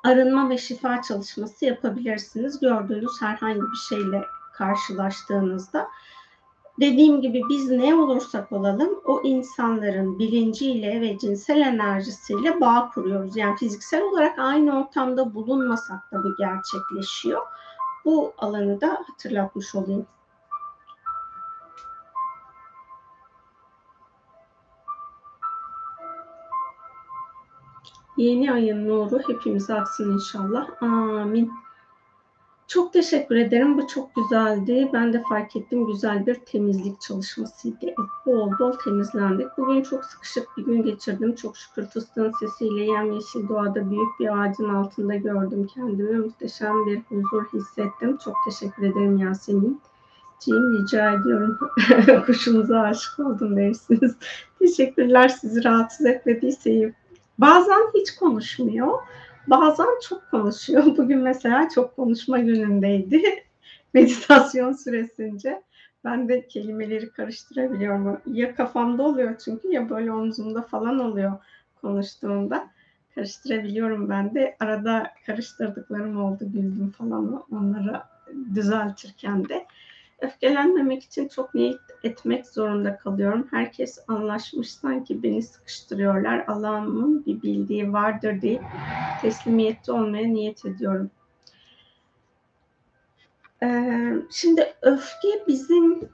arınma 0.03 0.49
ve 0.49 0.57
şifa 0.57 1.01
çalışması 1.01 1.65
yapabilirsiniz. 1.65 2.59
Gördüğünüz 2.59 3.21
herhangi 3.21 3.61
bir 3.61 3.77
şeyle 3.89 4.21
karşılaştığınızda. 4.53 5.87
Dediğim 6.79 7.21
gibi 7.21 7.41
biz 7.49 7.69
ne 7.69 7.95
olursak 7.95 8.51
olalım 8.51 8.99
o 9.05 9.21
insanların 9.23 10.19
bilinciyle 10.19 11.01
ve 11.01 11.17
cinsel 11.17 11.61
enerjisiyle 11.61 12.61
bağ 12.61 12.89
kuruyoruz. 12.93 13.37
Yani 13.37 13.57
fiziksel 13.57 14.01
olarak 14.01 14.39
aynı 14.39 14.79
ortamda 14.79 15.33
bulunmasak 15.33 16.11
da 16.11 16.23
bu 16.23 16.35
gerçekleşiyor. 16.37 17.41
Bu 18.05 18.33
alanı 18.37 18.81
da 18.81 19.03
hatırlatmış 19.07 19.75
olayım. 19.75 20.05
Yeni 28.17 28.53
ayın 28.53 28.87
nuru 28.87 29.19
hepimize 29.27 29.73
aksın 29.73 30.13
inşallah. 30.13 30.69
Amin. 30.81 31.51
Çok 32.67 32.93
teşekkür 32.93 33.35
ederim. 33.35 33.77
Bu 33.77 33.87
çok 33.87 34.15
güzeldi. 34.15 34.89
Ben 34.93 35.13
de 35.13 35.23
fark 35.29 35.55
ettim. 35.55 35.87
Güzel 35.87 36.25
bir 36.25 36.35
temizlik 36.35 37.01
çalışmasıydı. 37.01 37.85
Bol 38.25 38.51
bol 38.59 38.71
temizlendik. 38.71 39.47
Bugün 39.57 39.81
çok 39.81 40.05
sıkışık 40.05 40.47
bir 40.57 40.65
gün 40.65 40.83
geçirdim. 40.83 41.35
Çok 41.35 41.57
şükür 41.57 41.85
fıstığın 41.85 42.31
sesiyle 42.39 42.83
yemyeşil 42.83 43.47
doğada 43.47 43.89
büyük 43.89 44.19
bir 44.19 44.41
ağacın 44.41 44.69
altında 44.69 45.15
gördüm 45.15 45.67
kendimi. 45.73 46.19
Muhteşem 46.19 46.85
bir 46.85 47.01
huzur 47.09 47.45
hissettim. 47.53 48.17
Çok 48.23 48.35
teşekkür 48.45 48.83
ederim 48.83 49.17
Yasemin. 49.17 49.81
Cim 50.39 50.55
rica 50.55 51.11
ediyorum. 51.11 51.57
Kuşumuza 52.25 52.79
aşık 52.79 53.19
oldum 53.19 53.57
dersiniz. 53.57 54.15
Teşekkürler 54.59 55.27
sizi 55.27 55.63
rahatsız 55.63 56.05
etmediyse 56.05 56.93
Bazen 57.43 57.89
hiç 57.93 58.15
konuşmuyor. 58.15 58.99
Bazen 59.47 59.99
çok 60.07 60.31
konuşuyor. 60.31 60.85
Bugün 60.97 61.19
mesela 61.19 61.69
çok 61.69 61.95
konuşma 61.95 62.39
günündeydi. 62.39 63.21
Meditasyon 63.93 64.71
süresince. 64.71 65.63
Ben 66.03 66.29
de 66.29 66.47
kelimeleri 66.47 67.09
karıştırabiliyorum. 67.09 68.21
Ya 68.25 68.55
kafamda 68.55 69.03
oluyor 69.03 69.37
çünkü 69.37 69.67
ya 69.67 69.89
böyle 69.89 70.11
omzumda 70.11 70.61
falan 70.61 70.99
oluyor 70.99 71.31
konuştuğumda. 71.81 72.69
Karıştırabiliyorum 73.15 74.09
ben 74.09 74.35
de. 74.35 74.55
Arada 74.59 75.11
karıştırdıklarım 75.25 76.23
oldu 76.23 76.51
güldüm 76.53 76.91
falan 76.97 77.43
onları 77.51 78.01
düzeltirken 78.55 79.49
de 79.49 79.65
öfkelenmemek 80.23 81.03
için 81.03 81.27
çok 81.27 81.55
niyet 81.55 81.79
etmek 82.03 82.47
zorunda 82.47 82.97
kalıyorum. 82.97 83.47
Herkes 83.51 83.99
anlaşmış 84.07 84.71
sanki 84.71 85.23
beni 85.23 85.43
sıkıştırıyorlar. 85.43 86.45
Allah'ımın 86.47 87.25
bir 87.25 87.41
bildiği 87.41 87.93
vardır 87.93 88.41
deyip 88.41 88.61
teslimiyette 89.21 89.91
olmaya 89.91 90.27
niyet 90.27 90.65
ediyorum. 90.65 91.11
Ee, 93.63 94.13
şimdi 94.31 94.73
öfke 94.81 95.29
bizim 95.47 96.09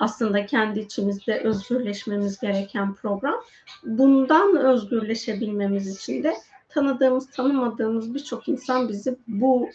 aslında 0.00 0.46
kendi 0.46 0.80
içimizde 0.80 1.40
özgürleşmemiz 1.40 2.40
gereken 2.40 2.94
program. 2.94 3.40
Bundan 3.84 4.56
özgürleşebilmemiz 4.56 5.96
için 5.96 6.22
de 6.22 6.34
tanıdığımız, 6.68 7.30
tanımadığımız 7.30 8.14
birçok 8.14 8.48
insan 8.48 8.88
bizi 8.88 9.16
bu 9.28 9.70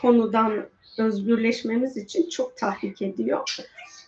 konudan 0.00 0.66
özgürleşmemiz 0.98 1.96
için 1.96 2.28
çok 2.28 2.56
tahrik 2.56 3.02
ediyor. 3.02 3.56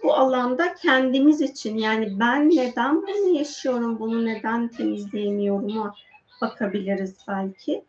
Bu 0.02 0.14
alanda 0.14 0.74
kendimiz 0.74 1.40
için 1.40 1.76
yani 1.76 2.20
ben 2.20 2.50
neden 2.50 3.02
bunu 3.02 3.38
yaşıyorum, 3.38 3.98
bunu 3.98 4.24
neden 4.24 4.68
temizleyemiyorum 4.68 5.92
bakabiliriz 6.40 7.16
belki. 7.28 7.84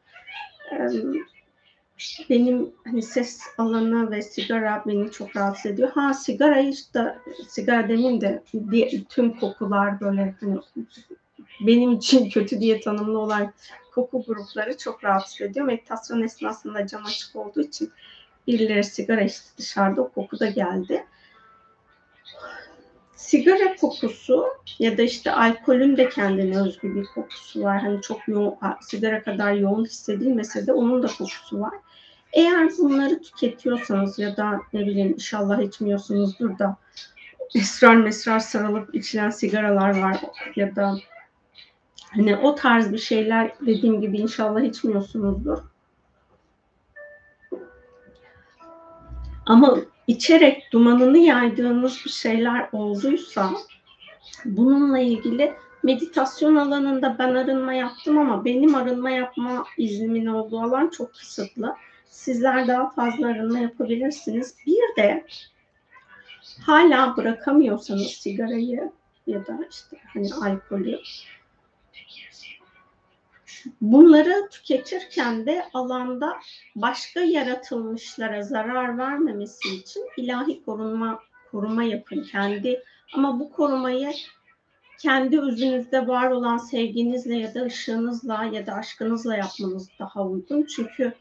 Benim 2.30 2.72
hani 2.84 3.02
ses 3.02 3.42
alanı 3.58 4.12
ve 4.12 4.22
sigara 4.22 4.84
beni 4.88 5.12
çok 5.12 5.36
rahatsız 5.36 5.72
ediyor. 5.72 5.92
Ha 5.92 6.14
sigara 6.14 6.60
işte 6.60 7.18
sigara 7.48 7.90
demin 7.90 8.22
de 8.22 8.44
tüm 9.10 9.40
kokular 9.40 10.00
böyle 10.02 10.36
hani 10.40 10.60
benim 11.62 11.92
için 11.92 12.30
kötü 12.30 12.60
diye 12.60 12.82
tanımlı 12.82 13.20
olan 13.20 13.54
koku 13.96 14.24
grupları 14.28 14.78
çok 14.78 15.04
rahatsız 15.04 15.42
ediyor. 15.42 15.66
Meditasyon 15.66 16.22
esnasında 16.22 16.88
cam 16.88 17.06
açık 17.06 17.36
olduğu 17.36 17.62
için 17.62 17.92
birileri 18.48 18.84
sigara 18.84 19.22
içti 19.22 19.58
dışarıda 19.58 20.02
o 20.02 20.10
koku 20.10 20.40
da 20.40 20.50
geldi. 20.50 21.06
Sigara 23.16 23.76
kokusu 23.76 24.46
ya 24.80 24.98
da 24.98 25.02
işte 25.02 25.32
alkolün 25.32 25.98
de 25.98 26.10
kendine 26.10 26.62
özgü 26.62 26.96
bir 26.96 27.06
kokusu 27.06 27.64
var. 27.64 27.82
Hani 27.82 28.02
çok 28.02 28.28
yoğun, 28.28 28.56
sigara 28.82 29.24
kadar 29.24 29.54
yoğun 29.54 29.86
hissedilmese 29.86 30.68
de 30.68 30.74
onun 30.74 31.04
da 31.04 31.08
kokusu 31.08 31.60
var. 31.60 31.74
Eğer 32.34 32.70
bunları 32.78 33.22
tüketiyorsanız 33.22 34.20
ya 34.20 34.38
da 34.38 34.62
ne 34.74 34.80
bileyim 34.80 35.14
inşallah 35.14 35.60
içmiyorsunuzdur 35.60 36.60
da 36.60 36.78
esrar 37.56 37.96
mesrar 37.96 38.40
sarılıp 38.40 38.96
içilen 38.96 39.30
sigaralar 39.30 40.00
var 40.00 40.18
ya 40.56 40.76
da 40.76 40.98
hani 41.98 42.38
o 42.38 42.56
tarz 42.56 42.94
bir 42.94 42.98
şeyler 42.98 43.52
dediğim 43.66 44.02
gibi 44.02 44.18
inşallah 44.18 44.62
içmiyorsunuzdur. 44.62 45.58
Ama 49.48 49.78
içerek 50.08 50.70
dumanını 50.72 51.18
yaydığınız 51.18 52.02
bir 52.06 52.10
şeyler 52.10 52.70
olduysa 52.72 53.52
bununla 54.46 55.00
ilgili 55.00 55.54
meditasyon 55.84 56.56
alanında 56.56 57.16
ben 57.20 57.36
arınma 57.36 57.74
yaptım 57.74 58.18
ama 58.18 58.46
benim 58.46 58.76
arınma 58.76 59.10
yapma 59.10 59.66
iznimin 59.78 60.26
olduğu 60.26 60.60
alan 60.60 60.90
çok 60.90 61.14
kısıtlı. 61.14 61.76
Sizler 62.10 62.68
daha 62.68 62.90
fazla 62.90 63.28
arınma 63.28 63.60
yapabilirsiniz. 63.60 64.56
Bir 64.66 65.04
de 65.04 65.26
hala 66.62 67.18
bırakamıyorsanız 67.18 68.08
sigarayı 68.08 68.92
ya 69.28 69.48
da 69.48 69.60
işte 69.72 69.98
hani 70.14 70.34
alkolü 70.34 71.00
Bunları 73.82 74.50
tüketirken 74.52 75.46
de 75.46 75.66
alanda 75.74 76.38
başka 76.76 77.20
yaratılmışlara 77.20 78.44
zarar 78.44 78.98
vermemesi 78.98 79.76
için 79.76 80.04
ilahi 80.18 80.64
korunma 80.66 81.20
koruma 81.52 81.84
yapın 81.84 82.24
kendi 82.24 82.84
ama 83.14 83.40
bu 83.40 83.52
korumayı 83.52 84.12
kendi 85.00 85.42
özünüzde 85.42 86.08
var 86.08 86.32
olan 86.32 86.58
sevginizle 86.58 87.36
ya 87.36 87.54
da 87.54 87.64
ışığınızla 87.64 88.44
ya 88.44 88.66
da 88.66 88.74
aşkınızla 88.74 89.38
yapmanız 89.38 89.90
daha 90.00 90.28
uygun. 90.28 90.64
Çünkü 90.64 91.14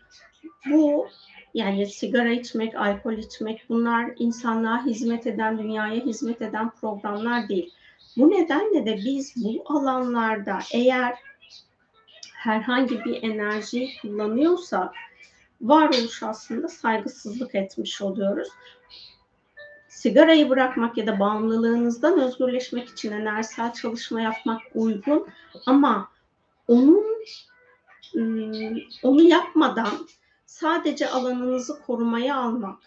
bu 0.71 1.09
yani 1.55 1.87
sigara 1.87 2.31
içmek, 2.31 2.75
alkol 2.75 3.13
içmek 3.13 3.67
bunlar 3.69 4.11
insanlığa 4.19 4.87
hizmet 4.87 5.27
eden, 5.27 5.59
dünyaya 5.59 6.01
hizmet 6.01 6.43
eden 6.43 6.71
programlar 6.71 7.49
değil. 7.49 7.75
Bu 8.17 8.31
nedenle 8.31 8.87
de 8.87 8.97
biz 8.97 9.35
bu 9.45 9.65
alanlarda 9.67 10.59
eğer 10.73 11.15
herhangi 12.47 13.05
bir 13.05 13.23
enerjiyi 13.23 13.99
kullanıyorsak 14.03 14.95
varoluş 15.61 16.23
aslında 16.23 16.69
saygısızlık 16.69 17.55
etmiş 17.55 18.03
oluyoruz. 18.03 18.49
Sigarayı 19.89 20.51
bırakmak 20.51 20.99
ya 20.99 21.07
da 21.07 21.21
bağımlılığınızdan 21.21 22.21
özgürleşmek 22.21 22.89
için 22.89 23.13
enerjisel 23.13 23.73
çalışma 23.73 24.21
yapmak 24.21 24.61
uygun 24.75 25.29
ama 25.67 26.09
onun 26.69 27.05
ıı, 28.15 28.77
onu 29.03 29.23
yapmadan 29.23 30.09
sadece 30.47 31.11
alanınızı 31.11 31.83
korumaya 31.83 32.37
almak 32.37 32.79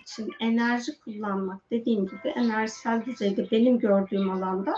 için 0.00 0.30
enerji 0.40 1.00
kullanmak 1.00 1.70
dediğim 1.70 2.06
gibi 2.06 2.28
enerjisel 2.28 3.04
düzeyde 3.04 3.50
benim 3.50 3.78
gördüğüm 3.78 4.30
alanda 4.30 4.74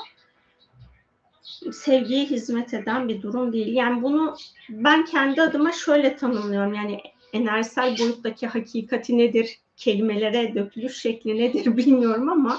sevgiye 1.72 2.24
hizmet 2.24 2.74
eden 2.74 3.08
bir 3.08 3.22
durum 3.22 3.52
değil. 3.52 3.74
Yani 3.74 4.02
bunu 4.02 4.36
ben 4.68 5.04
kendi 5.04 5.42
adıma 5.42 5.72
şöyle 5.72 6.16
tanımlıyorum. 6.16 6.74
Yani 6.74 7.00
enerjisel 7.32 7.98
boyuttaki 7.98 8.46
hakikati 8.46 9.18
nedir, 9.18 9.58
kelimelere 9.76 10.54
dökülüş 10.54 10.96
şekli 10.96 11.38
nedir 11.38 11.76
bilmiyorum 11.76 12.28
ama 12.28 12.58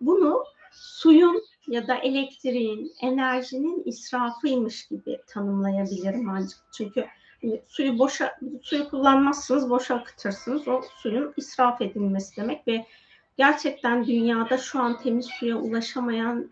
bunu 0.00 0.44
suyun 0.72 1.42
ya 1.68 1.86
da 1.88 1.94
elektriğin, 1.94 2.92
enerjinin 3.00 3.82
israfıymış 3.84 4.88
gibi 4.88 5.20
tanımlayabilirim 5.26 6.28
ancak. 6.28 6.58
Çünkü 6.76 7.06
hani 7.42 7.62
suyu 7.68 7.98
boşa 7.98 8.38
suyu 8.62 8.88
kullanmazsınız, 8.88 9.70
boşa 9.70 9.94
akıtırsınız. 9.94 10.68
O 10.68 10.82
suyun 10.96 11.34
israf 11.36 11.82
edilmesi 11.82 12.36
demek 12.36 12.68
ve 12.68 12.86
gerçekten 13.36 14.06
dünyada 14.06 14.58
şu 14.58 14.80
an 14.80 15.02
temiz 15.02 15.26
suya 15.26 15.56
ulaşamayan 15.56 16.50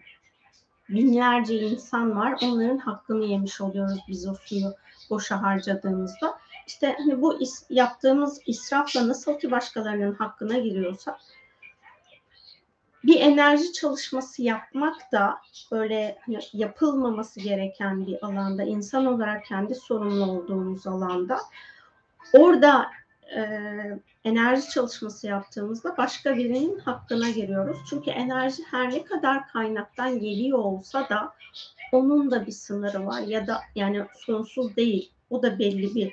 binlerce 0.89 1.60
insan 1.60 2.16
var. 2.16 2.39
Onların 2.43 2.78
hakkını 2.78 3.24
yemiş 3.24 3.60
oluyoruz 3.60 3.98
biz 4.09 4.28
o 4.28 4.35
suyu 4.35 4.74
boşa 5.10 5.43
harcadığımızda. 5.43 6.39
İşte 6.66 6.97
hani 6.98 7.23
bu 7.23 7.40
is, 7.40 7.66
yaptığımız 7.70 8.40
israfla 8.47 9.09
nasıl 9.09 9.39
ki 9.39 9.51
başkalarının 9.51 10.15
hakkına 10.15 10.59
giriyorsa 10.59 11.19
bir 13.05 13.20
enerji 13.20 13.73
çalışması 13.73 14.43
yapmak 14.43 15.12
da 15.12 15.39
böyle 15.73 16.19
hani 16.27 16.39
yapılmaması 16.52 17.40
gereken 17.40 18.06
bir 18.06 18.27
alanda 18.27 18.62
insan 18.62 19.06
olarak 19.06 19.44
kendi 19.44 19.74
sorumlu 19.74 20.24
olduğumuz 20.24 20.86
alanda 20.86 21.40
orada 22.32 22.86
e, 23.36 23.42
enerji 24.24 24.70
çalışması 24.70 25.26
yaptığımızda 25.26 25.96
başka 25.96 26.36
birinin 26.36 26.78
hakkına 26.78 27.30
giriyoruz. 27.30 27.78
Çünkü 27.90 28.10
enerji 28.10 28.62
her 28.70 28.90
ne 28.90 29.05
kadar 29.05 29.48
kaynaktan 29.48 30.18
geliyor 30.18 30.59
olsa 30.59 31.09
da 31.09 31.34
onun 31.92 32.30
da 32.30 32.46
bir 32.46 32.52
sınırı 32.52 33.06
var 33.06 33.20
ya 33.20 33.46
da 33.46 33.60
yani 33.74 34.05
sonsuz 34.26 34.76
değil. 34.76 35.12
O 35.30 35.42
da 35.42 35.59
belli 35.59 35.94
bir 35.94 36.12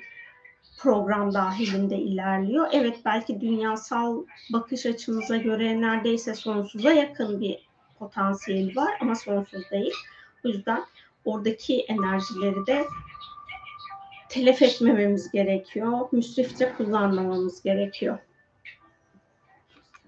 program 0.78 1.34
dahilinde 1.34 1.96
ilerliyor. 1.96 2.68
Evet 2.72 2.96
belki 3.04 3.40
dünyasal 3.40 4.24
bakış 4.52 4.86
açımıza 4.86 5.36
göre 5.36 5.80
neredeyse 5.80 6.34
sonsuza 6.34 6.92
yakın 6.92 7.40
bir 7.40 7.66
potansiyel 7.98 8.76
var 8.76 8.98
ama 9.00 9.14
sonsuz 9.14 9.70
değil. 9.70 9.94
O 10.44 10.48
yüzden 10.48 10.84
oradaki 11.24 11.80
enerjileri 11.80 12.66
de 12.66 12.84
telef 14.28 14.62
etmememiz 14.62 15.30
gerekiyor. 15.30 16.08
Müsrifçe 16.12 16.72
kullanmamamız 16.72 17.62
gerekiyor. 17.62 18.18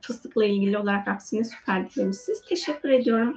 Fıstıkla 0.00 0.44
ilgili 0.44 0.78
olarak 0.78 1.08
aksine 1.08 1.44
süper 1.44 1.94
demişsiniz. 1.96 2.42
Teşekkür 2.48 2.90
ediyorum. 2.90 3.36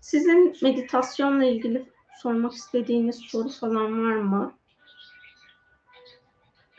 Sizin 0.00 0.56
meditasyonla 0.62 1.44
ilgili 1.44 1.86
sormak 2.16 2.52
istediğiniz 2.52 3.16
soru 3.16 3.48
falan 3.48 4.04
var 4.04 4.16
mı? 4.16 4.54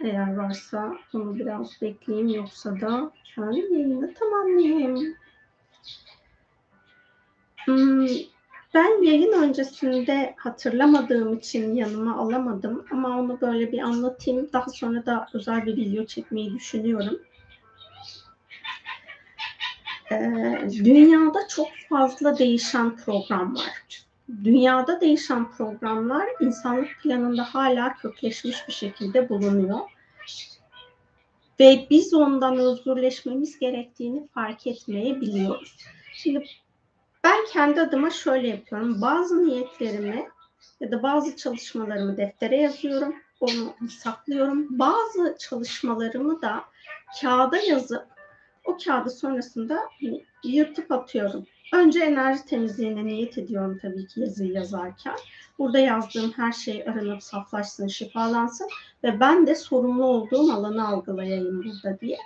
Eğer 0.04 0.36
varsa 0.36 0.98
onu 1.14 1.36
biraz 1.36 1.82
bekleyeyim 1.82 2.28
yoksa 2.28 2.82
da 2.82 3.12
yani 3.38 3.60
yayını 3.74 4.14
tamamlayayım. 4.14 5.16
Hmm, 7.66 8.08
ben 8.74 9.04
yayın 9.04 9.32
öncesinde 9.32 10.34
hatırlamadığım 10.38 11.38
için 11.38 11.76
yanıma 11.76 12.18
alamadım 12.18 12.86
ama 12.92 13.20
onu 13.20 13.42
böyle 13.42 13.72
bir 13.72 13.80
anlatayım. 13.80 14.50
Daha 14.54 14.70
sonra 14.70 15.06
da 15.06 15.28
özel 15.34 15.66
bir 15.66 15.76
video 15.76 16.06
çekmeyi 16.06 16.54
düşünüyorum. 16.54 17.20
Ee, 20.12 20.68
dünyada 20.72 21.48
çok 21.48 21.68
fazla 21.90 22.38
değişen 22.38 22.98
program 22.98 23.56
var. 23.56 24.06
Dünyada 24.44 25.02
değişen 25.02 25.52
programlar 25.52 26.28
insanlık 26.40 27.00
planında 27.04 27.44
hala 27.44 27.94
kökleşmiş 27.94 28.68
bir 28.68 28.74
şekilde 28.74 29.30
bulunuyor. 29.30 29.80
Ve 31.60 31.88
biz 31.90 32.14
ondan 32.14 32.58
özgürleşmemiz 32.58 33.60
gerektiğini 33.60 34.28
fark 34.28 34.68
etmeyebiliyoruz. 34.68 35.78
Şimdi 36.14 36.46
ben 37.24 37.46
kendi 37.52 37.82
adıma 37.82 38.10
şöyle 38.10 38.48
yapıyorum. 38.48 39.02
Bazı 39.02 39.48
niyetlerimi 39.48 40.28
ya 40.80 40.92
da 40.92 41.04
bazı 41.04 41.36
çalışmalarımı 41.36 42.18
deftere 42.18 42.58
yazıyorum. 42.58 43.16
onu 43.40 43.74
saklıyorum. 43.90 44.80
Bazı 44.80 45.36
çalışmalarımı 45.40 46.42
da 46.42 46.64
kağıda 47.22 47.58
yazıp 47.58 48.06
o 48.66 48.78
kağıdı 48.86 49.10
sonrasında 49.10 49.80
yırtıp 50.44 50.92
atıyorum. 50.92 51.46
Önce 51.74 52.00
enerji 52.00 52.46
temizliğine 52.46 53.06
niyet 53.06 53.38
ediyorum 53.38 53.80
tabii 53.82 54.08
ki 54.08 54.20
yazıyı 54.20 54.52
yazarken. 54.52 55.16
Burada 55.60 55.80
yazdığım 55.80 56.32
her 56.32 56.52
şey 56.52 56.84
arınıp 56.88 57.24
saflaşsın, 57.24 57.88
şifalansın 57.88 58.68
ve 59.04 59.20
ben 59.20 59.48
de 59.48 59.56
sorumlu 59.56 60.06
olduğum 60.06 60.54
alanı 60.54 60.88
algılayayım 60.88 61.64
burada 61.64 62.00
diye. 62.00 62.18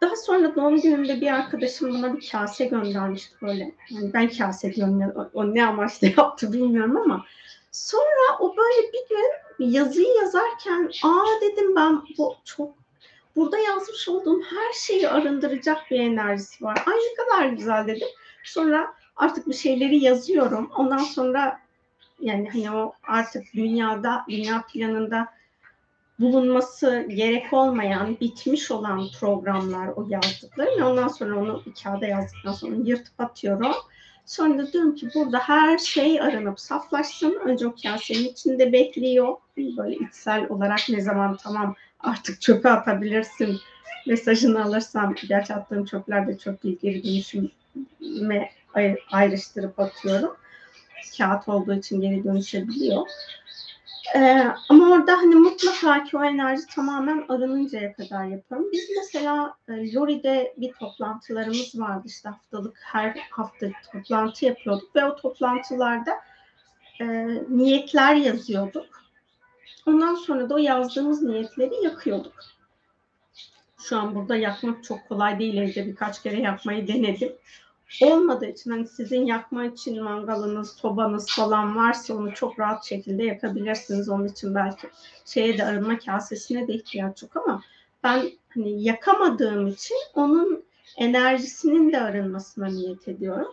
Daha 0.00 0.16
sonra 0.16 0.56
doğum 0.56 0.80
günümde 0.80 1.20
bir 1.20 1.32
arkadaşım 1.32 1.94
bana 1.94 2.16
bir 2.16 2.30
kase 2.30 2.64
göndermişti 2.64 3.36
böyle. 3.42 3.74
Yani 3.90 4.12
ben 4.12 4.28
kase 4.28 4.74
diyorum 4.74 5.00
ya, 5.00 5.12
o, 5.16 5.30
o 5.34 5.54
ne 5.54 5.66
amaçla 5.66 6.06
yaptı 6.16 6.52
bilmiyorum 6.52 6.96
ama 6.96 7.24
sonra 7.72 8.38
o 8.40 8.56
böyle 8.56 8.92
bir 8.92 9.08
gün 9.08 9.70
yazıyı 9.72 10.08
yazarken 10.20 10.90
aa 11.02 11.40
dedim 11.40 11.76
ben 11.76 12.02
bu 12.18 12.36
çok 12.44 12.74
burada 13.36 13.58
yazmış 13.58 14.08
olduğum 14.08 14.42
her 14.42 14.72
şeyi 14.72 15.08
arındıracak 15.08 15.90
bir 15.90 16.00
enerjisi 16.00 16.64
var. 16.64 16.82
Ay 16.86 16.94
ne 16.94 17.24
kadar 17.24 17.48
güzel 17.48 17.86
dedim. 17.86 18.08
Sonra 18.44 18.94
artık 19.16 19.48
bir 19.48 19.54
şeyleri 19.54 19.96
yazıyorum. 19.96 20.70
Ondan 20.76 20.98
sonra 20.98 21.60
yani 22.20 22.48
hani 22.52 22.70
o 22.70 22.92
artık 23.02 23.44
dünyada, 23.54 24.24
dünya 24.28 24.64
planında 24.72 25.28
bulunması 26.18 27.06
gerek 27.08 27.52
olmayan, 27.52 28.20
bitmiş 28.20 28.70
olan 28.70 29.08
programlar 29.20 29.88
o 29.88 30.06
yazdıklarım. 30.08 30.82
Ondan 30.82 31.08
sonra 31.08 31.38
onu 31.38 31.62
bir 31.66 31.74
kağıda 31.82 32.06
yazdıktan 32.06 32.52
sonra 32.52 32.76
yırtıp 32.84 33.20
atıyorum. 33.20 33.72
Sonra 34.26 34.58
da 34.58 34.72
diyorum 34.72 34.94
ki 34.94 35.08
burada 35.14 35.38
her 35.38 35.78
şey 35.78 36.20
aranıp 36.20 36.60
saflaşsın. 36.60 37.40
Önce 37.44 37.66
o 37.66 37.74
kasenin 37.82 38.28
içinde 38.28 38.72
bekliyor. 38.72 39.36
Böyle 39.56 39.96
içsel 39.96 40.48
olarak 40.48 40.80
ne 40.88 41.00
zaman 41.00 41.36
tamam 41.36 41.74
artık 42.00 42.40
çöpe 42.40 42.70
atabilirsin 42.70 43.60
mesajını 44.06 44.64
alırsam 44.64 45.14
gerçi 45.28 45.54
attığım 45.54 45.84
çöpler 45.84 46.26
de 46.26 46.38
çok 46.38 46.62
değil 46.62 46.78
geri 46.82 47.04
dönüşüme 47.04 48.50
ayrıştırıp 49.12 49.80
atıyorum. 49.80 50.36
Kağıt 51.18 51.48
olduğu 51.48 51.74
için 51.74 52.00
geri 52.00 52.24
dönüşebiliyor. 52.24 53.06
Ee, 54.14 54.46
ama 54.68 54.90
orada 54.90 55.16
hani 55.16 55.34
mutlaka 55.34 56.04
ki 56.04 56.16
o 56.16 56.24
enerji 56.24 56.66
tamamen 56.74 57.24
arınıncaya 57.28 57.92
kadar 57.92 58.24
yapıyorum. 58.24 58.72
Biz 58.72 58.90
mesela 58.96 59.54
e, 59.68 59.94
Lori'de 59.94 60.54
bir 60.56 60.72
toplantılarımız 60.72 61.80
vardı 61.80 62.02
işte 62.06 62.28
haftalık 62.28 62.78
her 62.82 63.16
hafta 63.30 63.66
toplantı 63.92 64.44
yapıyorduk 64.44 64.96
ve 64.96 65.04
o 65.04 65.16
toplantılarda 65.16 66.20
e, 67.00 67.26
niyetler 67.48 68.14
yazıyorduk. 68.14 68.86
Ondan 69.86 70.14
sonra 70.14 70.50
da 70.50 70.54
o 70.54 70.58
yazdığımız 70.58 71.22
niyetleri 71.22 71.84
yakıyorduk. 71.84 72.34
Şu 73.78 73.98
an 73.98 74.14
burada 74.14 74.36
yakmak 74.36 74.84
çok 74.84 75.08
kolay 75.08 75.38
değil. 75.38 75.56
Evde 75.56 75.86
birkaç 75.86 76.22
kere 76.22 76.40
yapmayı 76.40 76.88
denedim 76.88 77.32
olmadığı 78.02 78.46
için 78.46 78.70
hani 78.70 78.86
sizin 78.86 79.26
yakma 79.26 79.64
için 79.64 80.02
mangalınız, 80.02 80.70
sobanız 80.70 81.30
falan 81.30 81.76
varsa 81.76 82.14
onu 82.14 82.34
çok 82.34 82.58
rahat 82.58 82.84
şekilde 82.84 83.24
yakabilirsiniz. 83.24 84.08
Onun 84.08 84.28
için 84.28 84.54
belki 84.54 84.88
şeye 85.26 85.58
de 85.58 85.64
arınma 85.64 85.98
kasesine 85.98 86.68
de 86.68 86.74
ihtiyaç 86.74 87.22
yok 87.22 87.36
ama 87.36 87.62
ben 88.04 88.30
hani 88.54 88.82
yakamadığım 88.82 89.66
için 89.66 89.96
onun 90.14 90.64
enerjisinin 90.96 91.92
de 91.92 92.00
arınmasına 92.00 92.66
niyet 92.66 93.08
ediyorum. 93.08 93.48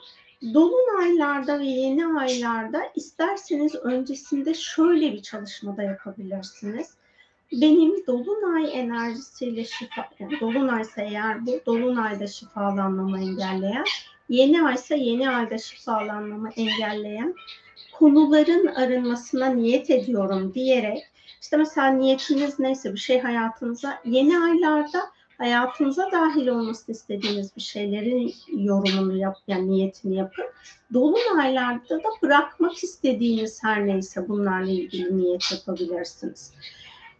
Dolunaylarda 0.54 1.60
ve 1.60 1.66
yeni 1.66 2.08
aylarda 2.08 2.82
isterseniz 2.96 3.76
öncesinde 3.76 4.54
şöyle 4.54 5.14
bir 5.14 5.22
çalışmada 5.22 5.84
yapabilirsiniz. 5.84 6.94
Benim 7.52 8.08
dolunay 8.08 8.80
enerjisiyle 8.80 9.66
şifa, 9.66 10.10
yani 10.20 10.40
dolunaysa 10.40 11.02
eğer 11.02 11.46
bu 11.46 11.60
dolunayda 11.66 12.28
şifalanmamı 12.28 13.20
engelleyen 13.20 13.86
yeni 14.34 14.66
aysa 14.66 14.96
yeni 14.96 15.30
ayda 15.30 15.58
şifalanmamı 15.58 16.50
engelleyen 16.56 17.36
konuların 17.94 18.68
arınmasına 18.68 19.50
niyet 19.50 19.90
ediyorum 19.90 20.54
diyerek 20.54 21.04
işte 21.42 21.58
mesela 21.58 21.88
niyetiniz 21.88 22.60
neyse 22.60 22.94
bir 22.94 23.00
şey 23.00 23.20
hayatınıza 23.20 24.00
yeni 24.06 24.40
aylarda 24.40 25.00
hayatınıza 25.38 26.12
dahil 26.12 26.48
olmasını 26.48 26.96
istediğiniz 26.96 27.56
bir 27.56 27.62
şeylerin 27.62 28.34
yorumunu 28.58 29.18
yap, 29.18 29.38
yani 29.48 29.72
niyetini 29.72 30.16
yapın. 30.16 30.46
Dolunaylarda 30.94 31.98
da 31.98 32.10
bırakmak 32.22 32.84
istediğiniz 32.84 33.64
her 33.64 33.88
neyse 33.88 34.28
bunlarla 34.28 34.72
ilgili 34.72 35.18
niyet 35.18 35.52
yapabilirsiniz. 35.52 36.54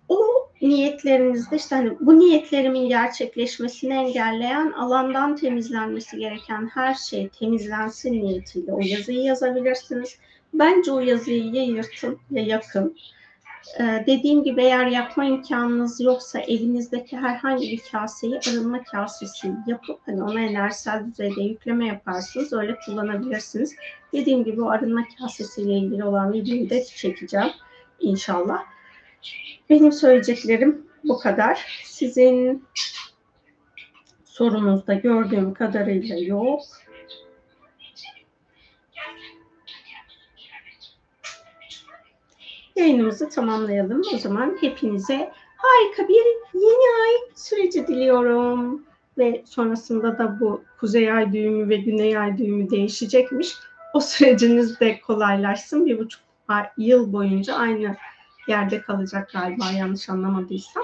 O 0.10 0.44
niyetlerinizde 0.62 1.56
işte 1.56 1.76
hani 1.76 1.98
bu 2.00 2.20
niyetlerimin 2.20 2.88
gerçekleşmesini 2.90 3.94
engelleyen 3.94 4.72
alandan 4.72 5.36
temizlenmesi 5.36 6.18
gereken 6.18 6.70
her 6.74 6.94
şey 6.94 7.30
temizlensin 7.30 8.14
niyetiyle 8.14 8.74
o 8.74 8.80
yazıyı 8.82 9.20
yazabilirsiniz. 9.20 10.18
Bence 10.54 10.92
o 10.92 11.00
yazıyı 11.00 11.54
ya 11.54 11.64
yırtın 11.64 12.20
ya 12.32 12.44
yakın. 12.44 12.96
Ee, 13.80 14.04
dediğim 14.08 14.44
gibi 14.44 14.64
eğer 14.64 14.88
yapma 14.88 15.26
imkanınız 15.26 16.02
yoksa 16.02 16.40
evinizdeki 16.40 17.18
herhangi 17.18 17.72
bir 17.72 17.82
kaseyi 17.92 18.40
arınma 18.50 18.84
kasesi 18.84 19.52
yapıp 19.68 20.00
hani 20.06 20.24
ona 20.24 20.42
enerjisel 20.42 21.06
düzeyde 21.06 21.42
yükleme 21.42 21.88
yaparsınız. 21.88 22.54
Öyle 22.54 22.76
kullanabilirsiniz. 22.86 23.76
Dediğim 24.14 24.44
gibi 24.44 24.62
o 24.62 24.70
arınma 24.70 25.04
kasesiyle 25.20 25.74
ilgili 25.74 26.04
olan 26.04 26.34
videoyu 26.34 26.70
da 26.70 26.84
çekeceğim 26.84 27.52
inşallah. 28.00 28.73
Benim 29.70 29.92
söyleyeceklerim 29.92 30.88
bu 31.04 31.20
kadar. 31.20 31.84
Sizin 31.84 32.66
sorunuzda 34.26 34.94
gördüğüm 34.94 35.54
kadarıyla 35.54 36.18
yok. 36.20 36.62
Yayınımızı 42.76 43.30
tamamlayalım. 43.30 44.02
O 44.14 44.18
zaman 44.18 44.58
hepinize 44.62 45.32
harika 45.58 46.08
bir 46.08 46.26
yeni 46.54 47.04
ay 47.04 47.14
süreci 47.36 47.88
diliyorum. 47.88 48.84
Ve 49.18 49.44
sonrasında 49.46 50.18
da 50.18 50.40
bu 50.40 50.64
kuzey 50.80 51.12
ay 51.12 51.34
düğümü 51.34 51.70
ve 51.70 51.76
güney 51.76 52.18
ay 52.18 52.38
düğümü 52.38 52.70
değişecekmiş. 52.70 53.54
O 53.94 54.00
süreciniz 54.00 54.80
de 54.80 55.02
kolaylaşsın. 55.02 55.86
Bir 55.86 56.00
buçuk 56.00 56.22
yıl 56.78 57.14
boyunca 57.14 57.56
aynı 57.56 57.96
yerde 58.48 58.82
kalacak 58.82 59.30
galiba 59.34 59.72
yanlış 59.72 60.10
anlamadıysam. 60.10 60.84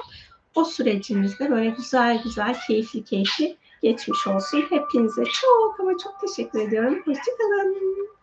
O 0.56 0.66
sürecinizde 0.66 1.52
böyle 1.52 1.70
güzel 1.70 2.24
güzel, 2.24 2.56
keyifli 2.68 3.04
keyifli 3.04 3.58
geçmiş 3.82 4.28
olsun. 4.28 4.64
Hepinize 4.70 5.24
çok 5.26 5.80
ama 5.80 5.92
çok 6.04 6.22
teşekkür 6.22 6.60
ediyorum. 6.60 7.02
Hoşçakalın. 7.06 8.19